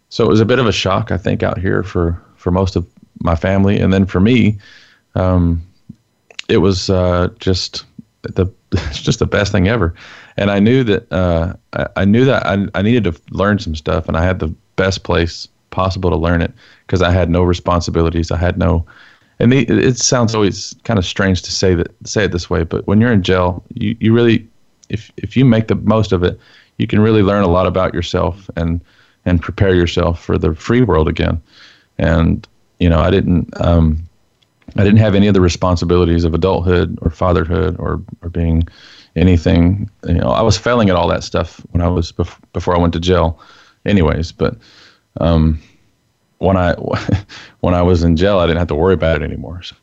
So 0.09 0.25
it 0.25 0.29
was 0.29 0.41
a 0.41 0.45
bit 0.45 0.59
of 0.59 0.67
a 0.67 0.73
shock, 0.73 1.13
I 1.13 1.17
think, 1.17 1.45
out 1.45 1.59
here 1.59 1.85
for 1.85 2.21
for 2.37 2.51
most 2.51 2.75
of 2.75 2.85
my 3.21 3.37
family, 3.37 3.79
and 3.79 3.93
then 3.93 4.05
for 4.05 4.19
me, 4.19 4.59
um, 5.15 5.63
it 6.49 6.59
was 6.59 6.91
uh, 6.91 7.29
just 7.39 7.85
the 8.23 8.47
just 8.91 9.21
the 9.21 9.27
best 9.27 9.53
thing 9.53 9.69
ever 9.69 9.95
and 10.41 10.51
I 10.51 10.59
knew 10.59 10.83
that 10.85 11.13
uh, 11.13 11.53
I, 11.75 11.87
I, 11.97 12.05
knew 12.07 12.25
that 12.25 12.45
I, 12.47 12.67
I 12.75 12.83
needed 12.83 13.05
to 13.05 13.21
learn 13.31 13.59
some 13.59 13.77
stuff, 13.77 14.09
and 14.09 14.17
I 14.17 14.25
had 14.25 14.39
the 14.39 14.49
best 14.77 15.05
place 15.05 15.47
possible 15.71 16.11
to 16.11 16.17
learn 16.17 16.41
it 16.41 16.53
because 16.87 17.03
I 17.03 17.13
had 17.13 17.29
no 17.29 17.43
responsibilities. 17.43 18.31
I 18.33 18.39
had 18.39 18.59
no, 18.59 18.85
and 19.39 19.53
it 19.53 19.99
sounds 19.99 20.35
always 20.35 20.75
kind 20.85 20.99
of 20.99 21.05
strange 21.05 21.43
to 21.43 21.53
say 21.53 21.75
that 21.75 21.95
say 22.05 22.25
it 22.25 22.33
this 22.33 22.49
way, 22.49 22.65
but 22.65 22.87
when 22.87 23.01
you're 23.01 23.13
in 23.13 23.23
jail, 23.23 23.63
you, 23.75 23.95
you 24.01 24.15
really 24.15 24.49
if 24.89 25.13
if 25.19 25.37
you 25.37 25.45
make 25.45 25.69
the 25.69 25.75
most 25.77 26.11
of 26.11 26.23
it, 26.25 26.41
you 26.79 26.87
can 26.87 27.01
really 27.01 27.23
learn 27.23 27.45
a 27.45 27.49
lot 27.49 27.67
about 27.67 27.93
yourself 27.93 28.49
and 28.57 28.81
and 29.27 29.43
prepare 29.43 29.75
yourself 29.75 30.25
for 30.25 30.39
the 30.39 30.55
free 30.55 30.81
world 30.81 31.07
again. 31.07 31.41
And 31.99 32.49
you 32.79 32.89
know, 32.89 33.01
I 33.01 33.11
didn't 33.11 33.49
um, 33.61 34.03
I 34.77 34.85
didn't 34.85 35.01
have 35.01 35.15
any 35.15 35.27
of 35.27 35.35
the 35.35 35.41
responsibilities 35.43 36.25
of 36.25 36.33
adulthood 36.33 36.99
or 37.03 37.11
fatherhood 37.11 37.77
or 37.79 38.01
or 38.23 38.31
being 38.31 38.67
anything. 39.17 39.91
You 40.07 40.15
know, 40.15 40.31
I 40.31 40.43
was 40.43 40.57
failing 40.57 40.91
at 40.91 40.97
all 40.97 41.09
that 41.09 41.25
stuff 41.25 41.61
when 41.71 41.83
I 41.83 41.89
was 41.89 42.13
bef- 42.13 42.39
before 42.53 42.75
I 42.75 42.79
went 42.79 42.93
to 42.95 43.01
jail, 43.01 43.39
anyways. 43.85 44.33
But 44.33 44.57
um, 45.21 45.61
when 46.39 46.57
I 46.57 46.75
when 47.61 47.75
I 47.75 47.83
was 47.83 48.03
in 48.03 48.17
jail, 48.17 48.39
I 48.39 48.47
didn't 48.47 48.59
have 48.59 48.69
to 48.69 48.75
worry 48.75 48.95
about 48.95 49.23
it 49.23 49.25
anymore. 49.25 49.63
So, 49.63 49.77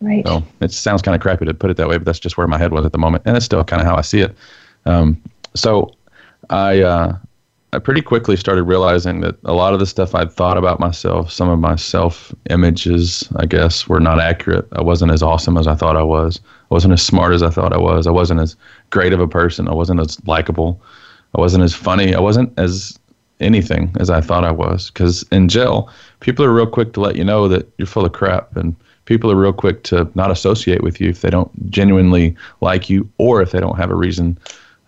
right. 0.00 0.26
So 0.26 0.42
it 0.60 0.72
sounds 0.72 1.02
kind 1.02 1.14
of 1.14 1.20
crappy 1.20 1.44
to 1.44 1.54
put 1.54 1.70
it 1.70 1.76
that 1.76 1.88
way, 1.88 1.96
but 1.96 2.04
that's 2.04 2.20
just 2.20 2.36
where 2.36 2.46
my 2.46 2.58
head 2.58 2.72
was 2.72 2.84
at 2.84 2.92
the 2.92 2.98
moment, 2.98 3.24
and 3.26 3.36
it's 3.36 3.46
still 3.46 3.64
kind 3.64 3.80
of 3.80 3.86
how 3.86 3.96
I 3.96 4.02
see 4.02 4.20
it. 4.20 4.34
Um, 4.86 5.20
so 5.54 5.92
I 6.48 6.80
uh, 6.80 7.16
I 7.72 7.78
pretty 7.78 8.02
quickly 8.02 8.36
started 8.36 8.64
realizing 8.64 9.20
that 9.20 9.36
a 9.44 9.52
lot 9.52 9.74
of 9.74 9.78
the 9.78 9.86
stuff 9.86 10.14
I'd 10.14 10.32
thought 10.32 10.58
about 10.58 10.80
myself, 10.80 11.30
some 11.30 11.48
of 11.48 11.60
my 11.60 11.76
self 11.76 12.34
images, 12.48 13.28
I 13.36 13.46
guess, 13.46 13.86
were 13.86 14.00
not 14.00 14.18
accurate. 14.18 14.66
I 14.72 14.82
wasn't 14.82 15.12
as 15.12 15.22
awesome 15.22 15.56
as 15.56 15.68
I 15.68 15.76
thought 15.76 15.96
I 15.96 16.02
was. 16.02 16.40
I 16.70 16.74
wasn't 16.74 16.94
as 16.94 17.02
smart 17.02 17.32
as 17.32 17.44
I 17.44 17.50
thought 17.50 17.72
I 17.72 17.78
was. 17.78 18.08
I 18.08 18.10
wasn't 18.10 18.40
as 18.40 18.56
great 18.90 19.12
of 19.12 19.20
a 19.20 19.28
person. 19.28 19.68
I 19.68 19.74
wasn't 19.74 20.00
as 20.00 20.18
likable. 20.26 20.82
I 21.36 21.40
wasn't 21.40 21.62
as 21.62 21.72
funny. 21.72 22.12
I 22.12 22.20
wasn't 22.20 22.52
as 22.58 22.98
anything 23.38 23.94
as 24.00 24.10
I 24.10 24.20
thought 24.20 24.44
I 24.44 24.50
was. 24.50 24.90
Because 24.90 25.22
in 25.30 25.48
jail, 25.48 25.88
people 26.18 26.44
are 26.44 26.52
real 26.52 26.66
quick 26.66 26.92
to 26.94 27.00
let 27.00 27.14
you 27.14 27.22
know 27.22 27.46
that 27.46 27.68
you're 27.78 27.86
full 27.86 28.04
of 28.04 28.12
crap. 28.12 28.56
And 28.56 28.74
people 29.04 29.30
are 29.30 29.36
real 29.36 29.52
quick 29.52 29.84
to 29.84 30.10
not 30.16 30.32
associate 30.32 30.82
with 30.82 31.00
you 31.00 31.08
if 31.08 31.20
they 31.20 31.30
don't 31.30 31.70
genuinely 31.70 32.34
like 32.62 32.90
you 32.90 33.08
or 33.18 33.40
if 33.40 33.52
they 33.52 33.60
don't 33.60 33.78
have 33.78 33.90
a 33.90 33.94
reason 33.94 34.38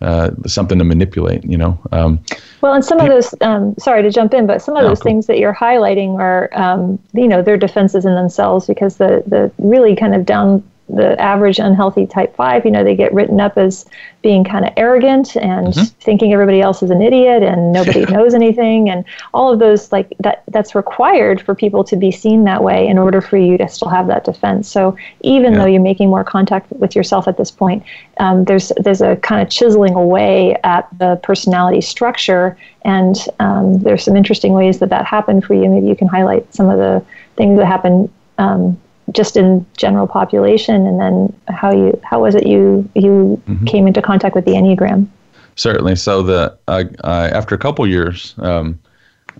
uh, 0.03 0.31
something 0.45 0.77
to 0.77 0.83
manipulate, 0.83 1.43
you 1.45 1.57
know. 1.57 1.79
Um, 1.91 2.19
well, 2.61 2.73
and 2.73 2.83
some 2.83 2.99
of 2.99 3.07
those, 3.07 3.33
um, 3.41 3.75
sorry 3.77 4.03
to 4.03 4.11
jump 4.11 4.33
in, 4.33 4.45
but 4.45 4.61
some 4.61 4.75
of 4.75 4.83
no, 4.83 4.89
those 4.89 4.99
cool. 4.99 5.09
things 5.09 5.27
that 5.27 5.39
you're 5.39 5.55
highlighting 5.55 6.19
are, 6.19 6.49
um, 6.53 6.99
you 7.13 7.27
know, 7.27 7.41
they're 7.41 7.57
defenses 7.57 8.05
in 8.05 8.15
themselves 8.15 8.67
because 8.67 8.97
the 8.97 9.23
the 9.25 9.51
really 9.57 9.95
kind 9.95 10.13
of 10.13 10.25
down 10.25 10.63
the 10.89 11.19
average 11.19 11.59
unhealthy 11.59 12.05
type 12.05 12.35
5 12.35 12.65
you 12.65 12.71
know 12.71 12.83
they 12.83 12.95
get 12.95 13.13
written 13.13 13.39
up 13.39 13.57
as 13.57 13.85
being 14.21 14.43
kind 14.43 14.65
of 14.65 14.73
arrogant 14.75 15.35
and 15.37 15.67
mm-hmm. 15.67 15.83
thinking 16.01 16.33
everybody 16.33 16.61
else 16.61 16.83
is 16.83 16.89
an 16.89 17.01
idiot 17.01 17.41
and 17.41 17.71
nobody 17.71 18.01
yeah. 18.01 18.09
knows 18.09 18.33
anything 18.33 18.89
and 18.89 19.05
all 19.33 19.51
of 19.51 19.59
those 19.59 19.93
like 19.93 20.13
that 20.19 20.43
that's 20.49 20.75
required 20.75 21.41
for 21.41 21.55
people 21.55 21.85
to 21.85 21.95
be 21.95 22.11
seen 22.11 22.43
that 22.43 22.63
way 22.63 22.85
in 22.85 22.97
order 22.97 23.21
for 23.21 23.37
you 23.37 23.57
to 23.57 23.67
still 23.69 23.87
have 23.87 24.07
that 24.07 24.25
defense 24.25 24.67
so 24.67 24.95
even 25.21 25.53
yeah. 25.53 25.59
though 25.59 25.65
you're 25.65 25.81
making 25.81 26.09
more 26.09 26.23
contact 26.23 26.69
with 26.73 26.95
yourself 26.95 27.29
at 27.29 27.37
this 27.37 27.49
point 27.49 27.81
um, 28.19 28.43
there's 28.43 28.71
there's 28.77 29.01
a 29.01 29.15
kind 29.17 29.41
of 29.41 29.49
chiseling 29.49 29.93
away 29.93 30.55
at 30.65 30.87
the 30.99 31.15
personality 31.23 31.79
structure 31.79 32.57
and 32.83 33.27
um, 33.39 33.79
there's 33.83 34.03
some 34.03 34.17
interesting 34.17 34.51
ways 34.51 34.79
that 34.79 34.89
that 34.89 35.05
happened 35.05 35.45
for 35.45 35.53
you 35.53 35.69
maybe 35.69 35.87
you 35.87 35.95
can 35.95 36.09
highlight 36.09 36.53
some 36.53 36.69
of 36.69 36.77
the 36.77 37.03
things 37.37 37.57
that 37.57 37.65
happened 37.65 38.09
um, 38.37 38.77
just 39.13 39.37
in 39.37 39.65
general 39.77 40.07
population, 40.07 40.87
and 40.87 40.99
then 40.99 41.33
how 41.47 41.73
you 41.73 41.99
how 42.03 42.21
was 42.21 42.35
it 42.35 42.47
you 42.47 42.89
you 42.95 43.41
mm-hmm. 43.47 43.65
came 43.65 43.87
into 43.87 44.01
contact 44.01 44.35
with 44.35 44.45
the 44.45 44.51
Enneagram? 44.51 45.07
Certainly. 45.55 45.95
So 45.97 46.23
the 46.23 46.57
I, 46.67 46.85
I 47.03 47.29
after 47.29 47.55
a 47.55 47.57
couple 47.57 47.85
years, 47.87 48.33
um, 48.39 48.79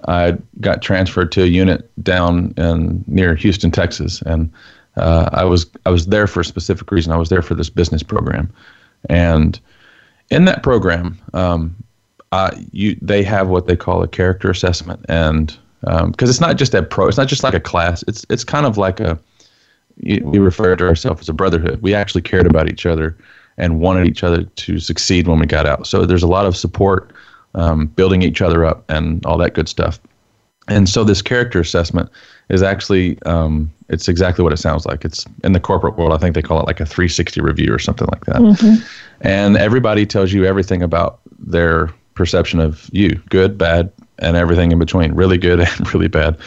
I 0.07 0.38
got 0.61 0.82
transferred 0.82 1.32
to 1.34 1.43
a 1.43 1.47
unit 1.47 1.89
down 2.03 2.53
in 2.57 3.03
near 3.07 3.36
Houston, 3.36 3.71
Texas, 3.71 4.21
and 4.24 4.51
uh, 4.95 5.30
I 5.34 5.43
was 5.43 5.65
I 5.86 5.89
was 5.89 6.07
there 6.07 6.28
for 6.28 6.41
a 6.41 6.45
specific 6.45 6.91
reason. 6.91 7.11
I 7.11 7.17
was 7.17 7.30
there 7.30 7.41
for 7.41 7.55
this 7.55 7.69
business 7.69 8.03
program, 8.03 8.51
and 9.09 9.59
in 10.30 10.45
that 10.45 10.63
program, 10.63 11.19
um, 11.34 11.76
I, 12.32 12.65
you 12.71 12.97
they 13.01 13.24
have 13.24 13.47
what 13.47 13.67
they 13.67 13.76
call 13.76 14.03
a 14.03 14.07
character 14.07 14.49
assessment, 14.49 15.05
and 15.09 15.57
because 15.82 16.01
um, 16.01 16.13
it's 16.19 16.39
not 16.39 16.57
just 16.57 16.74
a 16.74 16.84
pro, 16.84 17.07
it's 17.07 17.17
not 17.17 17.28
just 17.28 17.43
like 17.43 17.53
a 17.53 17.59
class. 17.59 18.03
It's 18.07 18.26
it's 18.30 18.43
kind 18.43 18.65
of 18.65 18.78
like 18.78 18.99
a 18.99 19.19
we 19.98 20.39
referred 20.39 20.78
to 20.78 20.88
ourselves 20.88 21.22
as 21.22 21.30
a 21.30 21.34
brotherhood. 21.34 21.82
We 21.82 21.94
actually 21.94 22.22
cared 22.22 22.48
about 22.48 22.70
each 22.70 22.86
other 22.86 23.18
and 23.58 23.80
wanted 23.80 24.08
each 24.08 24.24
other 24.24 24.44
to 24.44 24.80
succeed 24.80 25.28
when 25.28 25.39
we 25.39 25.46
got 25.46 25.66
out. 25.66 25.86
So 25.88 26.06
there's 26.06 26.24
a 26.24 26.28
lot 26.28 26.46
of 26.46 26.58
support, 26.58 27.12
um, 27.56 27.88
building 27.88 28.22
each 28.24 28.41
other 28.41 28.66
up, 28.66 28.84
and 28.89 29.24
all 29.26 29.38
that 29.38 29.54
good 29.54 29.70
stuff. 29.70 30.00
And 30.68 30.88
so 30.88 31.04
this 31.04 31.22
character 31.22 31.60
assessment 31.60 32.10
is 32.50 32.64
actually 32.64 33.22
um, 33.24 33.72
it's 33.89 34.08
exactly 34.08 34.44
what 34.44 34.54
it 34.54 34.58
sounds 34.58 34.86
like. 34.86 35.04
It's 35.06 35.26
in 35.44 35.52
the 35.52 35.60
corporate 35.60 35.98
world. 35.98 36.14
I 36.14 36.18
think 36.18 36.36
they 36.36 36.41
call 36.41 36.60
it 36.60 36.66
like 36.66 36.80
a 36.80 36.86
360 36.86 37.41
review 37.41 37.74
or 37.74 37.80
something 37.80 38.08
like 38.12 38.26
that. 38.26 38.38
Mm-hmm. 38.38 38.84
And 39.22 39.58
everybody 39.58 40.06
tells 40.06 40.32
you 40.32 40.46
everything 40.46 40.82
about 40.82 41.20
their 41.38 41.89
perception 42.16 42.60
of 42.60 42.89
you, 42.94 43.22
good, 43.30 43.58
bad, 43.58 43.91
and 44.20 44.38
everything 44.38 44.72
in 44.72 44.80
between, 44.80 45.14
really 45.14 45.38
good 45.38 45.60
and 45.78 45.94
really 45.94 46.08
bad. 46.08 46.38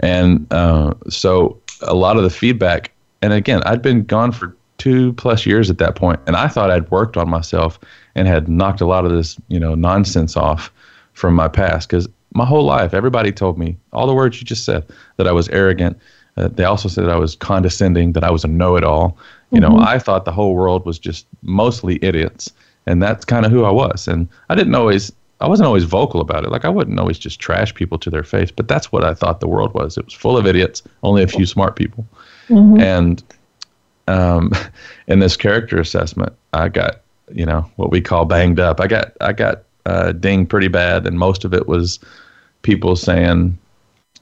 And 0.00 0.46
uh, 0.52 0.94
so 1.08 1.59
a 1.82 1.94
lot 1.94 2.16
of 2.16 2.22
the 2.22 2.30
feedback, 2.30 2.92
and 3.22 3.32
again, 3.32 3.62
I'd 3.64 3.82
been 3.82 4.04
gone 4.04 4.32
for 4.32 4.56
two 4.78 5.12
plus 5.14 5.44
years 5.44 5.70
at 5.70 5.78
that 5.78 5.94
point, 5.94 6.20
and 6.26 6.36
I 6.36 6.48
thought 6.48 6.70
I'd 6.70 6.90
worked 6.90 7.16
on 7.16 7.28
myself 7.28 7.78
and 8.14 8.26
had 8.26 8.48
knocked 8.48 8.80
a 8.80 8.86
lot 8.86 9.04
of 9.04 9.12
this, 9.12 9.36
you 9.48 9.60
know, 9.60 9.74
nonsense 9.74 10.36
off 10.36 10.72
from 11.12 11.34
my 11.34 11.48
past. 11.48 11.88
Because 11.88 12.08
my 12.34 12.44
whole 12.44 12.64
life, 12.64 12.94
everybody 12.94 13.30
told 13.32 13.58
me 13.58 13.76
all 13.92 14.06
the 14.06 14.14
words 14.14 14.40
you 14.40 14.46
just 14.46 14.64
said 14.64 14.86
that 15.16 15.26
I 15.26 15.32
was 15.32 15.48
arrogant. 15.50 15.98
Uh, 16.36 16.48
they 16.48 16.64
also 16.64 16.88
said 16.88 17.04
that 17.04 17.10
I 17.10 17.18
was 17.18 17.36
condescending, 17.36 18.12
that 18.12 18.24
I 18.24 18.30
was 18.30 18.44
a 18.44 18.48
know-it-all. 18.48 19.18
You 19.50 19.60
mm-hmm. 19.60 19.76
know, 19.76 19.82
I 19.82 19.98
thought 19.98 20.24
the 20.24 20.32
whole 20.32 20.54
world 20.54 20.86
was 20.86 20.98
just 20.98 21.26
mostly 21.42 21.98
idiots, 22.02 22.50
and 22.86 23.02
that's 23.02 23.24
kind 23.24 23.44
of 23.44 23.52
who 23.52 23.64
I 23.64 23.70
was. 23.70 24.08
And 24.08 24.28
I 24.48 24.54
didn't 24.54 24.74
always 24.74 25.12
I 25.40 25.48
wasn't 25.48 25.66
always 25.66 25.84
vocal 25.84 26.20
about 26.20 26.44
it. 26.44 26.50
Like 26.50 26.64
I 26.64 26.68
wouldn't 26.68 27.00
always 27.00 27.18
just 27.18 27.40
trash 27.40 27.74
people 27.74 27.98
to 27.98 28.10
their 28.10 28.22
face, 28.22 28.50
but 28.50 28.68
that's 28.68 28.92
what 28.92 29.04
I 29.04 29.14
thought 29.14 29.40
the 29.40 29.48
world 29.48 29.72
was. 29.72 29.96
It 29.96 30.04
was 30.04 30.14
full 30.14 30.36
of 30.36 30.46
idiots, 30.46 30.82
only 31.02 31.22
a 31.22 31.26
few 31.26 31.46
smart 31.46 31.76
people. 31.76 32.06
Mm-hmm. 32.48 32.80
And 32.80 33.22
um, 34.06 34.52
in 35.06 35.20
this 35.20 35.36
character 35.36 35.80
assessment, 35.80 36.34
I 36.52 36.68
got 36.68 37.00
you 37.32 37.46
know 37.46 37.70
what 37.76 37.90
we 37.90 38.00
call 38.00 38.24
banged 38.24 38.60
up. 38.60 38.80
I 38.80 38.86
got 38.86 39.12
I 39.20 39.32
got 39.32 39.62
uh, 39.86 40.12
dinged 40.12 40.50
pretty 40.50 40.68
bad, 40.68 41.06
and 41.06 41.18
most 41.18 41.44
of 41.44 41.54
it 41.54 41.66
was 41.66 41.98
people 42.62 42.96
saying 42.96 43.58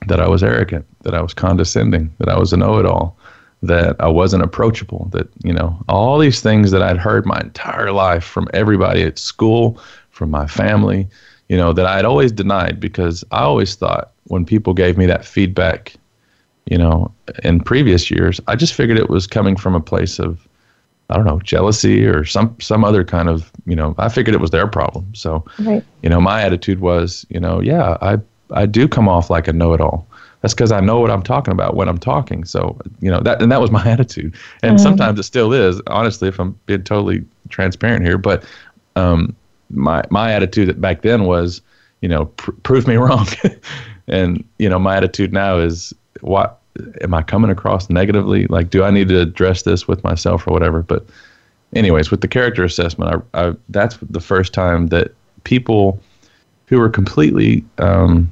that 0.07 0.21
I 0.21 0.29
was 0.29 0.43
arrogant, 0.43 0.87
that 1.03 1.15
I 1.15 1.21
was 1.21 1.35
condescending, 1.35 2.15
that 2.19 2.29
I 2.29 2.39
was 2.39 2.53
a 2.53 2.57
know-it-all, 2.57 3.17
that 3.63 3.97
I 3.99 4.07
wasn't 4.07 4.45
approachable, 4.45 5.09
that 5.13 5.29
you 5.43 5.53
know 5.53 5.77
all 5.89 6.19
these 6.19 6.41
things 6.41 6.71
that 6.71 6.83
I'd 6.83 6.99
heard 6.99 7.27
my 7.27 7.41
entire 7.41 7.93
life 7.93 8.25
from 8.25 8.49
everybody 8.55 9.03
at 9.03 9.19
school, 9.19 9.81
from 10.19 10.31
my 10.33 10.47
family, 10.49 11.09
you 11.49 11.57
know, 11.57 11.73
that 11.73 11.87
I 11.87 11.97
had 11.97 12.05
always 12.05 12.33
denied 12.33 12.81
because 12.81 13.25
I 13.31 13.43
always 13.43 13.77
thought 13.77 14.11
when 14.25 14.45
people 14.45 14.75
gave 14.75 14.99
me 14.99 15.07
that 15.07 15.25
feedback, 15.25 15.95
you 16.67 16.77
know, 16.77 17.11
in 17.45 17.61
previous 17.61 18.11
years, 18.11 18.41
I 18.49 18.57
just 18.57 18.75
figured 18.75 18.99
it 18.99 19.09
was 19.09 19.27
coming 19.27 19.57
from 19.57 19.77
a 19.77 19.81
place 19.81 20.19
of, 20.19 20.47
I 21.09 21.17
don't 21.17 21.25
know, 21.25 21.39
jealousy 21.41 22.05
or 22.05 22.25
some 22.25 22.55
some 22.61 22.85
other 22.85 23.05
kind 23.05 23.29
of, 23.31 23.51
you 23.65 23.77
know, 23.77 23.95
I 23.97 24.11
figured 24.11 24.35
it 24.35 24.41
was 24.41 24.51
their 24.51 24.67
problem. 24.67 25.15
So, 25.15 25.45
right. 25.61 25.83
you 26.03 26.11
know, 26.11 26.21
my 26.21 26.43
attitude 26.43 26.81
was, 26.81 27.25
you 27.31 27.41
know, 27.41 27.61
yeah, 27.61 27.97
I 28.03 28.19
I 28.51 28.67
do 28.67 28.89
come 28.89 29.09
off 29.09 29.31
like 29.31 29.49
a 29.49 29.53
know-it-all. 29.53 30.07
That's 30.41 30.55
because 30.55 30.73
I 30.73 30.81
know 30.81 31.01
what 31.01 31.11
I'm 31.11 31.23
talking 31.23 31.53
about 31.53 31.75
when 31.75 31.89
I'm 31.89 31.99
talking. 31.99 32.45
So, 32.45 32.79
you 33.01 33.11
know, 33.11 33.21
that 33.21 33.41
and 33.41 33.51
that 33.51 33.61
was 33.61 33.71
my 33.71 33.89
attitude. 33.95 34.35
And 34.63 34.77
mm-hmm. 34.77 34.83
sometimes 34.83 35.19
it 35.19 35.23
still 35.23 35.53
is, 35.53 35.81
honestly, 35.87 36.29
if 36.29 36.39
I'm 36.39 36.59
being 36.67 36.83
totally 36.83 37.25
transparent 37.49 38.05
here. 38.05 38.19
But 38.19 38.45
um, 38.97 39.35
my 39.71 40.03
my 40.11 40.33
attitude 40.33 40.81
back 40.81 41.03
then 41.03 41.25
was, 41.25 41.61
you 42.01 42.09
know, 42.09 42.27
pr- 42.27 42.53
prove 42.63 42.87
me 42.87 42.97
wrong, 42.97 43.27
and 44.07 44.45
you 44.59 44.69
know, 44.69 44.79
my 44.79 44.97
attitude 44.97 45.33
now 45.33 45.59
is, 45.59 45.93
what 46.21 46.61
am 47.01 47.15
I 47.15 47.23
coming 47.23 47.51
across 47.51 47.91
negatively? 47.91 48.47
Like, 48.47 48.71
do 48.71 48.85
I 48.85 48.91
need 48.91 49.09
to 49.09 49.21
address 49.21 49.63
this 49.63 49.89
with 49.89 50.03
myself 50.05 50.47
or 50.47 50.53
whatever? 50.53 50.83
But, 50.83 51.07
anyways, 51.75 52.11
with 52.11 52.21
the 52.21 52.29
character 52.29 52.65
assessment, 52.65 53.25
I, 53.35 53.49
I 53.49 53.55
that's 53.69 53.97
the 54.03 54.21
first 54.21 54.53
time 54.53 54.89
that 54.89 55.13
people 55.45 56.01
who 56.67 56.79
were 56.79 56.91
completely 56.91 57.65
um, 57.79 58.31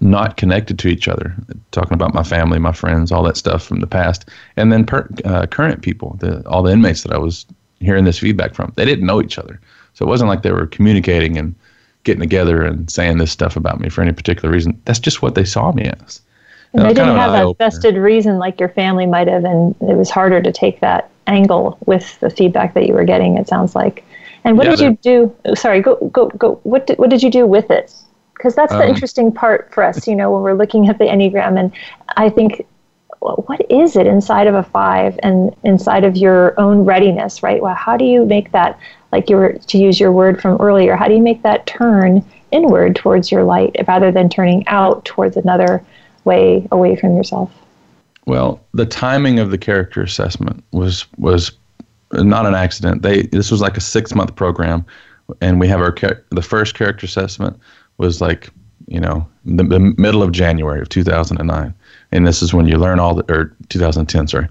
not 0.00 0.36
connected 0.36 0.78
to 0.78 0.88
each 0.88 1.08
other, 1.08 1.34
talking 1.72 1.94
about 1.94 2.14
my 2.14 2.22
family, 2.22 2.58
my 2.58 2.72
friends, 2.72 3.10
all 3.10 3.24
that 3.24 3.36
stuff 3.36 3.64
from 3.64 3.80
the 3.80 3.86
past, 3.86 4.28
and 4.56 4.72
then 4.72 4.86
per, 4.86 5.08
uh, 5.24 5.46
current 5.46 5.82
people, 5.82 6.16
the, 6.20 6.46
all 6.48 6.62
the 6.62 6.72
inmates 6.72 7.02
that 7.02 7.12
I 7.12 7.18
was 7.18 7.46
hearing 7.80 8.04
this 8.04 8.18
feedback 8.18 8.54
from, 8.54 8.72
they 8.76 8.84
didn't 8.84 9.06
know 9.06 9.20
each 9.20 9.38
other. 9.38 9.60
So 10.00 10.06
it 10.06 10.08
wasn't 10.08 10.30
like 10.30 10.40
they 10.40 10.50
were 10.50 10.66
communicating 10.66 11.36
and 11.36 11.54
getting 12.04 12.22
together 12.22 12.62
and 12.62 12.90
saying 12.90 13.18
this 13.18 13.30
stuff 13.30 13.54
about 13.54 13.80
me 13.80 13.90
for 13.90 14.00
any 14.00 14.12
particular 14.12 14.50
reason. 14.50 14.80
That's 14.86 14.98
just 14.98 15.20
what 15.20 15.34
they 15.34 15.44
saw 15.44 15.72
me 15.72 15.90
as. 16.06 16.22
And 16.72 16.86
they 16.86 16.94
didn't 16.94 17.16
have 17.16 17.48
a 17.48 17.52
vested 17.52 17.96
reason 17.96 18.38
like 18.38 18.58
your 18.58 18.70
family 18.70 19.04
might 19.04 19.28
have, 19.28 19.44
and 19.44 19.76
it 19.82 19.98
was 19.98 20.08
harder 20.08 20.40
to 20.40 20.52
take 20.52 20.80
that 20.80 21.10
angle 21.26 21.76
with 21.84 22.18
the 22.20 22.30
feedback 22.30 22.72
that 22.72 22.86
you 22.86 22.94
were 22.94 23.04
getting. 23.04 23.36
It 23.36 23.46
sounds 23.46 23.74
like. 23.74 24.02
And 24.44 24.56
what 24.56 24.68
yeah, 24.68 24.76
did 24.76 24.80
you 24.80 24.98
do? 25.02 25.36
Oh, 25.44 25.54
sorry, 25.54 25.82
go 25.82 25.96
go 26.10 26.28
go. 26.28 26.60
What 26.62 26.86
did, 26.86 26.96
what 26.98 27.10
did 27.10 27.22
you 27.22 27.30
do 27.30 27.46
with 27.46 27.70
it? 27.70 27.92
Because 28.32 28.54
that's 28.54 28.72
the 28.72 28.84
um, 28.84 28.88
interesting 28.88 29.30
part 29.30 29.70
for 29.74 29.82
us, 29.82 30.06
you 30.06 30.16
know, 30.16 30.30
when 30.30 30.40
we're 30.40 30.54
looking 30.54 30.88
at 30.88 30.96
the 30.96 31.04
enneagram. 31.04 31.60
And 31.60 31.72
I 32.16 32.30
think, 32.30 32.66
what 33.18 33.60
is 33.70 33.96
it 33.96 34.06
inside 34.06 34.46
of 34.46 34.54
a 34.54 34.62
five 34.62 35.20
and 35.22 35.54
inside 35.62 36.04
of 36.04 36.16
your 36.16 36.58
own 36.58 36.86
readiness, 36.86 37.42
right? 37.42 37.60
Well, 37.60 37.74
how 37.74 37.98
do 37.98 38.06
you 38.06 38.24
make 38.24 38.52
that 38.52 38.78
like 39.12 39.28
you 39.28 39.36
were 39.36 39.52
to 39.52 39.78
use 39.78 39.98
your 39.98 40.12
word 40.12 40.40
from 40.40 40.60
earlier, 40.60 40.96
how 40.96 41.08
do 41.08 41.14
you 41.14 41.22
make 41.22 41.42
that 41.42 41.66
turn 41.66 42.24
inward 42.50 42.96
towards 42.96 43.30
your 43.30 43.44
light 43.44 43.74
rather 43.86 44.10
than 44.12 44.28
turning 44.28 44.66
out 44.66 45.04
towards 45.04 45.36
another 45.36 45.84
way 46.24 46.66
away 46.70 46.96
from 46.96 47.16
yourself? 47.16 47.50
Well, 48.26 48.60
the 48.74 48.86
timing 48.86 49.38
of 49.38 49.50
the 49.50 49.58
character 49.58 50.02
assessment 50.02 50.62
was 50.72 51.06
was 51.18 51.52
not 52.12 52.46
an 52.46 52.54
accident. 52.54 53.02
They 53.02 53.22
this 53.22 53.50
was 53.50 53.60
like 53.60 53.76
a 53.76 53.80
six 53.80 54.14
month 54.14 54.36
program, 54.36 54.84
and 55.40 55.58
we 55.58 55.68
have 55.68 55.80
our 55.80 55.94
the 56.30 56.42
first 56.42 56.74
character 56.74 57.06
assessment 57.06 57.58
was 57.98 58.20
like 58.20 58.50
you 58.86 59.00
know 59.00 59.26
the, 59.44 59.64
the 59.64 59.78
middle 59.80 60.22
of 60.22 60.32
January 60.32 60.80
of 60.80 60.88
2009, 60.88 61.74
and 62.12 62.26
this 62.26 62.42
is 62.42 62.54
when 62.54 62.66
you 62.66 62.76
learn 62.76 63.00
all 63.00 63.14
the 63.14 63.32
or 63.32 63.56
2010 63.68 64.28
sorry, 64.28 64.48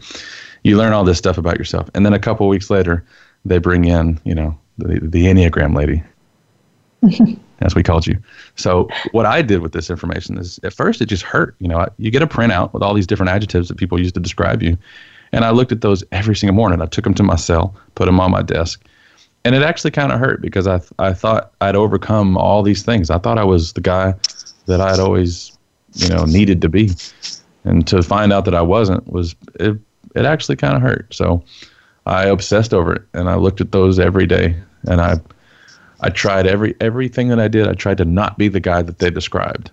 you 0.63 0.77
learn 0.77 0.93
all 0.93 1.03
this 1.03 1.17
stuff 1.17 1.37
about 1.37 1.57
yourself, 1.57 1.89
and 1.93 2.05
then 2.05 2.13
a 2.13 2.19
couple 2.19 2.47
weeks 2.47 2.69
later 2.69 3.05
they 3.45 3.57
bring 3.57 3.85
in 3.85 4.19
you 4.23 4.35
know 4.35 4.57
the 4.77 4.99
the 4.99 5.25
enneagram 5.25 5.75
lady. 5.75 6.03
as 7.61 7.75
we 7.75 7.83
called 7.83 8.07
you. 8.07 8.17
So 8.55 8.87
what 9.11 9.25
I 9.25 9.41
did 9.41 9.61
with 9.61 9.73
this 9.73 9.89
information 9.89 10.37
is 10.37 10.59
at 10.63 10.73
first 10.73 11.01
it 11.01 11.07
just 11.07 11.23
hurt. 11.23 11.55
You 11.59 11.67
know, 11.67 11.87
you 11.97 12.11
get 12.11 12.21
a 12.21 12.27
printout 12.27 12.73
with 12.73 12.83
all 12.83 12.93
these 12.93 13.07
different 13.07 13.29
adjectives 13.29 13.67
that 13.67 13.77
people 13.77 13.99
use 13.99 14.11
to 14.13 14.19
describe 14.19 14.63
you, 14.63 14.77
and 15.31 15.45
I 15.45 15.51
looked 15.51 15.71
at 15.71 15.81
those 15.81 16.03
every 16.11 16.35
single 16.35 16.55
morning. 16.55 16.81
I 16.81 16.85
took 16.85 17.03
them 17.03 17.13
to 17.15 17.23
my 17.23 17.35
cell, 17.35 17.75
put 17.95 18.05
them 18.05 18.19
on 18.19 18.31
my 18.31 18.41
desk, 18.41 18.83
and 19.45 19.55
it 19.55 19.61
actually 19.61 19.91
kind 19.91 20.11
of 20.11 20.19
hurt 20.19 20.41
because 20.41 20.67
I 20.67 20.81
I 20.99 21.13
thought 21.13 21.51
I'd 21.61 21.75
overcome 21.75 22.37
all 22.37 22.63
these 22.63 22.83
things. 22.83 23.09
I 23.09 23.17
thought 23.17 23.37
I 23.37 23.43
was 23.43 23.73
the 23.73 23.81
guy 23.81 24.13
that 24.65 24.81
I'd 24.81 24.99
always 24.99 25.57
you 25.95 26.09
know 26.09 26.25
needed 26.25 26.61
to 26.61 26.69
be, 26.69 26.91
and 27.63 27.85
to 27.87 28.01
find 28.01 28.31
out 28.31 28.45
that 28.45 28.55
I 28.55 28.61
wasn't 28.61 29.07
was 29.11 29.35
it 29.59 29.77
it 30.15 30.25
actually 30.25 30.55
kind 30.55 30.75
of 30.75 30.81
hurt. 30.81 31.13
So 31.13 31.43
I 32.05 32.25
obsessed 32.25 32.73
over 32.73 32.93
it, 32.93 33.03
and 33.13 33.29
I 33.29 33.35
looked 33.35 33.61
at 33.61 33.71
those 33.71 33.99
every 33.99 34.25
day, 34.25 34.55
and 34.87 35.01
I 35.01 35.19
I 36.01 36.09
tried 36.09 36.47
every 36.47 36.75
everything 36.79 37.27
that 37.29 37.39
I 37.39 37.47
did. 37.47 37.67
I 37.67 37.73
tried 37.73 37.97
to 37.97 38.05
not 38.05 38.37
be 38.37 38.47
the 38.47 38.59
guy 38.59 38.81
that 38.81 38.99
they 38.99 39.09
described, 39.09 39.71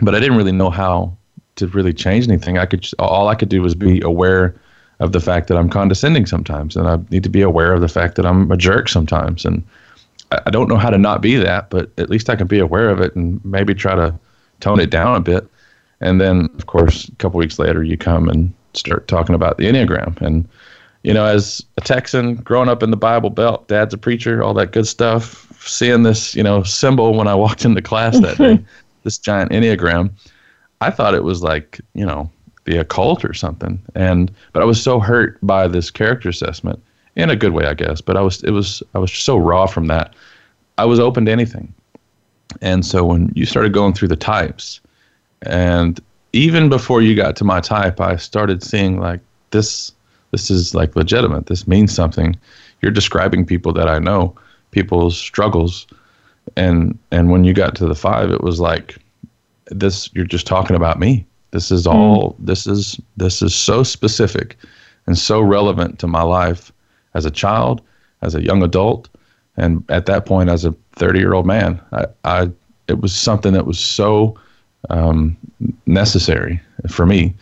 but 0.00 0.14
I 0.14 0.20
didn't 0.20 0.36
really 0.36 0.52
know 0.52 0.70
how 0.70 1.16
to 1.56 1.66
really 1.68 1.92
change 1.92 2.28
anything. 2.28 2.58
I 2.58 2.66
could 2.66 2.88
all 2.98 3.28
I 3.28 3.34
could 3.34 3.48
do 3.48 3.62
was 3.62 3.74
be 3.74 4.00
aware 4.00 4.54
of 5.00 5.12
the 5.12 5.20
fact 5.20 5.48
that 5.48 5.56
I'm 5.56 5.70
condescending 5.70 6.26
sometimes, 6.26 6.76
and 6.76 6.86
I 6.86 6.98
need 7.10 7.22
to 7.22 7.30
be 7.30 7.42
aware 7.42 7.72
of 7.72 7.80
the 7.80 7.88
fact 7.88 8.16
that 8.16 8.26
I'm 8.26 8.50
a 8.52 8.56
jerk 8.56 8.88
sometimes. 8.88 9.44
And 9.44 9.64
I 10.30 10.50
don't 10.50 10.68
know 10.68 10.76
how 10.76 10.90
to 10.90 10.98
not 10.98 11.22
be 11.22 11.36
that, 11.36 11.70
but 11.70 11.90
at 11.98 12.10
least 12.10 12.30
I 12.30 12.36
can 12.36 12.46
be 12.46 12.58
aware 12.58 12.90
of 12.90 13.00
it 13.00 13.16
and 13.16 13.44
maybe 13.44 13.74
try 13.74 13.94
to 13.94 14.14
tone 14.60 14.78
it 14.78 14.90
down 14.90 15.16
a 15.16 15.20
bit. 15.20 15.48
And 16.00 16.20
then, 16.20 16.48
of 16.56 16.66
course, 16.66 17.08
a 17.08 17.14
couple 17.16 17.38
weeks 17.38 17.58
later, 17.58 17.82
you 17.82 17.96
come 17.96 18.28
and 18.28 18.52
start 18.74 19.08
talking 19.08 19.34
about 19.34 19.58
the 19.58 19.64
Enneagram. 19.64 20.20
And, 20.20 20.48
you 21.02 21.14
know, 21.14 21.24
as 21.24 21.64
a 21.78 21.80
Texan 21.80 22.36
growing 22.36 22.68
up 22.68 22.82
in 22.82 22.90
the 22.90 22.96
Bible 22.96 23.30
Belt, 23.30 23.68
dad's 23.68 23.94
a 23.94 23.98
preacher, 23.98 24.42
all 24.42 24.54
that 24.54 24.72
good 24.72 24.86
stuff, 24.86 25.46
seeing 25.66 26.02
this, 26.02 26.34
you 26.34 26.42
know, 26.42 26.62
symbol 26.62 27.14
when 27.14 27.28
I 27.28 27.34
walked 27.34 27.64
into 27.64 27.80
class 27.82 28.18
that 28.20 28.38
day, 28.38 28.62
this 29.04 29.18
giant 29.18 29.50
Enneagram, 29.50 30.10
I 30.80 30.90
thought 30.90 31.14
it 31.14 31.24
was 31.24 31.42
like, 31.42 31.80
you 31.94 32.04
know, 32.04 32.30
the 32.64 32.78
occult 32.78 33.24
or 33.24 33.34
something. 33.34 33.80
And 33.94 34.30
but 34.52 34.62
I 34.62 34.66
was 34.66 34.82
so 34.82 35.00
hurt 35.00 35.38
by 35.42 35.68
this 35.68 35.90
character 35.90 36.28
assessment 36.28 36.82
in 37.16 37.30
a 37.30 37.36
good 37.36 37.52
way, 37.52 37.66
I 37.66 37.74
guess. 37.74 38.00
But 38.00 38.16
I 38.16 38.20
was 38.20 38.42
it 38.44 38.50
was 38.50 38.82
I 38.94 38.98
was 38.98 39.12
so 39.12 39.36
raw 39.36 39.66
from 39.66 39.86
that. 39.86 40.14
I 40.78 40.84
was 40.84 41.00
open 41.00 41.26
to 41.26 41.32
anything. 41.32 41.72
And 42.60 42.84
so 42.84 43.04
when 43.04 43.32
you 43.34 43.46
started 43.46 43.72
going 43.72 43.94
through 43.94 44.08
the 44.08 44.16
types, 44.16 44.80
and 45.42 46.00
even 46.32 46.68
before 46.68 47.00
you 47.00 47.14
got 47.14 47.36
to 47.36 47.44
my 47.44 47.60
type, 47.60 48.00
I 48.00 48.16
started 48.16 48.62
seeing 48.62 48.98
like 48.98 49.20
this 49.50 49.92
this 50.30 50.50
is 50.50 50.74
like 50.74 50.96
legitimate. 50.96 51.46
This 51.46 51.66
means 51.66 51.94
something. 51.94 52.36
You're 52.82 52.92
describing 52.92 53.44
people 53.44 53.72
that 53.74 53.88
I 53.88 53.98
know, 53.98 54.34
people's 54.70 55.16
struggles. 55.16 55.86
And 56.56 56.98
and 57.10 57.30
when 57.30 57.44
you 57.44 57.52
got 57.52 57.74
to 57.76 57.86
the 57.86 57.94
five, 57.94 58.30
it 58.30 58.42
was 58.42 58.60
like 58.60 58.96
this 59.66 60.10
you're 60.14 60.24
just 60.24 60.46
talking 60.46 60.76
about 60.76 60.98
me 60.98 61.26
this 61.50 61.70
is 61.70 61.86
all. 61.86 62.32
Mm. 62.32 62.46
This 62.46 62.66
is 62.66 63.00
this 63.16 63.42
is 63.42 63.54
so 63.54 63.82
specific, 63.82 64.56
and 65.06 65.18
so 65.18 65.40
relevant 65.40 65.98
to 66.00 66.06
my 66.06 66.22
life 66.22 66.72
as 67.14 67.24
a 67.24 67.30
child, 67.30 67.80
as 68.22 68.34
a 68.34 68.42
young 68.42 68.62
adult, 68.62 69.08
and 69.56 69.84
at 69.88 70.06
that 70.06 70.26
point 70.26 70.48
as 70.48 70.64
a 70.64 70.74
30 70.92 71.18
year 71.18 71.34
old 71.34 71.46
man. 71.46 71.80
I, 71.92 72.06
I 72.24 72.50
it 72.88 73.00
was 73.00 73.14
something 73.14 73.52
that 73.52 73.66
was 73.66 73.78
so 73.78 74.38
um, 74.90 75.36
necessary 75.86 76.60
for 76.88 77.06
me, 77.06 77.34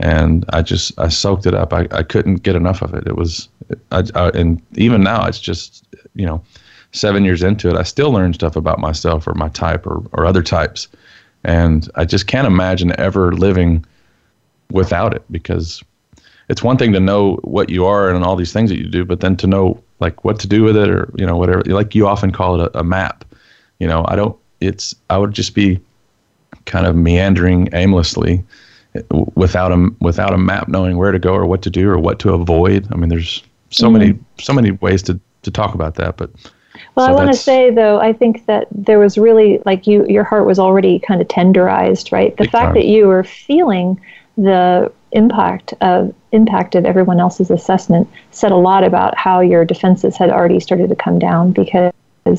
and 0.00 0.44
I 0.52 0.62
just 0.62 0.98
I 0.98 1.08
soaked 1.08 1.46
it 1.46 1.54
up. 1.54 1.72
I, 1.72 1.86
I 1.92 2.02
couldn't 2.02 2.42
get 2.42 2.56
enough 2.56 2.82
of 2.82 2.94
it. 2.94 3.06
It 3.06 3.16
was, 3.16 3.48
I, 3.92 4.04
I, 4.14 4.28
and 4.30 4.60
even 4.76 5.02
now 5.02 5.26
it's 5.26 5.40
just 5.40 5.86
you 6.14 6.26
know, 6.26 6.42
seven 6.92 7.24
years 7.24 7.42
into 7.42 7.68
it, 7.68 7.76
I 7.76 7.84
still 7.84 8.10
learn 8.10 8.34
stuff 8.34 8.56
about 8.56 8.80
myself 8.80 9.26
or 9.26 9.34
my 9.34 9.48
type 9.48 9.86
or 9.86 10.02
or 10.12 10.26
other 10.26 10.42
types 10.42 10.88
and 11.44 11.88
I 11.94 12.04
just 12.04 12.26
can't 12.26 12.46
imagine 12.46 12.92
ever 12.98 13.32
living 13.32 13.84
without 14.70 15.14
it 15.14 15.24
because 15.30 15.82
it's 16.48 16.62
one 16.62 16.76
thing 16.76 16.92
to 16.92 17.00
know 17.00 17.36
what 17.36 17.70
you 17.70 17.86
are 17.86 18.10
and 18.10 18.24
all 18.24 18.36
these 18.36 18.52
things 18.52 18.70
that 18.70 18.78
you 18.78 18.88
do, 18.88 19.04
but 19.04 19.20
then 19.20 19.36
to 19.36 19.46
know 19.46 19.82
like 20.00 20.24
what 20.24 20.38
to 20.40 20.48
do 20.48 20.62
with 20.62 20.76
it 20.76 20.88
or, 20.88 21.10
you 21.16 21.24
know, 21.24 21.36
whatever, 21.36 21.62
like 21.62 21.94
you 21.94 22.06
often 22.06 22.30
call 22.30 22.60
it 22.60 22.70
a, 22.74 22.80
a 22.80 22.84
map. 22.84 23.24
You 23.78 23.86
know, 23.86 24.04
I 24.08 24.16
don't, 24.16 24.36
it's, 24.60 24.94
I 25.08 25.16
would 25.16 25.32
just 25.32 25.54
be 25.54 25.80
kind 26.66 26.86
of 26.86 26.94
meandering 26.94 27.68
aimlessly 27.72 28.44
without 29.34 29.72
a, 29.72 29.88
without 30.00 30.32
a 30.32 30.38
map 30.38 30.68
knowing 30.68 30.96
where 30.96 31.12
to 31.12 31.18
go 31.18 31.34
or 31.34 31.46
what 31.46 31.62
to 31.62 31.70
do 31.70 31.88
or 31.88 31.98
what 31.98 32.18
to 32.20 32.32
avoid. 32.32 32.86
I 32.92 32.96
mean, 32.96 33.08
there's 33.08 33.42
so 33.70 33.86
mm-hmm. 33.86 33.98
many, 33.98 34.18
so 34.40 34.52
many 34.52 34.70
ways 34.72 35.02
to, 35.04 35.20
to 35.42 35.50
talk 35.50 35.74
about 35.74 35.94
that, 35.96 36.16
but 36.16 36.30
well, 36.94 37.06
so 37.06 37.12
I 37.12 37.14
want 37.14 37.32
to 37.32 37.38
say 37.38 37.70
though, 37.70 38.00
I 38.00 38.12
think 38.12 38.46
that 38.46 38.66
there 38.70 38.98
was 38.98 39.16
really 39.16 39.60
like 39.64 39.86
you, 39.86 40.06
your 40.06 40.24
heart 40.24 40.46
was 40.46 40.58
already 40.58 40.98
kind 40.98 41.20
of 41.20 41.28
tenderized, 41.28 42.12
right? 42.12 42.36
The 42.36 42.44
fact 42.44 42.66
time. 42.66 42.74
that 42.74 42.86
you 42.86 43.06
were 43.06 43.24
feeling 43.24 44.00
the 44.36 44.92
impact 45.12 45.74
of 45.80 46.14
impact 46.32 46.74
of 46.74 46.84
everyone 46.84 47.18
else's 47.18 47.50
assessment 47.50 48.08
said 48.30 48.52
a 48.52 48.56
lot 48.56 48.84
about 48.84 49.16
how 49.18 49.40
your 49.40 49.64
defenses 49.64 50.16
had 50.16 50.30
already 50.30 50.60
started 50.60 50.88
to 50.88 50.96
come 50.96 51.18
down 51.18 51.52
because 51.52 51.92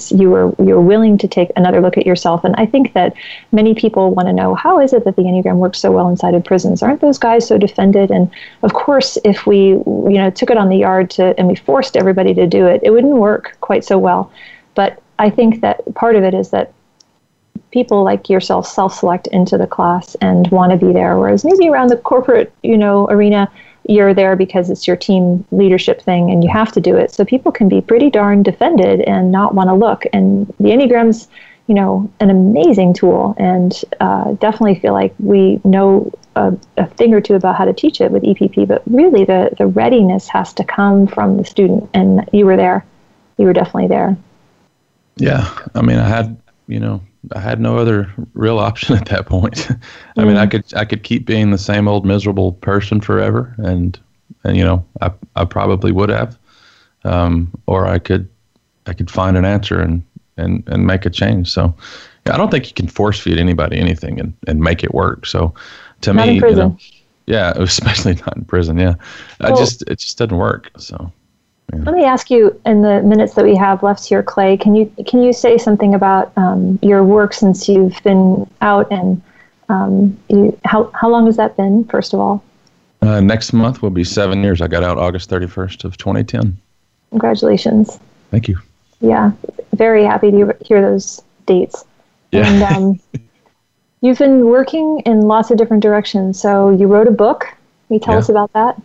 you 0.10 0.30
were 0.30 0.54
you 0.60 0.76
were 0.76 0.82
willing 0.82 1.18
to 1.18 1.28
take 1.28 1.52
another 1.56 1.82
look 1.82 1.98
at 1.98 2.06
yourself. 2.06 2.44
And 2.44 2.56
I 2.58 2.66
think 2.66 2.94
that 2.94 3.14
many 3.52 3.74
people 3.74 4.14
want 4.14 4.28
to 4.28 4.34
know 4.34 4.56
how 4.56 4.80
is 4.80 4.94
it 4.94 5.06
that 5.06 5.16
the 5.16 5.24
Enneagram 5.24 5.58
works 5.58 5.80
so 5.80 5.92
well 5.92 6.08
inside 6.08 6.34
of 6.34 6.44
prisons? 6.44 6.84
Aren't 6.84 7.02
those 7.02 7.18
guys 7.18 7.48
so 7.48 7.58
defended? 7.58 8.12
And 8.12 8.30
of 8.64 8.74
course, 8.74 9.18
if 9.24 9.46
we 9.46 9.70
you 9.70 10.18
know 10.18 10.30
took 10.30 10.50
it 10.50 10.58
on 10.58 10.70
the 10.70 10.78
yard 10.78 11.10
to 11.12 11.38
and 11.38 11.48
we 11.48 11.56
forced 11.56 11.98
everybody 11.98 12.34
to 12.36 12.48
do 12.48 12.68
it, 12.68 12.82
it 12.84 12.92
wouldn't 12.92 13.18
work 13.18 13.58
quite 13.62 13.84
so 13.84 13.98
well. 13.98 14.32
But 14.76 15.02
I 15.20 15.30
think 15.30 15.62
that 15.62 15.82
part 15.96 16.16
of 16.16 16.24
it 16.24 16.34
is 16.34 16.52
that 16.52 16.74
people 17.72 18.04
like 18.04 18.30
yourself 18.30 18.68
self-select 18.68 19.28
into 19.28 19.58
the 19.58 19.68
class 19.68 20.16
and 20.16 20.48
want 20.50 20.72
to 20.72 20.78
be 20.78 20.92
there 20.92 21.18
whereas 21.18 21.46
maybe 21.46 21.70
around 21.70 21.90
the 21.90 21.96
corporate 21.96 22.52
you 22.64 22.78
know 22.78 23.08
arena 23.10 23.50
you're 23.88 24.14
there 24.14 24.36
because 24.36 24.70
it's 24.70 24.88
your 24.88 24.96
team 24.96 25.46
leadership 25.52 26.02
thing 26.02 26.32
and 26.32 26.44
you 26.44 26.50
have 26.50 26.72
to 26.74 26.82
do 26.82 26.96
it. 26.96 27.12
So 27.12 27.26
people 27.26 27.52
can 27.52 27.68
be 27.68 27.82
pretty 27.82 28.10
darn 28.10 28.44
defended 28.44 29.02
and 29.02 29.32
not 29.32 29.56
want 29.56 29.70
to 29.70 29.74
look. 29.74 30.06
And 30.14 30.48
the 30.60 30.70
Enneagram's, 30.70 31.28
you 31.68 31.76
know, 31.76 32.10
an 32.20 32.30
amazing 32.30 32.94
tool 32.94 33.36
and 33.38 33.74
uh, 34.00 34.34
definitely 34.34 34.76
feel 34.76 34.94
like 34.94 35.14
we 35.20 35.60
know 35.64 36.12
a, 36.36 36.56
a, 36.78 36.88
thing 36.88 37.14
or 37.14 37.22
two 37.22 37.36
about 37.36 37.56
how 37.56 37.66
to 37.66 37.74
teach 37.74 38.02
it 38.02 38.12
with 38.12 38.24
EPP, 38.24 38.68
but 38.68 38.84
really 38.86 39.26
the, 39.26 39.50
the 39.58 39.66
readiness 39.66 40.28
has 40.28 40.54
to 40.54 40.64
come 40.64 41.08
from 41.08 41.38
the 41.38 41.46
student. 41.46 41.90
And 41.94 42.30
you 42.32 42.46
were 42.46 42.58
there. 42.58 42.86
You 43.38 43.46
were 43.46 43.54
definitely 43.54 43.88
there. 43.88 44.16
Yeah. 45.18 45.52
I 45.74 45.82
mean, 45.82 45.98
I 45.98 46.08
had, 46.08 46.40
you 46.68 46.80
know, 46.80 47.02
I 47.34 47.39
had 47.39 47.59
no 47.59 47.78
other 47.78 48.11
real 48.34 48.59
option 48.59 48.95
at 48.97 49.05
that 49.07 49.26
point. 49.26 49.69
I 50.17 50.22
mm. 50.22 50.28
mean, 50.28 50.38
I 50.38 50.45
mm. 50.45 50.51
could 50.51 50.74
I 50.76 50.86
could 50.86 51.03
keep 51.03 51.26
being 51.26 51.51
the 51.51 51.57
same 51.57 51.88
old 51.88 52.05
miserable 52.05 52.53
person 52.53 53.01
forever, 53.01 53.53
and 53.57 53.97
and 54.43 54.57
you 54.57 54.63
know, 54.63 54.86
I 55.01 55.11
I 55.36 55.45
probably 55.45 55.91
would 55.91 56.09
have, 56.09 56.38
um, 57.03 57.51
or 57.67 57.88
I 57.88 57.99
could 57.99 58.28
I 58.88 58.93
could 58.93 59.11
find 59.11 59.38
an 59.38 59.45
answer 59.45 59.80
and 59.80 60.03
and 60.38 60.63
and 60.67 60.88
make 60.88 61.05
a 61.05 61.09
change. 61.09 61.51
So, 61.51 61.74
yeah, 62.26 62.34
I 62.34 62.38
don't 62.38 62.49
think 62.49 62.67
you 62.67 62.74
can 62.74 62.88
force 62.88 63.19
feed 63.19 63.38
anybody 63.38 63.78
anything 63.78 64.19
and 64.19 64.34
and 64.47 64.59
make 64.59 64.84
it 64.84 64.93
work. 64.93 65.26
So, 65.26 65.53
to 66.01 66.13
not 66.13 66.28
me, 66.28 66.36
you 66.36 66.55
know, 66.55 66.78
yeah, 67.28 67.53
especially 67.55 68.15
not 68.15 68.36
in 68.36 68.45
prison. 68.45 68.78
Yeah, 68.78 68.95
well, 69.39 69.53
I 69.53 69.57
just 69.57 69.84
it 69.84 69.99
just 69.99 70.17
doesn't 70.17 70.38
work. 70.38 70.72
So. 70.78 71.11
Yeah. 71.74 71.84
Let 71.84 71.95
me 71.95 72.03
ask 72.03 72.30
you, 72.30 72.59
in 72.65 72.82
the 72.82 73.01
minutes 73.01 73.34
that 73.36 73.45
we 73.45 73.55
have 73.55 73.82
left 73.82 74.05
here, 74.05 74.22
Clay, 74.22 74.57
can 74.57 74.76
you 74.76 74.91
can 75.07 75.24
you 75.24 75.32
say 75.32 75.57
something 75.57 75.95
about 75.95 76.34
um, 76.38 76.78
your 76.82 77.03
work 77.03 77.34
since 77.34 77.69
you've 77.69 78.01
been 78.03 78.49
out, 78.61 78.91
and 78.91 79.22
um, 79.69 80.17
you, 80.30 80.57
how 80.65 80.91
how 80.93 81.09
long 81.09 81.28
has 81.28 81.38
that 81.38 81.55
been? 81.55 81.86
First 81.86 82.13
of 82.13 82.19
all, 82.19 82.43
uh, 83.01 83.22
next 83.22 83.53
month 83.53 83.82
will 83.82 83.89
be 83.89 84.03
seven 84.03 84.43
years. 84.43 84.59
I 84.61 84.67
got 84.67 84.84
out 84.84 84.97
August 84.97 85.30
thirty 85.30 85.47
first 85.47 85.86
of 85.86 85.95
twenty 85.95 86.26
ten. 86.26 86.57
Congratulations! 87.11 87.99
Thank 88.32 88.49
you. 88.49 88.59
Yeah, 88.99 89.32
very 89.74 90.03
happy 90.03 90.30
to 90.32 90.55
hear 90.65 90.82
those 90.82 91.22
dates. 91.45 91.86
Yeah. 92.32 92.47
And 92.47 92.63
um, 92.63 92.99
you've 94.01 94.17
been 94.17 94.45
working 94.45 95.01
in 95.05 95.22
lots 95.22 95.51
of 95.51 95.57
different 95.57 95.84
directions. 95.84 96.39
So 96.41 96.69
you 96.69 96.88
wrote 96.88 97.07
a 97.07 97.11
book. 97.11 97.41
Can 97.88 97.95
you 97.95 97.99
tell 97.99 98.15
yeah. 98.15 98.19
us 98.19 98.30
about 98.30 98.51
that? 98.53 98.82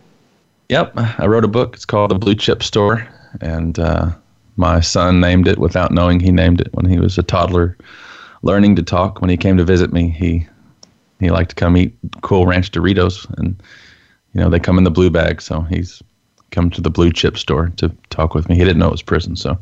Yep, 0.69 0.93
I 0.97 1.25
wrote 1.27 1.45
a 1.45 1.49
book. 1.49 1.75
It's 1.75 1.85
called 1.85 2.11
The 2.11 2.15
Blue 2.15 2.35
Chip 2.35 2.61
Store, 2.61 3.07
and 3.39 3.79
uh, 3.79 4.11
My 4.57 4.81
son 4.81 5.21
named 5.21 5.47
it 5.47 5.59
without 5.59 5.91
knowing 5.91 6.19
he 6.19 6.31
named 6.31 6.59
it 6.59 6.73
when 6.73 6.85
he 6.85 6.99
was 6.99 7.17
a 7.17 7.23
toddler, 7.23 7.77
learning 8.41 8.75
to 8.75 8.83
talk. 8.83 9.21
When 9.21 9.29
he 9.29 9.37
came 9.37 9.55
to 9.57 9.63
visit 9.63 9.93
me, 9.93 10.09
he 10.09 10.45
he 11.19 11.31
liked 11.31 11.51
to 11.51 11.55
come 11.55 11.77
eat 11.77 11.95
Cool 12.21 12.45
Ranch 12.45 12.71
Doritos, 12.71 13.25
and 13.37 13.61
you 14.33 14.41
know 14.41 14.49
they 14.49 14.59
come 14.59 14.77
in 14.77 14.83
the 14.83 14.91
blue 14.91 15.09
bag. 15.09 15.41
So 15.41 15.61
he's 15.61 16.03
come 16.51 16.69
to 16.71 16.81
the 16.81 16.89
blue 16.89 17.11
chip 17.11 17.37
store 17.37 17.69
to 17.77 17.89
talk 18.09 18.33
with 18.33 18.49
me. 18.49 18.55
He 18.55 18.63
didn't 18.63 18.79
know 18.79 18.87
it 18.87 18.91
was 18.91 19.01
prison. 19.01 19.37
So, 19.37 19.57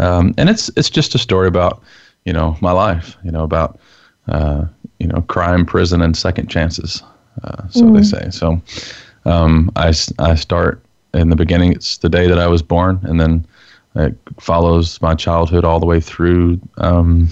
um, 0.00 0.34
and 0.38 0.50
it's 0.50 0.70
it's 0.76 0.90
just 0.90 1.14
a 1.14 1.18
story 1.18 1.46
about 1.46 1.82
you 2.24 2.32
know 2.32 2.56
my 2.60 2.72
life. 2.72 3.16
You 3.22 3.30
know 3.30 3.44
about 3.44 3.78
uh, 4.26 4.64
you 4.98 5.06
know 5.06 5.22
crime, 5.28 5.64
prison, 5.66 6.02
and 6.02 6.16
second 6.16 6.48
chances. 6.48 7.00
Uh, 7.44 7.68
so 7.68 7.84
mm. 7.84 7.96
they 7.96 8.02
say. 8.02 8.28
So 8.30 8.60
um, 9.24 9.70
I 9.76 9.92
I 10.18 10.34
start 10.34 10.82
in 11.14 11.30
the 11.30 11.36
beginning. 11.36 11.72
It's 11.72 11.98
the 11.98 12.08
day 12.08 12.26
that 12.26 12.38
I 12.38 12.46
was 12.46 12.62
born, 12.62 13.00
and 13.02 13.20
then 13.20 13.46
it 13.94 14.16
follows 14.40 15.00
my 15.02 15.14
childhood 15.14 15.64
all 15.64 15.80
the 15.80 15.86
way 15.86 16.00
through. 16.00 16.60
Um, 16.78 17.28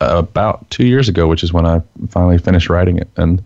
about 0.00 0.68
two 0.70 0.84
years 0.84 1.08
ago, 1.08 1.28
which 1.28 1.44
is 1.44 1.52
when 1.52 1.64
I 1.64 1.80
finally 2.08 2.36
finished 2.36 2.68
writing 2.68 2.98
it, 2.98 3.08
and 3.16 3.40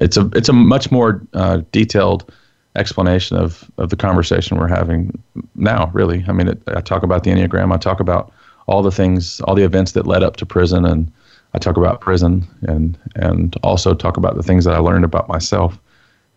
it's 0.00 0.16
a 0.16 0.30
it's 0.34 0.48
a 0.48 0.52
much 0.52 0.92
more 0.92 1.20
uh, 1.34 1.62
detailed 1.72 2.32
explanation 2.76 3.36
of, 3.36 3.70
of 3.78 3.90
the 3.90 3.96
conversation 3.96 4.56
we're 4.56 4.68
having 4.68 5.10
now, 5.54 5.90
really. 5.92 6.24
I 6.28 6.32
mean, 6.32 6.48
it, 6.48 6.62
I 6.68 6.80
talk 6.80 7.02
about 7.02 7.24
the 7.24 7.30
Enneagram, 7.30 7.74
I 7.74 7.76
talk 7.76 8.00
about 8.00 8.32
all 8.66 8.82
the 8.82 8.90
things, 8.90 9.40
all 9.40 9.54
the 9.54 9.64
events 9.64 9.92
that 9.92 10.06
led 10.06 10.22
up 10.22 10.36
to 10.36 10.46
prison, 10.46 10.84
and 10.84 11.10
I 11.54 11.58
talk 11.58 11.76
about 11.76 12.00
prison 12.00 12.46
and, 12.62 12.96
and 13.16 13.56
also 13.62 13.94
talk 13.94 14.16
about 14.16 14.36
the 14.36 14.42
things 14.42 14.64
that 14.64 14.74
I 14.74 14.78
learned 14.78 15.04
about 15.04 15.28
myself. 15.28 15.78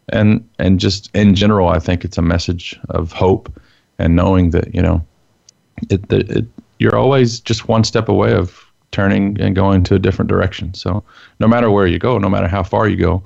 And, 0.09 0.47
and 0.59 0.79
just 0.79 1.09
in 1.15 1.35
general, 1.35 1.69
I 1.69 1.79
think 1.79 2.03
it's 2.03 2.17
a 2.17 2.21
message 2.21 2.79
of 2.89 3.11
hope 3.11 3.51
and 3.97 4.15
knowing 4.15 4.51
that, 4.51 4.73
you 4.73 4.81
know, 4.81 5.05
it, 5.89 6.11
it, 6.11 6.29
it 6.29 6.45
you're 6.79 6.97
always 6.97 7.39
just 7.39 7.67
one 7.67 7.83
step 7.83 8.09
away 8.09 8.33
of 8.33 8.65
turning 8.91 9.39
and 9.39 9.55
going 9.55 9.83
to 9.83 9.95
a 9.95 9.99
different 9.99 10.29
direction. 10.29 10.73
So 10.73 11.03
no 11.39 11.47
matter 11.47 11.69
where 11.69 11.87
you 11.87 11.99
go, 11.99 12.17
no 12.17 12.29
matter 12.29 12.47
how 12.47 12.63
far 12.63 12.87
you 12.87 12.97
go, 12.97 13.23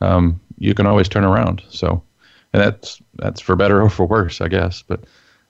um, 0.00 0.40
you 0.58 0.74
can 0.74 0.86
always 0.86 1.08
turn 1.08 1.24
around. 1.24 1.62
So 1.68 2.02
and 2.54 2.62
that's 2.62 3.02
that's 3.16 3.40
for 3.40 3.56
better 3.56 3.82
or 3.82 3.90
for 3.90 4.06
worse, 4.06 4.40
I 4.40 4.48
guess. 4.48 4.82
But 4.82 5.00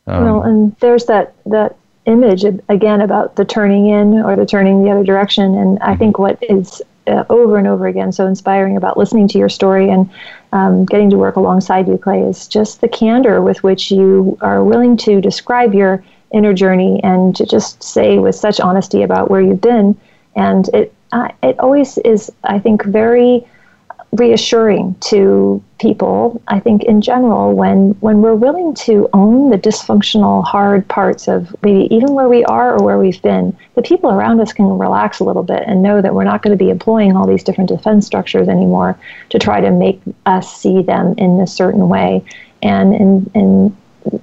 um, 0.06 0.24
well, 0.24 0.42
and 0.42 0.76
there's 0.80 1.04
that 1.04 1.34
that 1.46 1.76
image 2.06 2.44
again 2.68 3.00
about 3.00 3.36
the 3.36 3.44
turning 3.44 3.86
in 3.86 4.14
or 4.14 4.36
the 4.36 4.46
turning 4.46 4.82
the 4.82 4.90
other 4.90 5.04
direction, 5.04 5.54
and 5.54 5.78
I 5.80 5.90
mm-hmm. 5.90 5.98
think 5.98 6.18
what 6.18 6.42
is 6.42 6.82
uh, 7.06 7.24
over 7.28 7.58
and 7.58 7.68
over 7.68 7.86
again 7.86 8.10
so 8.10 8.26
inspiring 8.26 8.76
about 8.76 8.96
listening 8.96 9.28
to 9.28 9.38
your 9.38 9.50
story 9.50 9.90
and 9.90 10.08
um, 10.54 10.84
getting 10.84 11.10
to 11.10 11.18
work 11.18 11.34
alongside 11.34 11.88
you, 11.88 11.98
Clay, 11.98 12.22
is 12.22 12.46
just 12.46 12.80
the 12.80 12.88
candor 12.88 13.42
with 13.42 13.62
which 13.64 13.90
you 13.90 14.38
are 14.40 14.62
willing 14.62 14.96
to 14.98 15.20
describe 15.20 15.74
your 15.74 16.02
inner 16.32 16.54
journey 16.54 17.00
and 17.02 17.34
to 17.36 17.44
just 17.44 17.82
say 17.82 18.18
with 18.18 18.36
such 18.36 18.60
honesty 18.60 19.02
about 19.02 19.30
where 19.30 19.40
you've 19.40 19.60
been. 19.60 19.98
And 20.36 20.68
it 20.68 20.94
uh, 21.12 21.28
it 21.42 21.58
always 21.58 21.98
is, 21.98 22.30
I 22.44 22.58
think, 22.60 22.84
very 22.84 23.46
reassuring 24.14 24.94
to 25.00 25.62
people 25.80 26.40
i 26.48 26.60
think 26.60 26.82
in 26.84 27.00
general 27.00 27.52
when 27.52 27.90
when 28.00 28.22
we're 28.22 28.34
willing 28.34 28.74
to 28.74 29.08
own 29.12 29.50
the 29.50 29.58
dysfunctional 29.58 30.44
hard 30.44 30.86
parts 30.88 31.28
of 31.28 31.54
maybe 31.62 31.92
even 31.94 32.14
where 32.14 32.28
we 32.28 32.44
are 32.44 32.74
or 32.74 32.84
where 32.84 32.98
we've 32.98 33.20
been 33.22 33.56
the 33.74 33.82
people 33.82 34.10
around 34.10 34.40
us 34.40 34.52
can 34.52 34.78
relax 34.78 35.18
a 35.18 35.24
little 35.24 35.42
bit 35.42 35.64
and 35.66 35.82
know 35.82 36.00
that 36.00 36.14
we're 36.14 36.24
not 36.24 36.42
going 36.42 36.56
to 36.56 36.64
be 36.64 36.70
employing 36.70 37.16
all 37.16 37.26
these 37.26 37.42
different 37.42 37.68
defense 37.68 38.06
structures 38.06 38.48
anymore 38.48 38.98
to 39.30 39.38
try 39.38 39.60
to 39.60 39.70
make 39.70 40.00
us 40.26 40.56
see 40.56 40.82
them 40.82 41.14
in 41.18 41.40
a 41.40 41.46
certain 41.46 41.88
way. 41.88 42.24
And 42.62 42.94
in 42.94 43.30
in 43.34 43.76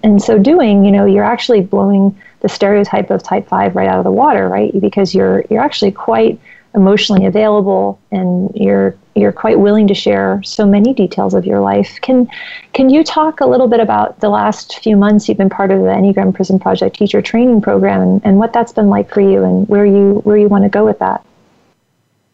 in 0.04 0.20
so 0.20 0.38
doing 0.40 0.86
you 0.86 0.92
know 0.92 1.06
you're 1.06 1.24
actually 1.24 1.62
blowing 1.62 2.18
the 2.42 2.50
stereotype 2.50 3.10
of 3.12 3.22
type 3.22 3.48
5 3.48 3.76
right 3.76 3.88
out 3.88 3.98
of 3.98 4.04
the 4.04 4.12
water 4.12 4.48
right? 4.48 4.72
Because 4.80 5.14
you're 5.14 5.44
you're 5.50 5.62
actually 5.62 5.92
quite 5.92 6.40
emotionally 6.74 7.26
available 7.26 8.00
and 8.12 8.50
you're 8.56 8.96
you're 9.16 9.34
quite 9.34 9.60
willing 9.60 9.88
to 9.88 9.94
share 9.94 10.42
so 10.42 10.66
many 10.66 10.94
details 10.94 11.34
of 11.34 11.46
your 11.46 11.60
life. 11.60 12.00
Can 12.02 12.30
can 12.74 12.90
you 12.90 13.04
talk 13.04 13.42
a 13.42 13.46
little 13.46 13.68
bit 13.68 13.80
about 13.80 14.20
the 14.22 14.30
last 14.30 14.80
few 14.80 14.96
months 14.96 15.28
you've 15.28 15.38
been 15.38 15.50
part 15.50 15.72
of 15.72 15.80
the 15.80 15.88
Enneagram 15.88 16.34
Prison 16.34 16.60
Project 16.60 16.96
teacher 16.96 17.22
training 17.22 17.62
program 17.62 18.02
and, 18.02 18.22
and 18.24 18.38
what 18.38 18.54
that's 18.54 18.72
been 18.72 18.90
like 18.90 19.14
for 19.14 19.22
you 19.22 19.44
and 19.44 19.68
where 19.68 19.86
you 19.86 20.22
where 20.24 20.38
you 20.38 20.48
want 20.48 20.64
to 20.64 20.70
go 20.70 20.86
with 20.86 21.00
that? 21.00 21.26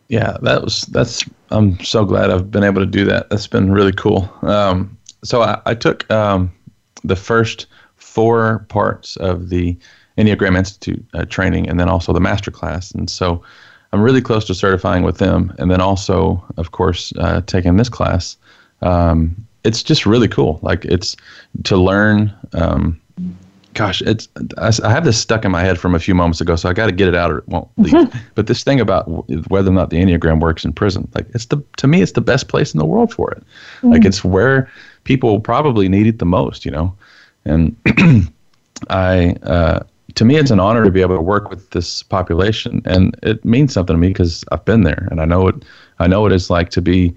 Yeah, 0.08 0.38
that 0.44 0.64
was 0.64 0.82
that's 0.84 1.26
I'm 1.50 1.80
so 1.84 2.06
glad 2.06 2.30
I've 2.30 2.52
been 2.52 2.64
able 2.64 2.82
to 2.82 2.88
do 2.88 3.06
that. 3.06 3.30
That's 3.30 3.48
been 3.48 3.72
really 3.72 3.94
cool. 3.94 4.32
Um, 4.44 4.98
so 5.24 5.42
I, 5.42 5.60
I 5.66 5.74
took 5.74 6.10
um, 6.12 6.52
the 7.04 7.16
first 7.16 7.66
four 7.96 8.66
parts 8.70 9.16
of 9.18 9.50
the 9.50 9.78
Enneagram 10.18 10.58
Institute 10.58 11.06
uh, 11.14 11.26
training 11.26 11.70
and 11.70 11.80
then 11.80 11.90
also 11.90 12.14
the 12.14 12.20
master 12.20 12.52
class. 12.52 12.92
And 12.92 13.10
so 13.10 13.42
I'm 13.94 14.02
really 14.02 14.22
close 14.22 14.46
to 14.46 14.56
certifying 14.56 15.04
with 15.04 15.18
them, 15.18 15.54
and 15.60 15.72
then 15.72 15.82
also, 15.82 16.44
of 16.58 16.72
course, 16.72 17.14
uh, 17.18 17.42
taking 17.42 17.78
this 17.78 17.90
class. 17.90 18.38
Um, 18.82 19.36
it's 19.64 19.84
just 19.84 20.06
really 20.06 20.28
cool. 20.28 20.60
Like 20.62 20.86
it's 20.86 21.16
to 21.64 21.78
learn. 21.78 22.34
Um, 22.54 23.00
gosh, 23.74 24.02
it's 24.02 24.28
I, 24.58 24.72
I, 24.84 24.90
have 24.90 25.06
this 25.06 25.20
stuck 25.20 25.46
in 25.46 25.52
my 25.52 25.62
head 25.62 25.80
from 25.80 25.94
a 25.94 26.00
few 26.00 26.16
moments 26.16 26.42
ago, 26.42 26.56
so 26.56 26.68
I 26.68 26.74
got 26.74 26.88
to 26.88 26.92
get 26.92 27.08
it 27.08 27.16
out 27.16 27.32
or 27.32 27.40
it 27.40 27.48
won't 27.48 27.70
leave. 27.78 27.94
But 28.36 28.48
this 28.48 28.64
thing 28.64 28.80
about 28.80 29.06
whether 29.50 29.70
or 29.70 29.74
not 29.74 29.90
the 29.90 29.98
Enneagram 29.98 30.40
works 30.40 30.66
in 30.66 30.74
prison, 30.74 31.08
like 31.14 31.28
it's 31.34 31.46
the 31.46 31.64
to 31.78 31.88
me, 31.88 32.02
it's 32.02 32.14
the 32.14 32.22
best 32.22 32.48
place 32.48 32.74
in 32.74 32.80
the 32.80 32.86
world 32.86 33.14
for 33.14 33.32
it. 33.32 33.44
Mm. 33.82 33.92
Like 33.92 34.06
it's 34.06 34.24
where 34.24 34.70
people 35.04 35.40
probably 35.40 35.88
need 35.90 36.08
it 36.08 36.20
the 36.20 36.26
most, 36.26 36.66
you 36.66 36.72
know. 36.72 36.94
And 37.46 37.76
I 38.90 39.36
uh, 39.44 39.84
to 40.16 40.26
me, 40.26 40.38
it's 40.38 40.52
an 40.52 40.60
honor 40.60 40.84
to 40.84 40.92
be 40.92 41.02
able 41.02 41.16
to 41.16 41.22
work 41.22 41.50
with 41.50 41.70
this 41.72 42.04
population, 42.04 42.82
and 42.86 43.18
it 43.24 43.44
means 43.44 43.74
something 43.74 43.96
to 43.96 44.00
me 44.00 44.10
because 44.10 44.44
I've 44.52 44.66
been 44.66 44.84
there 44.84 45.08
and 45.12 45.20
I 45.22 45.26
know 45.26 45.42
what 45.42 45.64
I 46.00 46.08
know 46.08 46.22
what 46.22 46.32
it's 46.32 46.50
like 46.50 46.70
to 46.72 46.82
be. 46.82 47.16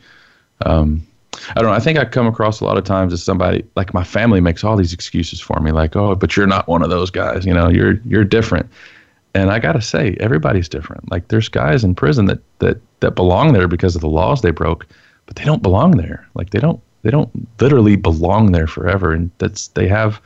Um, 0.67 1.07
I 1.51 1.55
don't 1.55 1.71
know. 1.71 1.73
I 1.73 1.81
think 1.81 1.99
I 1.99 2.05
come 2.05 2.27
across 2.27 2.61
a 2.61 2.65
lot 2.65 2.77
of 2.77 2.85
times 2.85 3.13
as 3.13 3.23
somebody 3.23 3.65
like 3.77 3.95
my 3.95 4.05
family 4.05 4.41
makes 4.41 4.65
all 4.65 4.77
these 4.77 4.93
excuses 4.93 5.41
for 5.41 5.61
me, 5.61 5.71
like, 5.71 5.97
"Oh, 5.97 6.15
but 6.15 6.37
you're 6.37 6.47
not 6.47 6.67
one 6.69 6.83
of 6.83 6.91
those 6.91 7.11
guys. 7.11 7.47
You 7.47 7.55
know, 7.55 7.69
you're 7.69 8.01
you're 8.05 8.25
different." 8.25 8.69
And 9.35 9.51
I 9.51 9.61
gotta 9.61 9.81
say, 9.81 10.17
everybody's 10.19 10.69
different. 10.69 11.09
Like, 11.11 11.29
there's 11.29 11.49
guys 11.49 11.85
in 11.85 11.95
prison 11.95 12.27
that 12.27 12.41
that 12.59 12.81
that 13.01 13.13
belong 13.13 13.53
there 13.53 13.69
because 13.69 13.95
of 13.95 14.01
the 14.01 14.09
laws 14.09 14.43
they 14.43 14.51
broke, 14.51 14.87
but 15.27 15.37
they 15.37 15.45
don't 15.45 15.63
belong 15.63 15.93
there. 15.93 16.27
Like, 16.35 16.51
they 16.51 16.59
don't 16.59 16.81
they 17.03 17.11
don't 17.11 17.31
literally 17.61 17.97
belong 17.97 18.53
there 18.53 18.67
forever, 18.67 19.13
and 19.13 19.31
that's 19.39 19.69
they 19.69 19.87
have 19.87 20.21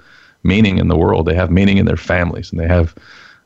meaning 0.44 0.78
in 0.78 0.88
the 0.88 0.96
world. 0.96 1.26
They 1.26 1.34
have 1.34 1.50
meaning 1.50 1.78
in 1.78 1.86
their 1.86 1.96
families, 1.96 2.50
and 2.50 2.60
they 2.60 2.68
have 2.68 2.94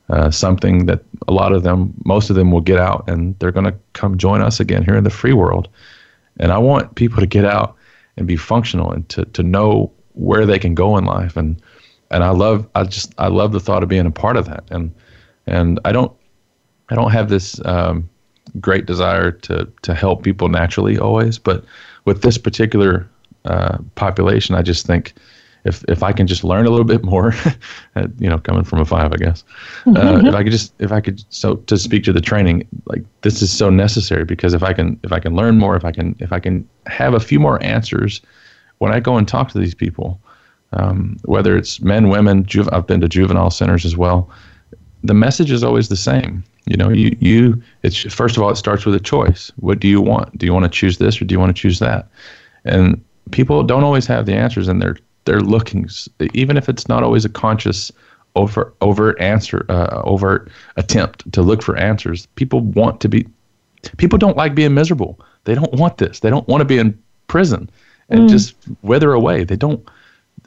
uh, 0.09 0.29
something 0.31 0.85
that 0.85 1.03
a 1.27 1.33
lot 1.33 1.53
of 1.53 1.63
them, 1.63 1.93
most 2.05 2.29
of 2.29 2.35
them, 2.35 2.51
will 2.51 2.61
get 2.61 2.79
out, 2.79 3.03
and 3.07 3.37
they're 3.39 3.51
going 3.51 3.65
to 3.65 3.75
come 3.93 4.17
join 4.17 4.41
us 4.41 4.59
again 4.59 4.83
here 4.83 4.97
in 4.97 5.03
the 5.03 5.09
free 5.09 5.33
world. 5.33 5.67
And 6.39 6.51
I 6.51 6.57
want 6.57 6.95
people 6.95 7.19
to 7.19 7.27
get 7.27 7.45
out 7.45 7.75
and 8.17 8.27
be 8.27 8.35
functional 8.35 8.91
and 8.91 9.07
to 9.09 9.25
to 9.25 9.43
know 9.43 9.91
where 10.13 10.45
they 10.45 10.59
can 10.59 10.75
go 10.75 10.97
in 10.97 11.05
life. 11.05 11.37
And 11.37 11.61
and 12.11 12.23
I 12.23 12.29
love 12.29 12.67
I 12.75 12.83
just 12.83 13.13
I 13.17 13.27
love 13.27 13.51
the 13.51 13.59
thought 13.59 13.83
of 13.83 13.89
being 13.89 14.05
a 14.05 14.11
part 14.11 14.37
of 14.37 14.45
that. 14.45 14.63
And 14.69 14.93
and 15.47 15.79
I 15.85 15.91
don't 15.91 16.11
I 16.89 16.95
don't 16.95 17.11
have 17.11 17.29
this 17.29 17.63
um, 17.65 18.09
great 18.59 18.85
desire 18.85 19.31
to 19.31 19.67
to 19.83 19.93
help 19.93 20.23
people 20.23 20.49
naturally 20.49 20.97
always, 20.97 21.37
but 21.37 21.63
with 22.05 22.21
this 22.21 22.37
particular 22.37 23.07
uh, 23.45 23.77
population, 23.95 24.55
I 24.55 24.61
just 24.61 24.85
think 24.85 25.13
if 25.65 25.83
if 25.87 26.03
I 26.03 26.11
can 26.11 26.27
just 26.27 26.43
learn 26.43 26.65
a 26.65 26.69
little 26.69 26.85
bit 26.85 27.03
more, 27.03 27.33
you 28.17 28.29
know, 28.29 28.37
coming 28.37 28.63
from 28.63 28.79
a 28.79 28.85
five, 28.85 29.11
I 29.11 29.17
guess, 29.17 29.43
uh, 29.87 30.21
if 30.25 30.33
I 30.33 30.43
could 30.43 30.51
just 30.51 30.73
if 30.79 30.91
I 30.91 31.01
could 31.01 31.23
so 31.29 31.55
to 31.55 31.77
speak 31.77 32.03
to 32.05 32.13
the 32.13 32.21
training, 32.21 32.67
like 32.85 33.03
this 33.21 33.41
is 33.41 33.51
so 33.51 33.69
necessary 33.69 34.25
because 34.25 34.53
if 34.53 34.63
I 34.63 34.73
can 34.73 34.99
if 35.03 35.11
I 35.11 35.19
can 35.19 35.35
learn 35.35 35.57
more, 35.57 35.75
if 35.75 35.85
I 35.85 35.91
can 35.91 36.15
if 36.19 36.31
I 36.31 36.39
can 36.39 36.67
have 36.87 37.13
a 37.13 37.19
few 37.19 37.39
more 37.39 37.61
answers 37.63 38.21
when 38.77 38.93
I 38.93 38.99
go 38.99 39.17
and 39.17 39.27
talk 39.27 39.49
to 39.51 39.59
these 39.59 39.75
people, 39.75 40.19
um, 40.73 41.17
whether 41.25 41.57
it's 41.57 41.81
men, 41.81 42.09
women, 42.09 42.45
juve, 42.45 42.69
I've 42.71 42.87
been 42.87 43.01
to 43.01 43.09
juvenile 43.09 43.51
centers 43.51 43.85
as 43.85 43.97
well. 43.97 44.29
The 45.03 45.13
message 45.13 45.51
is 45.51 45.63
always 45.63 45.89
the 45.89 45.97
same. 45.97 46.43
You 46.65 46.77
know, 46.77 46.89
you 46.89 47.15
you 47.19 47.61
it's 47.83 47.97
first 48.13 48.37
of 48.37 48.43
all 48.43 48.49
it 48.49 48.55
starts 48.55 48.85
with 48.85 48.95
a 48.95 48.99
choice. 48.99 49.51
What 49.57 49.79
do 49.79 49.87
you 49.87 50.01
want? 50.01 50.37
Do 50.37 50.45
you 50.45 50.53
want 50.53 50.65
to 50.65 50.69
choose 50.69 50.97
this 50.97 51.21
or 51.21 51.25
do 51.25 51.33
you 51.33 51.39
want 51.39 51.55
to 51.55 51.61
choose 51.61 51.79
that? 51.79 52.07
And 52.65 53.03
people 53.31 53.63
don't 53.63 53.83
always 53.83 54.05
have 54.07 54.25
the 54.25 54.33
answers, 54.33 54.67
and 54.67 54.81
they're 54.81 54.97
they're 55.25 55.41
looking, 55.41 55.89
even 56.33 56.57
if 56.57 56.69
it's 56.69 56.87
not 56.87 57.03
always 57.03 57.25
a 57.25 57.29
conscious 57.29 57.91
over 58.35 58.73
overt 58.81 59.19
answer, 59.19 59.65
uh, 59.69 60.01
overt 60.03 60.49
attempt 60.77 61.31
to 61.33 61.41
look 61.41 61.61
for 61.61 61.77
answers. 61.77 62.25
People 62.35 62.61
want 62.61 63.01
to 63.01 63.09
be. 63.09 63.27
People 63.97 64.17
don't 64.17 64.37
like 64.37 64.55
being 64.55 64.73
miserable. 64.73 65.19
They 65.45 65.55
don't 65.55 65.73
want 65.73 65.97
this. 65.97 66.19
They 66.19 66.29
don't 66.29 66.47
want 66.47 66.61
to 66.61 66.65
be 66.65 66.77
in 66.77 66.97
prison 67.27 67.69
and 68.09 68.21
mm. 68.21 68.29
just 68.29 68.55
wither 68.81 69.13
away. 69.13 69.43
They 69.43 69.55
don't. 69.55 69.87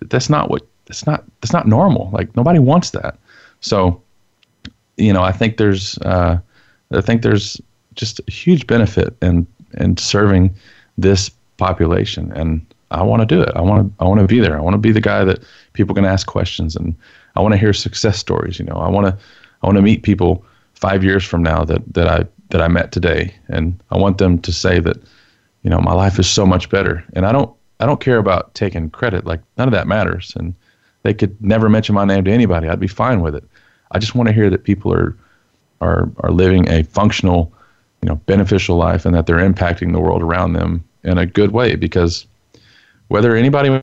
That's 0.00 0.30
not 0.30 0.50
what. 0.50 0.66
That's 0.86 1.06
not. 1.06 1.24
That's 1.40 1.52
not 1.52 1.66
normal. 1.66 2.10
Like 2.12 2.34
nobody 2.36 2.58
wants 2.58 2.90
that. 2.90 3.18
So, 3.60 4.00
you 4.96 5.12
know, 5.12 5.22
I 5.22 5.32
think 5.32 5.56
there's. 5.56 5.98
Uh, 5.98 6.38
I 6.92 7.00
think 7.00 7.22
there's 7.22 7.60
just 7.94 8.20
a 8.20 8.30
huge 8.30 8.66
benefit 8.66 9.16
in 9.22 9.46
in 9.78 9.96
serving 9.96 10.54
this 10.98 11.30
population 11.56 12.32
and 12.32 12.64
I 12.92 13.02
want 13.02 13.20
to 13.20 13.26
do 13.26 13.40
it. 13.40 13.50
I 13.56 13.60
want 13.60 13.86
to 13.86 14.04
I 14.04 14.08
want 14.08 14.20
to 14.20 14.26
be 14.26 14.40
there. 14.40 14.56
I 14.56 14.60
want 14.60 14.74
to 14.74 14.78
be 14.78 14.92
the 14.92 15.00
guy 15.00 15.24
that 15.24 15.42
people 15.72 15.94
can 15.94 16.04
ask 16.04 16.26
questions 16.26 16.76
and 16.76 16.94
I 17.36 17.40
want 17.40 17.52
to 17.52 17.58
hear 17.58 17.72
success 17.72 18.18
stories. 18.18 18.58
You 18.58 18.66
know, 18.66 18.76
I 18.76 18.88
want 18.88 19.06
to 19.06 19.18
I 19.62 19.66
want 19.66 19.76
to 19.76 19.82
meet 19.82 20.02
people 20.02 20.44
five 20.74 21.04
years 21.04 21.24
from 21.24 21.42
now 21.42 21.64
that 21.64 21.82
that 21.94 22.08
I 22.08 22.26
that 22.50 22.60
I 22.60 22.68
met 22.68 22.92
today, 22.92 23.34
and 23.48 23.80
I 23.90 23.96
want 23.96 24.18
them 24.18 24.38
to 24.40 24.52
say 24.52 24.78
that, 24.80 24.98
you 25.62 25.70
know, 25.70 25.80
my 25.80 25.94
life 25.94 26.18
is 26.18 26.28
so 26.28 26.44
much 26.44 26.68
better. 26.68 27.04
And 27.14 27.24
I 27.24 27.32
don't 27.32 27.54
I 27.80 27.86
don't 27.86 28.00
care 28.00 28.18
about 28.18 28.54
taking 28.54 28.90
credit. 28.90 29.24
Like 29.24 29.40
none 29.56 29.68
of 29.68 29.72
that 29.72 29.86
matters. 29.86 30.32
And 30.36 30.54
they 31.02 31.14
could 31.14 31.40
never 31.42 31.68
mention 31.68 31.94
my 31.94 32.04
name 32.04 32.24
to 32.24 32.30
anybody. 32.30 32.68
I'd 32.68 32.78
be 32.78 32.88
fine 32.88 33.22
with 33.22 33.34
it. 33.34 33.44
I 33.90 33.98
just 33.98 34.14
want 34.14 34.28
to 34.28 34.34
hear 34.34 34.50
that 34.50 34.64
people 34.64 34.92
are 34.92 35.16
are 35.80 36.10
are 36.18 36.30
living 36.30 36.68
a 36.68 36.82
functional, 36.84 37.52
you 38.02 38.08
know, 38.08 38.16
beneficial 38.26 38.76
life 38.76 39.06
and 39.06 39.14
that 39.14 39.26
they're 39.26 39.48
impacting 39.50 39.92
the 39.92 40.00
world 40.00 40.22
around 40.22 40.52
them 40.52 40.84
in 41.04 41.18
a 41.18 41.26
good 41.26 41.52
way 41.52 41.74
because 41.74 42.26
whether 43.12 43.36
anybody 43.36 43.82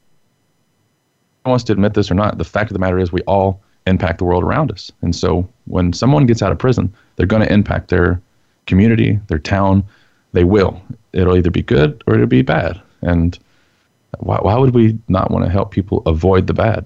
wants 1.45 1.63
to 1.65 1.71
admit 1.71 1.93
this 1.93 2.09
or 2.09 2.15
not, 2.15 2.39
the 2.39 2.43
fact 2.43 2.71
of 2.71 2.73
the 2.73 2.79
matter 2.79 2.97
is 2.97 3.11
we 3.11 3.21
all 3.21 3.61
impact 3.85 4.17
the 4.17 4.25
world 4.25 4.43
around 4.43 4.71
us. 4.71 4.91
And 5.03 5.15
so 5.15 5.47
when 5.65 5.93
someone 5.93 6.25
gets 6.25 6.41
out 6.41 6.51
of 6.51 6.57
prison, 6.57 6.91
they're 7.15 7.27
going 7.27 7.43
to 7.43 7.53
impact 7.53 7.89
their 7.89 8.19
community, 8.65 9.19
their 9.27 9.37
town. 9.37 9.83
They 10.33 10.43
will. 10.43 10.81
It'll 11.13 11.37
either 11.37 11.51
be 11.51 11.61
good 11.61 12.03
or 12.07 12.15
it'll 12.15 12.25
be 12.25 12.41
bad. 12.41 12.81
And 13.03 13.37
why, 14.17 14.37
why 14.41 14.57
would 14.57 14.73
we 14.73 14.97
not 15.09 15.29
want 15.29 15.45
to 15.45 15.51
help 15.51 15.69
people 15.69 16.01
avoid 16.07 16.47
the 16.47 16.53
bad? 16.53 16.83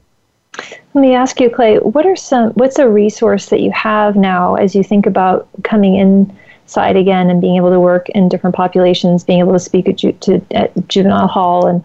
Let 0.93 1.01
me 1.01 1.15
ask 1.15 1.39
you, 1.39 1.49
Clay. 1.49 1.77
What 1.77 2.05
are 2.05 2.15
some? 2.17 2.51
What's 2.51 2.77
a 2.77 2.89
resource 2.89 3.49
that 3.49 3.61
you 3.61 3.71
have 3.71 4.17
now 4.17 4.55
as 4.55 4.75
you 4.75 4.83
think 4.83 5.05
about 5.05 5.47
coming 5.63 5.95
inside 5.95 6.97
again 6.97 7.29
and 7.29 7.39
being 7.39 7.55
able 7.55 7.71
to 7.71 7.79
work 7.79 8.09
in 8.09 8.29
different 8.29 8.55
populations, 8.55 9.23
being 9.23 9.39
able 9.39 9.53
to 9.53 9.59
speak 9.59 9.87
at, 9.87 9.95
ju- 9.95 10.11
to, 10.21 10.41
at 10.51 10.71
juvenile 10.89 11.27
hall, 11.27 11.65
and 11.65 11.83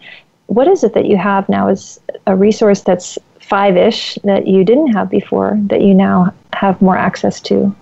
what 0.49 0.67
is 0.67 0.83
it 0.83 0.95
that 0.95 1.07
you 1.07 1.17
have 1.17 1.49
now 1.49 1.69
as 1.69 2.01
a 2.27 2.35
resource 2.35 2.83
that's 2.83 3.19
five-ish 3.41 4.19
that 4.25 4.47
you 4.47 4.65
didn't 4.65 4.89
have 4.89 5.09
before 5.09 5.57
that 5.69 5.81
you 5.83 5.95
now 5.95 6.35
have 6.53 6.81
more 6.83 6.97
access 6.97 7.41
to? 7.41 7.75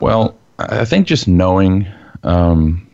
Well, 0.00 0.36
I 0.58 0.84
think 0.84 1.06
just 1.06 1.26
knowing, 1.26 1.86
um, 2.22 2.86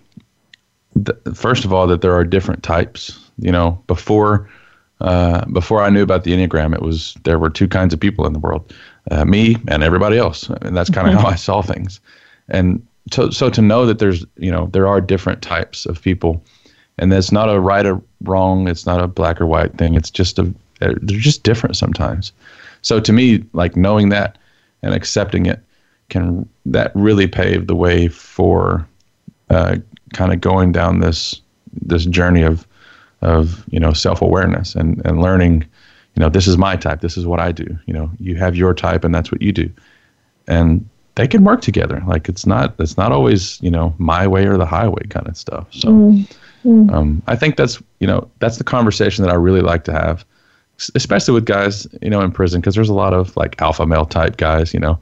th- 0.94 1.18
first 1.34 1.64
of 1.64 1.72
all, 1.72 1.86
that 1.86 2.00
there 2.00 2.14
are 2.14 2.24
different 2.24 2.62
types. 2.62 3.18
You 3.38 3.52
know, 3.52 3.82
before 3.86 4.48
uh, 5.00 5.44
before 5.46 5.82
I 5.82 5.90
knew 5.90 6.02
about 6.02 6.24
the 6.24 6.32
Enneagram, 6.32 6.74
it 6.74 6.82
was 6.82 7.14
there 7.24 7.38
were 7.38 7.50
two 7.50 7.68
kinds 7.68 7.94
of 7.94 8.00
people 8.00 8.26
in 8.26 8.32
the 8.32 8.38
world, 8.38 8.72
uh, 9.10 9.24
me 9.24 9.56
and 9.68 9.82
everybody 9.82 10.18
else, 10.18 10.48
and 10.62 10.76
that's 10.76 10.90
kind 10.90 11.06
of 11.06 11.14
mm-hmm. 11.14 11.22
how 11.22 11.28
I 11.30 11.36
saw 11.36 11.62
things. 11.62 12.00
And 12.48 12.84
so, 13.12 13.30
so 13.30 13.48
to 13.50 13.62
know 13.62 13.86
that 13.86 13.98
there's 13.98 14.24
you 14.36 14.50
know 14.50 14.68
there 14.72 14.86
are 14.86 15.00
different 15.00 15.42
types 15.42 15.86
of 15.86 16.00
people, 16.02 16.42
and 16.98 17.12
that's 17.12 17.32
not 17.32 17.48
a 17.48 17.60
right 17.60 17.86
or 17.86 18.00
wrong. 18.22 18.68
It's 18.68 18.86
not 18.86 19.02
a 19.02 19.06
black 19.06 19.40
or 19.40 19.46
white 19.46 19.76
thing. 19.78 19.94
It's 19.94 20.10
just 20.10 20.38
a 20.38 20.52
they're 20.80 20.94
just 21.18 21.42
different 21.42 21.76
sometimes. 21.76 22.32
So 22.82 23.00
to 23.00 23.12
me, 23.12 23.44
like 23.52 23.76
knowing 23.76 24.10
that 24.10 24.38
and 24.82 24.94
accepting 24.94 25.46
it 25.46 25.60
can 26.08 26.48
that 26.66 26.92
really 26.94 27.26
pave 27.26 27.66
the 27.66 27.74
way 27.74 28.08
for 28.08 28.86
uh, 29.50 29.76
kind 30.14 30.32
of 30.32 30.40
going 30.40 30.72
down 30.72 31.00
this 31.00 31.40
this 31.82 32.06
journey 32.06 32.42
of 32.42 32.66
of 33.20 33.64
you 33.70 33.80
know 33.80 33.92
self 33.92 34.22
awareness 34.22 34.74
and 34.74 35.04
and 35.04 35.20
learning 35.20 35.62
you 36.14 36.20
know 36.20 36.28
this 36.28 36.46
is 36.46 36.56
my 36.56 36.76
type 36.76 37.00
this 37.00 37.16
is 37.16 37.26
what 37.26 37.40
I 37.40 37.52
do 37.52 37.78
you 37.86 37.92
know 37.92 38.10
you 38.18 38.36
have 38.36 38.56
your 38.56 38.72
type 38.74 39.04
and 39.04 39.14
that's 39.14 39.30
what 39.30 39.42
you 39.42 39.52
do 39.52 39.70
and 40.46 40.88
they 41.16 41.26
can 41.26 41.44
work 41.44 41.60
together 41.60 42.02
like 42.06 42.28
it's 42.28 42.46
not 42.46 42.74
it's 42.78 42.96
not 42.96 43.12
always 43.12 43.60
you 43.60 43.70
know 43.70 43.94
my 43.98 44.26
way 44.26 44.46
or 44.46 44.56
the 44.56 44.66
highway 44.66 45.04
kind 45.08 45.26
of 45.26 45.36
stuff 45.36 45.66
so 45.70 45.88
mm-hmm. 46.64 46.90
um, 46.94 47.22
I 47.26 47.36
think 47.36 47.56
that's 47.56 47.82
you 48.00 48.06
know 48.06 48.28
that's 48.38 48.58
the 48.58 48.64
conversation 48.64 49.24
that 49.24 49.30
I 49.30 49.36
really 49.36 49.62
like 49.62 49.84
to 49.84 49.92
have 49.92 50.24
especially 50.94 51.34
with 51.34 51.44
guys 51.44 51.86
you 52.02 52.10
know 52.10 52.20
in 52.20 52.30
prison 52.30 52.60
because 52.60 52.74
there's 52.74 52.88
a 52.88 52.94
lot 52.94 53.12
of 53.12 53.36
like 53.36 53.60
alpha 53.60 53.86
male 53.86 54.06
type 54.06 54.36
guys 54.36 54.72
you 54.72 54.78
know 54.78 54.92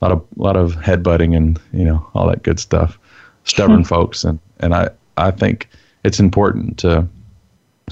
a 0.00 0.04
lot 0.04 0.12
of 0.12 0.18
a 0.38 0.42
lot 0.42 0.56
of 0.56 0.74
headbutting 0.76 1.36
and 1.36 1.60
you 1.72 1.84
know 1.84 2.06
all 2.14 2.28
that 2.28 2.42
good 2.42 2.60
stuff 2.60 2.98
stubborn 3.44 3.84
folks 3.94 4.22
and 4.24 4.38
and 4.60 4.74
I 4.74 4.90
I 5.16 5.30
think 5.30 5.68
it's 6.04 6.20
important 6.20 6.78
to 6.78 7.08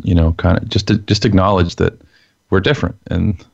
you 0.03 0.14
know, 0.14 0.33
kind 0.35 0.59
of 0.59 0.68
just 0.68 0.89
to 0.89 0.99
just 0.99 1.25
acknowledge 1.25 1.77
that 1.77 2.01
we're 2.51 2.61
different 2.61 2.97
and 3.09 3.45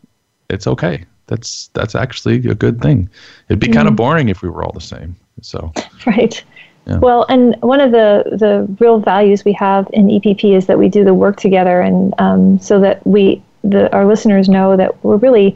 it's 0.50 0.66
okay. 0.66 1.04
That's 1.26 1.68
that's 1.74 1.94
actually 1.94 2.36
a 2.48 2.54
good 2.54 2.80
thing. 2.80 3.08
It'd 3.48 3.60
be 3.60 3.66
mm-hmm. 3.66 3.74
kind 3.74 3.88
of 3.88 3.96
boring 3.96 4.28
if 4.28 4.42
we 4.42 4.48
were 4.48 4.64
all 4.64 4.72
the 4.72 4.80
same. 4.80 5.16
So 5.42 5.72
right. 6.06 6.42
Yeah. 6.88 6.98
Well, 6.98 7.26
and 7.28 7.54
one 7.60 7.80
of 7.80 7.92
the 7.92 8.24
the 8.38 8.66
real 8.80 8.98
values 8.98 9.44
we 9.44 9.52
have 9.54 9.88
in 9.92 10.08
EPP 10.08 10.56
is 10.56 10.66
that 10.66 10.78
we 10.78 10.88
do 10.88 11.04
the 11.04 11.14
work 11.14 11.36
together, 11.36 11.80
and 11.80 12.14
um, 12.18 12.58
so 12.60 12.80
that 12.80 13.06
we 13.06 13.42
the 13.62 13.92
our 13.92 14.06
listeners 14.06 14.48
know 14.48 14.76
that 14.76 15.02
we're 15.04 15.16
really 15.16 15.54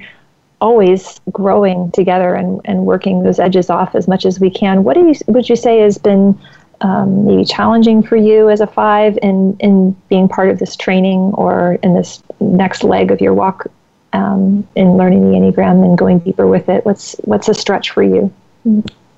always 0.61 1.20
growing 1.33 1.91
together 1.91 2.35
and, 2.35 2.61
and 2.64 2.87
working 2.87 3.24
those 3.24 3.41
edges 3.41 3.68
off 3.68 3.97
as 3.97 4.07
much 4.07 4.24
as 4.24 4.39
we 4.39 4.49
can. 4.49 4.85
What 4.85 4.95
do 4.95 5.09
you 5.09 5.14
would 5.26 5.49
you 5.49 5.57
say 5.57 5.78
has 5.80 5.99
been 5.99 6.39
um, 6.83 7.24
maybe 7.24 7.45
challenging 7.45 8.03
for 8.03 8.16
you 8.16 8.51
as 8.51 8.61
a 8.61 8.66
five 8.66 9.18
in, 9.22 9.57
in 9.61 9.93
being 10.09 10.28
part 10.28 10.51
of 10.51 10.59
this 10.59 10.76
training 10.76 11.33
or 11.35 11.74
in 11.83 11.95
this 11.95 12.22
next 12.41 12.85
leg 12.85 13.11
of 13.11 13.20
your 13.20 13.35
walk 13.35 13.66
um, 14.12 14.66
in 14.74 14.97
learning 14.97 15.30
the 15.30 15.37
Enneagram 15.37 15.85
and 15.85 15.97
going 15.97 16.18
deeper 16.18 16.47
with 16.47 16.68
it? 16.68 16.85
What's, 16.85 17.14
what's 17.22 17.49
a 17.49 17.55
stretch 17.55 17.91
for 17.91 18.03
you? 18.03 18.33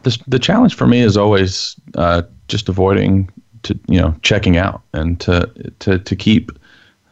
The, 0.05 0.23
the 0.27 0.39
challenge 0.39 0.75
for 0.75 0.87
me 0.87 1.01
is 1.01 1.17
always 1.17 1.77
uh, 1.97 2.23
just 2.49 2.69
avoiding 2.69 3.31
to, 3.65 3.79
you 3.89 4.01
know, 4.01 4.15
checking 4.23 4.57
out 4.57 4.83
and 4.93 5.19
to, 5.21 5.51
to, 5.81 5.99
to 5.99 6.17
keep, 6.17 6.53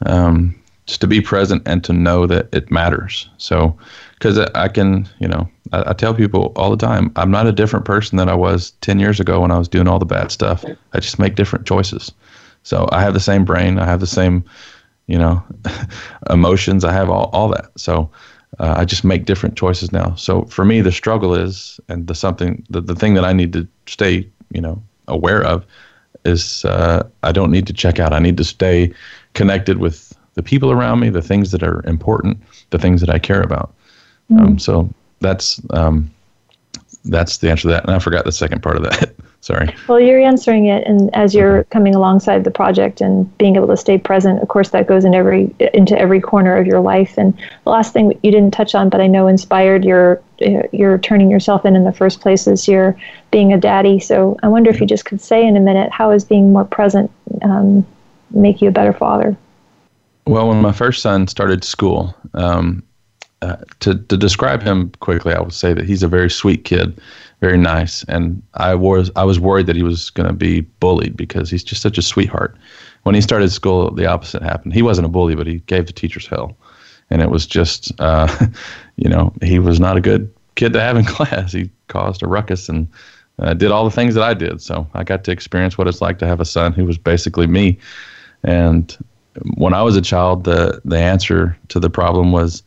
um, 0.06 0.54
just 0.86 1.00
to 1.00 1.06
be 1.06 1.20
present 1.20 1.62
and 1.66 1.82
to 1.84 1.92
know 1.92 2.26
that 2.26 2.48
it 2.52 2.70
matters. 2.70 3.28
So, 3.38 3.76
because 4.14 4.38
I 4.38 4.68
can, 4.68 5.08
you 5.18 5.28
know, 5.28 5.48
I, 5.72 5.90
I, 5.90 5.92
tell 5.94 6.14
people 6.14 6.52
all 6.56 6.70
the 6.70 6.76
time, 6.76 7.12
I'm 7.16 7.30
not 7.30 7.46
a 7.46 7.52
different 7.52 7.84
person 7.84 8.18
than 8.18 8.28
I 8.28 8.34
was 8.34 8.72
10 8.82 9.00
years 9.00 9.20
ago 9.20 9.40
when 9.40 9.50
I 9.50 9.58
was 9.58 9.68
doing 9.68 9.88
all 9.88 9.98
the 9.98 10.04
bad 10.04 10.30
stuff. 10.30 10.64
I 10.92 11.00
just 11.00 11.18
make 11.18 11.34
different 11.34 11.66
choices. 11.66 12.12
So 12.62 12.88
I 12.92 13.00
have 13.00 13.14
the 13.14 13.20
same 13.20 13.44
brain, 13.44 13.78
I 13.78 13.86
have 13.86 14.00
the 14.00 14.06
same, 14.06 14.44
you 15.06 15.18
know, 15.18 15.42
emotions, 16.30 16.84
I 16.84 16.92
have 16.92 17.10
all, 17.10 17.30
all 17.32 17.48
that. 17.48 17.70
So 17.76 18.10
uh, 18.58 18.74
I 18.78 18.84
just 18.84 19.04
make 19.04 19.24
different 19.24 19.56
choices 19.56 19.92
now. 19.92 20.14
So 20.14 20.42
for 20.44 20.64
me, 20.64 20.80
the 20.80 20.92
struggle 20.92 21.34
is, 21.34 21.80
and 21.88 22.06
the 22.06 22.14
something, 22.14 22.64
the, 22.70 22.80
the 22.80 22.94
thing 22.94 23.14
that 23.14 23.24
I 23.24 23.32
need 23.32 23.52
to 23.54 23.66
stay, 23.86 24.28
you 24.50 24.60
know, 24.60 24.82
aware 25.08 25.42
of 25.42 25.64
is 26.24 26.64
uh, 26.64 27.08
I 27.22 27.32
don't 27.32 27.50
need 27.50 27.66
to 27.66 27.72
check 27.72 27.98
out. 27.98 28.12
I 28.12 28.18
need 28.18 28.36
to 28.36 28.44
stay 28.44 28.92
connected 29.34 29.78
with 29.78 30.16
the 30.34 30.42
people 30.42 30.70
around 30.70 31.00
me, 31.00 31.08
the 31.08 31.22
things 31.22 31.50
that 31.50 31.62
are 31.62 31.84
important, 31.86 32.38
the 32.70 32.78
things 32.78 33.00
that 33.00 33.10
I 33.10 33.18
care 33.18 33.42
about. 33.42 33.74
Mm. 34.30 34.40
Um, 34.40 34.58
so 34.58 34.88
that's 35.20 35.60
um, 35.70 36.10
that's 37.04 37.38
the 37.38 37.50
answer 37.50 37.62
to 37.62 37.68
that. 37.68 37.84
And 37.84 37.94
I 37.94 37.98
forgot 37.98 38.24
the 38.24 38.32
second 38.32 38.62
part 38.62 38.76
of 38.76 38.84
that. 38.84 39.14
Sorry. 39.42 39.74
Well, 39.88 39.98
you're 39.98 40.20
answering 40.20 40.66
it, 40.66 40.86
and 40.86 41.12
as 41.16 41.34
you're 41.34 41.64
coming 41.64 41.96
alongside 41.96 42.44
the 42.44 42.50
project 42.52 43.00
and 43.00 43.36
being 43.38 43.56
able 43.56 43.66
to 43.66 43.76
stay 43.76 43.98
present, 43.98 44.40
of 44.40 44.46
course, 44.46 44.70
that 44.70 44.86
goes 44.86 45.04
in 45.04 45.14
every 45.14 45.52
into 45.74 45.98
every 45.98 46.20
corner 46.20 46.56
of 46.56 46.64
your 46.64 46.78
life. 46.78 47.18
And 47.18 47.36
the 47.64 47.70
last 47.70 47.92
thing 47.92 48.16
you 48.22 48.30
didn't 48.30 48.52
touch 48.52 48.76
on, 48.76 48.88
but 48.88 49.00
I 49.00 49.08
know 49.08 49.26
inspired 49.26 49.84
your 49.84 50.22
you're 50.38 50.98
turning 50.98 51.28
yourself 51.28 51.64
in 51.64 51.74
in 51.74 51.82
the 51.82 51.92
first 51.92 52.20
place 52.20 52.46
is 52.46 52.68
you're 52.68 52.96
being 53.32 53.52
a 53.52 53.58
daddy. 53.58 53.98
So 53.98 54.38
I 54.44 54.48
wonder 54.48 54.70
if 54.70 54.80
you 54.80 54.86
just 54.86 55.06
could 55.06 55.20
say 55.20 55.44
in 55.44 55.56
a 55.56 55.60
minute, 55.60 55.90
how 55.90 56.12
is 56.12 56.24
being 56.24 56.52
more 56.52 56.64
present 56.64 57.10
um, 57.42 57.84
make 58.30 58.62
you 58.62 58.68
a 58.68 58.72
better 58.72 58.92
father? 58.92 59.36
Well, 60.24 60.48
when 60.48 60.62
my 60.62 60.72
first 60.72 61.02
son 61.02 61.26
started 61.26 61.64
school, 61.64 62.14
um, 62.34 62.84
uh, 63.42 63.56
to 63.80 63.98
to 63.98 64.16
describe 64.16 64.62
him 64.62 64.90
quickly, 65.00 65.34
I 65.34 65.40
would 65.40 65.52
say 65.52 65.74
that 65.74 65.84
he's 65.84 66.04
a 66.04 66.08
very 66.08 66.30
sweet 66.30 66.64
kid, 66.64 67.00
very 67.40 67.58
nice, 67.58 68.04
and 68.04 68.40
I 68.54 68.76
was 68.76 69.10
I 69.16 69.24
was 69.24 69.40
worried 69.40 69.66
that 69.66 69.74
he 69.74 69.82
was 69.82 70.10
going 70.10 70.28
to 70.28 70.32
be 70.32 70.60
bullied 70.60 71.16
because 71.16 71.50
he's 71.50 71.64
just 71.64 71.82
such 71.82 71.98
a 71.98 72.02
sweetheart. 72.02 72.56
When 73.02 73.16
he 73.16 73.20
started 73.20 73.50
school, 73.50 73.90
the 73.90 74.06
opposite 74.06 74.42
happened. 74.42 74.74
He 74.74 74.82
wasn't 74.82 75.06
a 75.06 75.08
bully, 75.08 75.34
but 75.34 75.48
he 75.48 75.56
gave 75.66 75.86
the 75.86 75.92
teachers 75.92 76.26
hell, 76.26 76.56
and 77.10 77.20
it 77.20 77.30
was 77.30 77.44
just, 77.44 77.92
uh, 78.00 78.28
you 78.96 79.08
know, 79.08 79.32
he 79.42 79.58
was 79.58 79.80
not 79.80 79.96
a 79.96 80.00
good 80.00 80.32
kid 80.54 80.72
to 80.74 80.80
have 80.80 80.96
in 80.96 81.04
class. 81.16 81.52
He 81.52 81.68
caused 81.88 82.22
a 82.22 82.28
ruckus 82.28 82.68
and 82.68 82.86
uh, 83.40 83.54
did 83.54 83.72
all 83.72 83.84
the 83.84 83.90
things 83.90 84.14
that 84.14 84.22
I 84.22 84.34
did. 84.34 84.62
So 84.62 84.86
I 84.94 85.02
got 85.02 85.24
to 85.24 85.32
experience 85.32 85.76
what 85.76 85.88
it's 85.88 86.00
like 86.00 86.20
to 86.20 86.26
have 86.28 86.40
a 86.40 86.44
son 86.44 86.72
who 86.72 86.84
was 86.84 86.96
basically 86.96 87.48
me, 87.48 87.76
and 88.44 88.96
when 89.56 89.74
I 89.74 89.82
was 89.82 89.96
a 89.96 90.02
child, 90.02 90.44
the 90.44 90.80
the 90.84 90.98
answer 90.98 91.58
to 91.68 91.80
the 91.80 91.90
problem 91.90 92.30
was, 92.30 92.62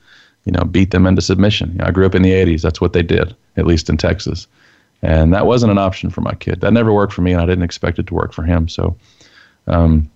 you 0.45 0.51
know, 0.51 0.63
beat 0.63 0.91
them 0.91 1.05
into 1.05 1.21
submission. 1.21 1.71
You 1.71 1.77
know, 1.79 1.85
I 1.85 1.91
grew 1.91 2.05
up 2.05 2.15
in 2.15 2.21
the 2.21 2.31
'80s. 2.31 2.61
That's 2.61 2.79
what 2.79 2.93
they 2.93 3.03
did, 3.03 3.35
at 3.57 3.65
least 3.65 3.89
in 3.89 3.97
Texas, 3.97 4.47
and 5.01 5.33
that 5.33 5.45
wasn't 5.45 5.71
an 5.71 5.77
option 5.77 6.09
for 6.09 6.21
my 6.21 6.33
kid. 6.35 6.61
That 6.61 6.73
never 6.73 6.93
worked 6.93 7.13
for 7.13 7.21
me, 7.21 7.33
and 7.33 7.41
I 7.41 7.45
didn't 7.45 7.63
expect 7.63 7.99
it 7.99 8.07
to 8.07 8.13
work 8.13 8.33
for 8.33 8.43
him. 8.43 8.67
So, 8.67 8.95
um, 9.67 10.09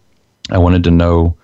I 0.51 0.57
wanted 0.57 0.84
to 0.86 0.91
know 0.91 1.36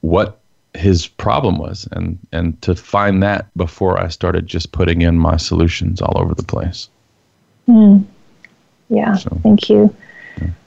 what 0.00 0.40
his 0.74 1.06
problem 1.06 1.58
was, 1.58 1.88
and 1.92 2.18
and 2.32 2.60
to 2.62 2.74
find 2.74 3.22
that 3.22 3.46
before 3.56 4.00
I 4.00 4.08
started 4.08 4.46
just 4.46 4.72
putting 4.72 5.02
in 5.02 5.18
my 5.18 5.36
solutions 5.36 6.00
all 6.00 6.16
over 6.16 6.34
the 6.34 6.44
place. 6.44 6.88
Mm. 7.68 8.04
Yeah. 8.88 9.16
So, 9.16 9.38
thank 9.42 9.68
you. 9.68 9.94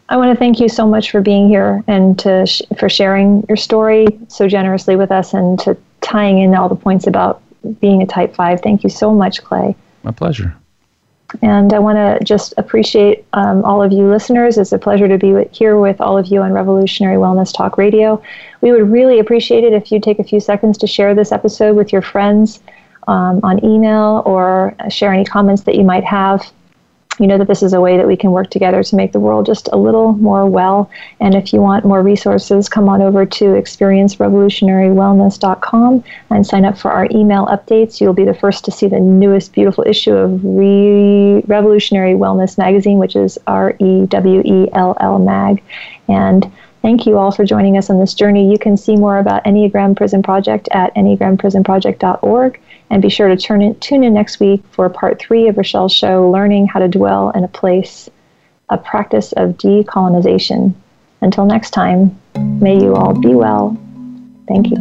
I 0.09 0.15
want 0.15 0.31
to 0.31 0.39
thank 0.39 0.59
you 0.59 0.69
so 0.69 0.87
much 0.87 1.11
for 1.11 1.21
being 1.21 1.49
here 1.49 1.83
and 1.87 2.17
to 2.19 2.45
sh- 2.45 2.61
for 2.77 2.87
sharing 2.87 3.45
your 3.49 3.57
story 3.57 4.07
so 4.29 4.47
generously 4.47 4.95
with 4.95 5.11
us 5.11 5.33
and 5.33 5.59
to 5.59 5.77
tying 6.07 6.39
in 6.39 6.55
all 6.55 6.69
the 6.69 6.75
points 6.75 7.05
about 7.05 7.41
being 7.81 8.01
a 8.01 8.05
type 8.07 8.33
5. 8.33 8.61
Thank 8.61 8.83
you 8.83 8.89
so 8.89 9.13
much, 9.13 9.43
Clay. 9.43 9.75
My 10.03 10.11
pleasure. 10.11 10.55
And 11.41 11.73
I 11.73 11.79
want 11.79 11.97
to 11.97 12.23
just 12.23 12.53
appreciate 12.55 13.25
um, 13.33 13.65
all 13.65 13.83
of 13.83 13.91
you 13.91 14.09
listeners. 14.09 14.57
It's 14.57 14.71
a 14.71 14.79
pleasure 14.79 15.09
to 15.09 15.17
be 15.17 15.33
with, 15.33 15.51
here 15.51 15.77
with 15.77 15.99
all 15.99 16.17
of 16.17 16.27
you 16.27 16.41
on 16.41 16.53
Revolutionary 16.53 17.17
Wellness 17.17 17.53
Talk 17.53 17.77
Radio. 17.77 18.23
We 18.61 18.71
would 18.71 18.89
really 18.89 19.19
appreciate 19.19 19.65
it 19.65 19.73
if 19.73 19.91
you 19.91 19.99
take 19.99 20.19
a 20.19 20.23
few 20.23 20.39
seconds 20.39 20.77
to 20.77 20.87
share 20.87 21.13
this 21.13 21.33
episode 21.33 21.75
with 21.75 21.91
your 21.91 22.01
friends 22.01 22.61
um, 23.09 23.41
on 23.43 23.63
email 23.65 24.23
or 24.25 24.73
share 24.89 25.11
any 25.11 25.25
comments 25.25 25.63
that 25.63 25.75
you 25.75 25.83
might 25.83 26.05
have 26.05 26.49
you 27.19 27.27
know 27.27 27.37
that 27.37 27.47
this 27.47 27.61
is 27.63 27.73
a 27.73 27.81
way 27.81 27.97
that 27.97 28.07
we 28.07 28.15
can 28.15 28.31
work 28.31 28.49
together 28.49 28.81
to 28.83 28.95
make 28.95 29.11
the 29.11 29.19
world 29.19 29.45
just 29.45 29.67
a 29.73 29.77
little 29.77 30.13
more 30.13 30.45
well. 30.45 30.89
And 31.19 31.35
if 31.35 31.51
you 31.53 31.61
want 31.61 31.85
more 31.85 32.03
resources, 32.03 32.69
come 32.69 32.87
on 32.89 33.01
over 33.01 33.25
to 33.25 33.45
experiencerevolutionarywellness.com 33.45 36.03
and 36.29 36.47
sign 36.47 36.65
up 36.65 36.77
for 36.77 36.91
our 36.91 37.07
email 37.11 37.47
updates. 37.47 37.99
You'll 37.99 38.13
be 38.13 38.25
the 38.25 38.33
first 38.33 38.65
to 38.65 38.71
see 38.71 38.87
the 38.87 38.99
newest 38.99 39.53
beautiful 39.53 39.83
issue 39.87 40.13
of 40.13 40.43
Re- 40.43 41.41
Revolutionary 41.47 42.13
Wellness 42.13 42.57
magazine, 42.57 42.97
which 42.97 43.15
is 43.15 43.37
R 43.47 43.75
E 43.79 44.05
W 44.05 44.41
E 44.45 44.67
L 44.73 44.97
L 44.99 45.19
mag. 45.19 45.63
And 46.07 46.51
Thank 46.81 47.05
you 47.05 47.17
all 47.17 47.31
for 47.31 47.43
joining 47.43 47.77
us 47.77 47.89
on 47.89 47.99
this 47.99 48.13
journey. 48.13 48.51
You 48.51 48.59
can 48.59 48.77
see 48.77 48.95
more 48.95 49.17
about 49.17 49.43
Enneagram 49.45 49.97
Prison 49.97 50.21
Project 50.23 50.69
at 50.71 50.93
enneagramprisonproject.org. 50.95 52.61
And 52.89 53.01
be 53.01 53.09
sure 53.09 53.35
to 53.35 53.53
in, 53.53 53.75
tune 53.79 54.03
in 54.03 54.13
next 54.13 54.39
week 54.39 54.63
for 54.71 54.89
part 54.89 55.19
three 55.19 55.47
of 55.47 55.57
Rochelle's 55.57 55.91
show, 55.91 56.29
Learning 56.29 56.67
How 56.67 56.79
to 56.79 56.87
Dwell 56.87 57.31
in 57.31 57.43
a 57.43 57.49
Place, 57.49 58.09
a 58.69 58.77
Practice 58.77 59.33
of 59.33 59.57
Decolonization. 59.57 60.73
Until 61.21 61.45
next 61.45 61.71
time, 61.71 62.17
may 62.35 62.79
you 62.81 62.95
all 62.95 63.19
be 63.19 63.33
well. 63.33 63.77
Thank 64.47 64.69
you. 64.69 64.77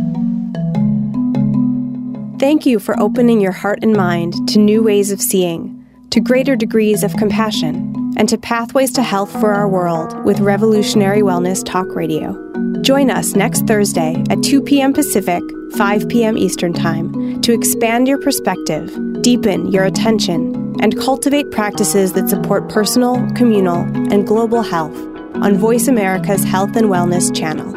Thank 2.38 2.66
you 2.66 2.78
for 2.78 3.00
opening 3.00 3.40
your 3.40 3.52
heart 3.52 3.80
and 3.82 3.96
mind 3.96 4.34
to 4.50 4.58
new 4.58 4.82
ways 4.82 5.10
of 5.10 5.20
seeing, 5.20 5.84
to 6.10 6.20
greater 6.20 6.54
degrees 6.54 7.02
of 7.02 7.16
compassion, 7.16 8.05
and 8.16 8.28
to 8.28 8.38
pathways 8.38 8.92
to 8.92 9.02
health 9.02 9.30
for 9.40 9.52
our 9.52 9.68
world 9.68 10.24
with 10.24 10.40
Revolutionary 10.40 11.22
Wellness 11.22 11.64
Talk 11.64 11.94
Radio. 11.94 12.34
Join 12.82 13.10
us 13.10 13.34
next 13.34 13.66
Thursday 13.66 14.22
at 14.30 14.42
2 14.42 14.62
p.m. 14.62 14.92
Pacific, 14.92 15.42
5 15.76 16.08
p.m. 16.08 16.36
Eastern 16.36 16.72
Time 16.72 17.40
to 17.42 17.52
expand 17.52 18.08
your 18.08 18.18
perspective, 18.18 18.90
deepen 19.22 19.70
your 19.70 19.84
attention, 19.84 20.74
and 20.80 20.98
cultivate 20.98 21.50
practices 21.50 22.12
that 22.14 22.28
support 22.28 22.68
personal, 22.68 23.26
communal, 23.34 23.82
and 24.12 24.26
global 24.26 24.62
health 24.62 24.96
on 25.36 25.56
Voice 25.56 25.88
America's 25.88 26.44
Health 26.44 26.76
and 26.76 26.86
Wellness 26.86 27.34
channel. 27.34 27.76